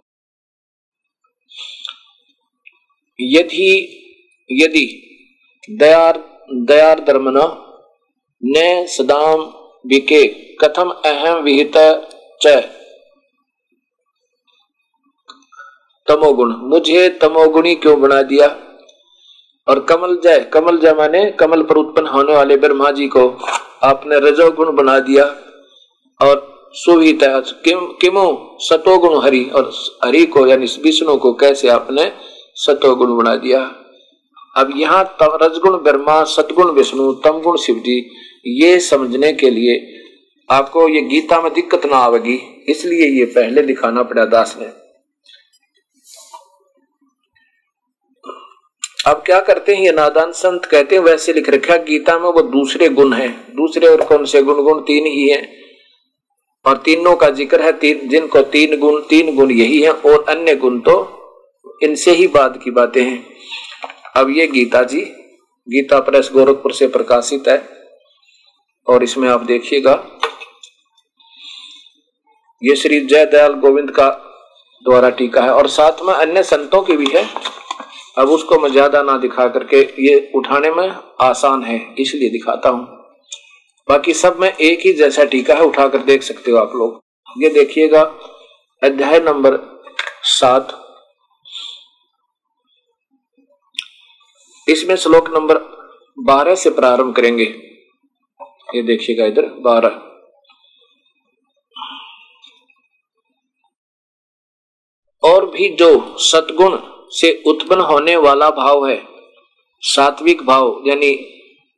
यदि 3.21 3.99
यदि 4.51 5.09
दयार 5.69 6.41
दयार 6.53 6.99
धर्मन 6.99 7.63
ने 8.43 8.88
सदाम 8.88 9.39
विके 9.88 10.28
कथम 10.28 10.89
अहम 10.89 11.43
विहित 11.43 11.71
च 12.41 12.47
तमोगुण। 16.07 16.53
मुझे 16.69 17.07
तमोगुणी 17.21 17.75
क्यों 17.75 17.99
बना 18.01 18.21
दिया? 18.23 18.47
और 19.67 19.79
कमल 19.89 20.17
जय 20.23 20.39
कमल 20.53 20.77
जय 20.77 20.93
माने 20.93 21.29
कमल 21.39 21.61
पर 21.63 21.77
उत्पन्न 21.77 22.07
होने 22.07 22.33
वाले 22.33 22.57
ब्रह्मा 22.57 22.91
जी 22.91 23.07
को 23.07 23.27
आपने 23.83 24.19
रजोगुण 24.19 24.75
बना 24.75 24.97
दिया। 25.01 25.23
और 26.19 26.51
सुवित 26.75 27.19
किम 27.65 28.17
सतोगुण 28.61 29.21
हरि, 29.23 29.43
और 29.45 29.71
हरि 30.03 30.25
को 30.25 30.45
यानी 30.47 30.65
विष्णु 30.83 31.15
को 31.17 31.33
कैसे 31.33 31.69
आपने 31.69 32.11
सतोगुण 32.57 33.15
बना 33.17 33.35
दिया? 33.35 33.59
अब 34.55 34.73
यहाँ 34.77 35.03
रजगुण, 35.23 35.77
ब्रह्मा 35.77 36.23
सतगुण 36.25 36.71
विष्णु, 36.71 37.11
तमगुण, 37.15 37.57
शिव 37.57 37.75
जी, 37.77 37.99
ये 38.47 38.79
समझने 38.81 39.33
के 39.33 39.49
लिए 39.49 39.81
आपको 40.49 40.87
ये 40.89 41.01
गीता 41.03 41.41
में 41.41 41.51
दिक्कत 41.53 41.85
ना 41.85 41.97
आवेगी, 41.97 42.39
इसलिए 42.69 43.07
ये 43.09 43.25
पहले 43.27 43.61
दिखाना 43.63 44.03
पड़ा 44.03 44.25
दास 44.27 44.57
ने। 44.59 44.82
अब 49.05 49.23
क्या 49.25 49.39
करते 49.39 49.75
हैं 49.75 49.83
ये 49.83 49.91
नादान 49.91 50.31
संत? 50.31 50.65
कहते 50.65 50.95
हैं, 50.95 51.01
वैसे 51.03 51.33
लिख 51.33 51.49
रखा 51.49 51.75
गीता 51.77 52.17
में 52.19 52.29
वो 52.29 52.41
दूसरे 52.41 52.87
गुण 52.89 53.13
है। 53.13 53.27
दूसरे 53.55 53.87
और 53.87 54.03
कौन 54.05 54.25
से 54.25 54.41
गुण? 54.41 54.61
गुण 54.63 54.79
तीन 54.81 55.05
ही 55.05 55.27
है। 55.29 55.41
और 56.65 56.77
तीनों 56.77 57.15
का 57.15 57.29
ज़िक्र 57.29 57.61
है, 57.61 57.71
तीन, 57.71 58.07
जिनको 58.09 58.41
तीन 58.41 58.77
गुण 58.79 59.01
तीन 59.01 59.35
गुण 59.35 59.51
यही 59.51 59.81
है, 59.81 59.91
और 59.91 60.25
अन्य 60.29 60.55
गुण 60.55 60.79
तो 60.79 60.95
इनसे 61.83 62.11
ही 62.11 62.27
बाद 62.27 62.59
की 62.63 62.71
बातें 62.71 63.01
हैं। 63.03 63.25
अब 64.15 64.29
ये 64.29 64.47
गीता 64.47 64.83
जी, 64.83 65.01
गीता 65.67 65.99
प्रेस 65.99 66.29
गोरखपुर 66.33 66.73
से 66.73 66.87
प्रकाशित 66.87 67.47
है, 67.47 67.61
और 68.87 69.03
इसमें 69.03 69.29
आप 69.29 69.41
देखिएगा, 69.41 69.93
ये 72.61 72.75
श्री 72.75 72.99
जय 72.99 73.25
दयाल 73.25 73.53
गोविंद 73.53 73.91
का 73.91 74.09
द्वारा 74.85 75.09
टीका 75.09 75.41
है, 75.41 75.49
और 75.49 75.67
साथ 75.67 76.03
में 76.03 76.13
अन्य 76.13 76.43
संतों 76.43 76.81
की 76.81 76.97
भी 76.97 77.07
है। 77.15 77.27
अब 78.18 78.30
उसको 78.30 78.57
मैं 78.59 78.70
ज़्यादा 78.72 79.01
ना 79.03 79.18
दिखा 79.18 79.47
करके 79.47 79.78
ये 80.03 80.32
उठाने 80.36 80.72
में 80.72 80.88
आसान 81.22 81.64
है, 81.64 81.80
इसलिए 81.99 82.30
दिखाता 82.30 82.70
हूँ। 82.70 82.86
बाकी 83.88 84.14
सब 84.14 84.38
में 84.39 84.47
एक 84.49 84.86
ही 84.86 84.93
जैसा 84.93 85.24
टीका 85.26 85.55
है 85.55 85.64
उठाकर 85.64 86.03
देख 86.03 86.24
सकते 86.24 86.51
हो 86.51 86.57
आप 86.57 86.76
लोग। 86.76 87.01
ये 87.38 87.49
देखिएगा, 87.49 88.01
अध्याय 88.82 89.20
नंबर 89.22 89.57
सात। 90.30 90.80
इसमें 94.68 94.95
श्लोक 94.97 95.30
नंबर 95.30 95.57
बारह 96.18 96.55
से 96.55 96.70
प्रारंभ 96.72 97.16
करेंगे। 97.16 97.43
ये 98.76 98.82
देखिएगा 98.84 99.26
इधर, 99.26 99.45
बारह। 99.61 100.01
और 105.24 105.45
भी 105.45 105.70
जो 105.76 106.18
सतगुण 106.22 106.78
से 107.14 107.32
उत्पन्न 107.47 107.82
होने 107.82 108.16
वाला 108.18 108.49
भाव 108.51 108.86
है। 108.88 109.01
सात्विक 109.84 110.41
भाव, 110.43 110.82
यानी 110.88 111.11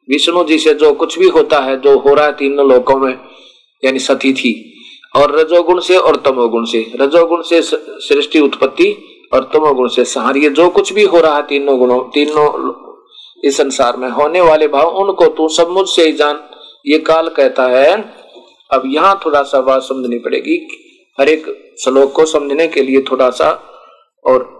विष्णु 0.08 0.44
जी 0.44 0.58
से 0.60 0.74
जो 0.74 0.94
कुछ 0.94 1.18
भी 1.20 1.28
होता 1.28 1.60
है, 1.60 1.80
जो 1.82 1.98
हो 2.00 2.14
रहा 2.14 2.26
है 2.26 2.32
तीनों 2.32 2.68
लोकों 2.70 2.98
में, 2.98 3.18
यानी 3.84 4.00
सती 4.00 4.34
थी 4.34 4.54
और 5.16 5.36
रजोगुण 5.40 5.80
से 5.80 5.98
और 5.98 6.16
तमोगुण 6.26 6.66
से। 6.66 6.86
रजोगुण 7.02 7.42
से 7.42 7.62
सृष्टि 7.62 8.40
उत्पत्ति 8.40 8.96
और 9.34 9.50
तमोगुण 9.54 9.88
से 9.88 10.06
संहार। 10.06 10.38
ये 10.38 10.50
जो 10.50 10.70
कुछ 10.70 10.94
भी 10.94 11.04
हो 11.04 11.20
रहा 11.20 11.36
है 11.36 11.48
तीनों 11.48 11.78
गुणों, 11.80 12.00
तीनों 12.04 12.74
इस 13.44 13.58
संसार 13.58 13.98
में 13.98 14.10
होने 14.10 14.42
वाले 14.42 14.68
भाव, 14.68 14.98
उनको 14.98 15.28
तू 15.28 15.48
सब 15.48 15.70
मुझसे 15.70 16.06
ही 16.06 16.12
जान। 16.12 16.44
ये 16.86 16.98
काल 17.00 17.30
कहता 17.30 17.68
है, 17.68 17.94
अब 18.72 18.84
यहाँ 18.86 19.20
थोड़ा 19.26 19.42
सा 19.44 19.62
बात 19.62 19.82
समझनी 19.82 20.18
पड़ेगी। 20.20 20.58
हर 21.18 21.30
एक 21.30 21.46
श्लोक 21.84 22.12
को 22.12 22.26
समझने 22.26 22.68
के 22.68 22.84
लिए 22.84 23.02
थोड़ा 23.02 23.30
सा, 23.30 23.50
और 24.26 24.55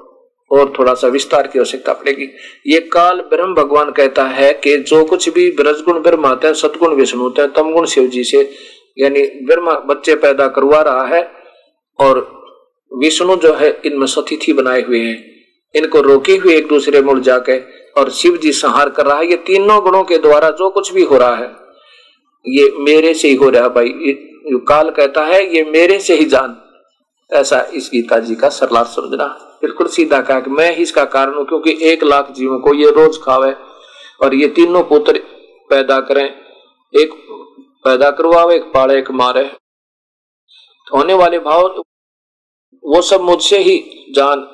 और 0.56 0.74
थोड़ा 0.80 0.94
सा 0.94 1.08
विस्तार 1.08 1.48
की 1.48 1.60
आवश्यकता 1.60 1.94
पड़ेगी। 1.94 2.28
ये 2.68 2.80
काल 2.94 3.20
ब्रह्म 3.30 3.54
भगवान 3.54 3.92
कहता 3.92 4.24
है 4.26 4.54
कि 4.54 4.78
जो 4.80 5.04
कुछ 5.06 5.30
भी 5.30 5.50
ब्रजगुण 5.52 6.00
ब्रह्म 6.02 6.26
आता 6.26 6.48
है 6.48 6.54
सतगुण 6.54 6.94
विष्णु 6.96 7.22
होता 7.22 7.42
है, 7.42 7.48
तमगुण 7.48 7.86
शिव 7.86 8.08
जी 8.08 8.24
से, 8.24 8.50
यानी 8.98 9.22
ब्रह्म 9.46 9.72
बच्चे 9.88 10.16
पैदा 10.16 10.48
करवा 10.48 10.82
रहा 10.82 11.06
है 11.08 11.24
और 12.00 12.20
विष्णु 12.92 13.36
जो 13.36 13.54
है, 13.54 13.70
इनमें 13.86 14.08
सतिथि 14.08 14.54
बनाए 14.54 14.82
हुए 14.82 15.00
हैं। 15.00 15.24
इनको 15.76 16.02
रोके 16.02 16.36
हुए 16.36 16.56
एक 16.56 16.68
दूसरे 16.68 17.02
मुड़ 17.02 17.20
जाके 17.20 17.60
और 17.98 18.10
शिव 18.12 18.38
जी 18.38 18.52
संहार 18.54 18.90
कर 18.90 19.06
रहा 19.06 19.18
है। 19.18 19.30
ये 19.30 19.36
तीनों 19.48 19.82
गुणों 19.84 20.04
के 20.04 20.18
द्वारा 20.18 20.50
जो 20.52 20.70
कुछ 20.70 20.92
भी 20.94 21.04
हो 21.04 21.18
रहा 21.18 21.36
है, 21.36 21.50
ये 22.46 22.72
मेरे 22.80 23.14
से 23.14 23.28
ही 23.28 23.36
हो 23.36 23.50
रहा 23.50 23.64
है 23.64 23.70
भाई। 23.70 23.92
काल 24.68 24.90
कहता 24.90 25.24
है, 25.24 25.42
ये 25.56 25.64
मेरे 25.64 26.00
से 26.00 26.16
ही 26.16 26.26
जान। 26.26 26.56
ऐसा 27.30 27.60
इस 27.74 27.90
गीता 27.94 28.20
जी 28.20 28.36
का 28.36 28.50
सरला 28.50 28.84
समझना 28.86 29.26
बिल्कुल 29.62 29.88
सीधा 29.88 30.22
कहा 30.22 30.40
कि 30.40 30.50
मैं 30.50 30.76
ही 30.76 30.84
इसका 30.84 31.04
कारण 31.06 31.36
हूँ, 31.36 31.46
क्योंकि 31.46 31.78
एक 31.84 32.04
लाख 32.04 32.32
जीवों 32.32 32.60
को 32.60 32.74
ये 32.74 32.90
रोज 32.92 33.18
खावे 33.24 33.52
और 34.22 34.36
ये 34.36 34.48
तीनों 34.48 34.84
पुत्र 34.84 35.20
पैदा 35.70 36.00
करें। 36.00 36.26
एक 36.94 37.14
पैदा 37.86 38.10
करवावे, 38.12 38.56
एक 38.56 38.64
पाड़े, 38.74 38.98
एक 38.98 39.12
मारे। 39.12 39.44
तो 39.44 40.98
होने 40.98 41.14
वाले 41.14 41.40
भाव, 41.40 41.84
वो 42.84 43.02
सब 43.02 43.22
मुझसे 43.22 43.58
ही 43.60 43.78
जान, 44.16 44.48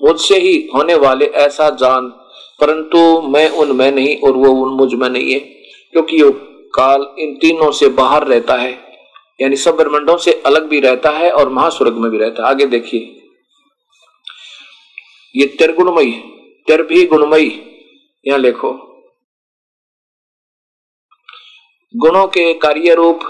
मुझसे 0.00 0.38
ही 0.38 0.56
होने 0.74 0.94
वाले 0.96 1.26
ऐसा 1.40 1.68
जान, 1.72 2.08
परंतु 2.60 2.98
मैं 3.28 3.48
उनमें 3.50 3.90
नहीं 3.92 4.16
और 4.18 4.36
वो 4.36 4.50
उन 4.62 4.74
मुझमें 4.76 5.08
नहीं 5.08 5.32
है, 5.32 5.38
क्योंकि 5.38 6.16
ये 6.16 6.30
काल 6.74 7.06
इन 7.18 7.34
तीनों 7.34 7.70
से 7.70 7.88
बाहर 7.94 8.26
रहता 8.26 8.54
है। 8.54 8.72
यानी 9.40 9.56
सब 9.56 9.76
ब्रह्मंडों 9.76 10.16
से 10.16 10.32
अलग 10.46 10.68
भी 10.68 10.80
रहता 10.80 11.10
है 11.10 11.30
और 11.32 11.48
महास्वर्ग 11.48 11.94
में 11.94 12.10
भी 12.10 12.18
रहता 12.18 12.42
है। 12.42 12.48
आगे 12.48 12.66
देखिए। 12.66 13.23
ये 15.34 15.46
तिरगुणमयी 15.58 16.12
तिर 16.66 16.82
भी 16.82 17.04
गुणमयी 17.06 17.48
यहाँ 18.26 18.38
लिखो। 18.38 18.70
गुणों 21.94 22.26
के 22.26 22.52
कार्य 22.54 22.94
रूप 22.94 23.20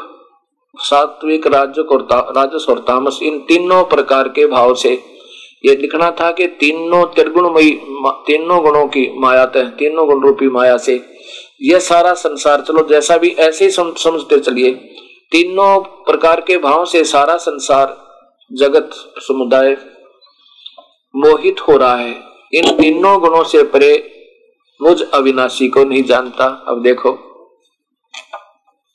सात्विक, 0.74 1.46
राजक 1.46 1.92
और 1.92 2.02
राजस 2.36 2.66
और 2.68 2.78
तामस, 2.78 3.18
इन 3.22 3.38
तीनों 3.38 3.82
प्रकार 3.84 4.28
के 4.28 4.46
भाव 4.46 4.74
से 4.74 4.92
ये 5.64 5.74
लिखना 5.76 6.10
था 6.10 6.30
कि 6.30 6.46
तीनों 6.60 7.04
त्रिगुणमयी 7.06 7.70
तीनों 8.26 8.62
गुणों 8.62 8.86
की 8.88 9.06
माया 9.18 9.44
तीनों 9.46 10.06
गुण 10.06 10.20
रूपी 10.22 10.48
माया 10.48 10.76
से 10.76 11.00
यह 11.62 11.78
सारा 11.78 12.12
संसार 12.14 12.60
चलो, 12.60 12.86
जैसा 12.88 13.16
भी 13.16 13.28
ऐसे 13.28 13.64
ही 13.64 13.70
समझते 13.70 14.38
चलिए। 14.40 14.70
तीनों 15.32 15.78
प्रकार 16.04 16.40
के 16.40 16.56
भाव 16.58 16.84
से 16.84 17.04
सारा 17.04 17.36
संसार, 17.38 17.96
जगत, 18.50 18.90
समुदाय 19.18 19.74
मोहित 21.16 21.60
हो 21.60 21.76
रहा 21.76 21.96
है। 21.96 22.22
इन 22.52 22.76
तीनों 22.76 23.20
गुणों 23.20 23.44
से 23.44 23.62
परे 23.62 24.10
मुझ 24.82 25.02
अविनाशी 25.02 25.68
को 25.68 25.84
नहीं 25.84 26.02
जानता। 26.02 26.64
अब 26.68 26.82
देखो। 26.82 27.18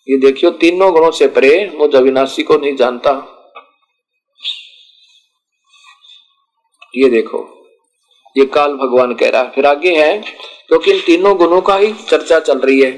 ये 0.10 0.18
देखियो, 0.18 0.52
तीनों 0.52 0.94
गुणों 0.94 1.12
से 1.12 1.28
परे 1.28 1.72
मुझ 1.76 1.96
अविनाशी 1.96 2.44
को 2.44 2.58
नहीं 2.58 2.76
जानता। 2.76 3.36
ये 6.96 7.10
देखो। 7.10 7.68
ये 8.38 8.46
काल 8.46 8.74
भगवान 8.74 9.14
कह 9.14 9.30
रहा 9.30 9.42
है। 9.42 9.52
फिर 9.52 9.66
आगे 9.66 9.96
है, 9.96 10.22
क्योंकि 10.68 10.92
इन 10.92 11.02
तीनों 11.02 11.38
गुणों 11.38 11.62
का 11.62 11.76
ही 11.76 11.94
चर्चा 11.94 12.40
चल 12.40 12.58
रही 12.58 12.82
है। 12.82 12.92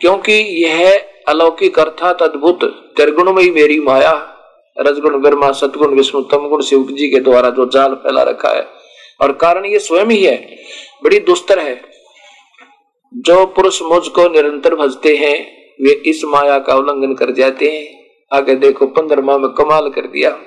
क्योंकि 0.00 0.32
यह 0.32 1.08
अलौकिक 1.28 1.78
अर्थात 1.78 2.22
अद्भुत, 2.22 2.64
त्रिगुण 2.96 3.32
में 3.32 3.42
ही 3.42 3.50
मेरी 3.50 3.80
माया 3.80 4.34
रजगुण, 4.80 5.20
ब्रह्मा 5.20 5.52
सतगुण 5.52 5.94
विष्णु 5.94 6.22
तम 6.22 6.48
गुण 6.48 6.62
शिव 6.62 6.86
जी 6.90 7.08
के 7.08 7.20
द्वारा 7.20 7.50
जो 7.50 7.66
जाल 7.66 7.94
फैला 7.94 8.22
रखा 8.22 8.48
है। 8.48 8.68
और 9.20 9.32
कारण 9.32 9.66
ये 9.66 9.78
स्वयं 9.78 10.06
ही 10.06 10.24
है। 10.24 10.56
बड़ी 11.04 11.20
दुस्तर 11.20 11.58
है। 11.58 11.82
जो 13.14 13.46
पुरुष 13.46 13.82
मुझको 13.82 14.28
निरंतर 14.28 14.74
भजते 14.74 15.16
हैं, 15.16 15.58
वे 15.82 15.90
इस 15.90 16.24
माया 16.24 16.58
का 16.58 16.74
उल्लंघन 16.74 17.14
कर 17.14 17.30
जाते 17.30 17.70
हैं। 17.70 18.06
आगे 18.32 18.54
देखो 18.54 18.86
पंद्रमा 18.86 19.38
में 19.38 19.50
कमाल 19.50 19.88
कर 19.88 20.00
दिया। 20.00 20.38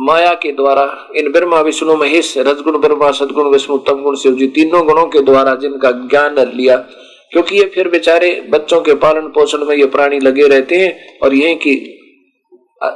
माया 0.00 0.34
के 0.34 0.52
द्वारा, 0.52 1.08
इन 1.16 1.32
ब्रह्मा, 1.32 1.60
विष्णु, 1.60 1.96
महेश, 1.96 2.38
रजगुण, 2.38 2.78
ब्रह्मा, 2.78 3.10
सदगुण, 3.10 3.48
विष्णु, 3.48 3.78
तमगुण, 3.78 4.16
शिव 4.16 4.32
जी, 4.32 4.46
तीनों 4.46 4.86
गुणों 4.86 5.06
के 5.06 5.20
द्वारा 5.20 5.54
जिनका 5.54 5.90
ज्ञान 5.90 6.52
लिया 6.54 6.86
क्योंकि 7.32 7.56
ये 7.56 7.64
फिर 7.74 7.88
बेचारे 7.88 8.30
बच्चों 8.50 8.80
के 8.80 8.94
पालन 8.94 9.26
पोषण 9.28 9.64
में 9.64 9.76
ये 9.76 9.86
प्राणी 9.86 10.18
लगे 10.20 10.46
रहते 10.48 10.76
हैं 10.76 11.18
और 11.18 11.34
यही 11.34 11.54
की 11.56 11.74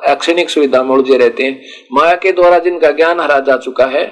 एक्सनिक 0.08 0.50
सुविधा 0.50 0.82
में 0.82 0.90
उलझे 0.90 1.16
रहते 1.18 1.44
हैं। 1.44 1.62
माया 1.92 2.14
के 2.14 2.32
द्वारा 2.32 2.58
जिनका 2.58 2.90
ज्ञान 2.90 3.20
हरा 3.20 3.38
जा 3.40 3.56
चुका 3.56 3.86
है 3.86 4.04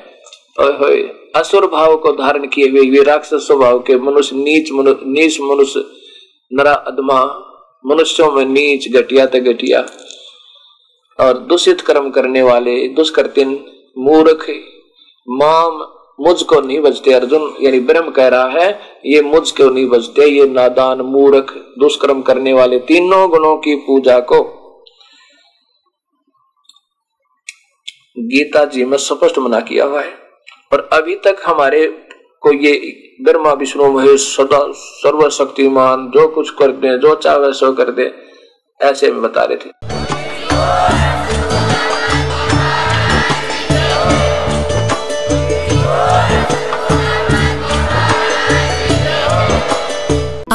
असुर 1.37 1.67
भाव 1.67 1.97
को 1.97 2.13
धारण 2.13 2.47
किए 2.47 2.69
हुए 2.69 2.89
वे 2.91 3.03
राक्षस 3.05 3.47
स्वभाव 3.47 3.79
के 3.81 3.97
मनुष्य 3.99 4.37
नीच 4.37 4.73
मनु, 4.73 4.95
नीच 5.07 5.41
मनुष्य 5.41 5.85
नरा 6.51 6.73
अदमा 6.73 7.23
मनुष्यों 7.85 8.31
में 8.33 8.45
नीच 8.45 8.89
घटिया 8.93 9.27
त 9.27 9.37
घटिया 9.37 9.81
और 11.19 11.39
दूषित 11.39 11.81
कर्म 11.81 12.11
करने 12.11 12.43
वाले 12.43 12.77
दुष्कर्तिन 12.89 13.53
मूर्ख 13.99 14.47
माम 15.29 15.81
मुझको 16.21 16.61
नहीं 16.61 16.81
बचते 16.81 17.13
अर्जुन, 17.13 17.53
यानी 17.63 17.81
ब्रह्म 17.81 18.11
कह 18.11 18.29
रहा 18.29 18.49
है, 18.49 18.69
ये 19.07 19.21
मुझको 19.23 19.69
नहीं 19.71 19.89
बचते 19.89 20.27
ये 20.27 20.47
नादान, 20.47 21.01
मूर्ख, 21.01 21.53
दुष्कर्म 21.79 22.23
करने 22.23 22.53
वाले 22.53 22.79
तीनों 22.79 23.29
गुणों 23.31 23.57
की 23.57 23.75
पूजा 23.77 24.19
को। 24.21 24.43
गीता 28.19 28.65
जी 28.65 28.85
में 28.85 28.97
स्पष्ट 28.99 29.39
मना 29.39 29.61
किया 29.61 29.85
हुआ 29.85 30.03
है 30.03 30.13
और 30.73 30.89
अभी 30.93 31.15
तक 31.17 31.43
हमारे 31.45 31.87
को 32.43 32.53
ये 32.53 32.73
ब्रह्मा, 33.25 33.53
विष्णु, 33.53 33.91
महेश, 33.93 34.21
सदा, 34.37 34.61
सर्वशक्तिमान, 34.73 36.11
जो 36.15 36.27
कुछ 36.29 36.51
कर 36.51 36.73
दे, 36.73 36.97
जो 36.99 37.15
चाहे 37.15 37.53
सो 37.53 37.73
कर 37.73 37.91
दे, 37.91 38.11
ऐसे 38.81 39.11
में 39.11 39.23
बता 39.23 39.45
रहे 39.45 39.57
थे। 39.57 41.19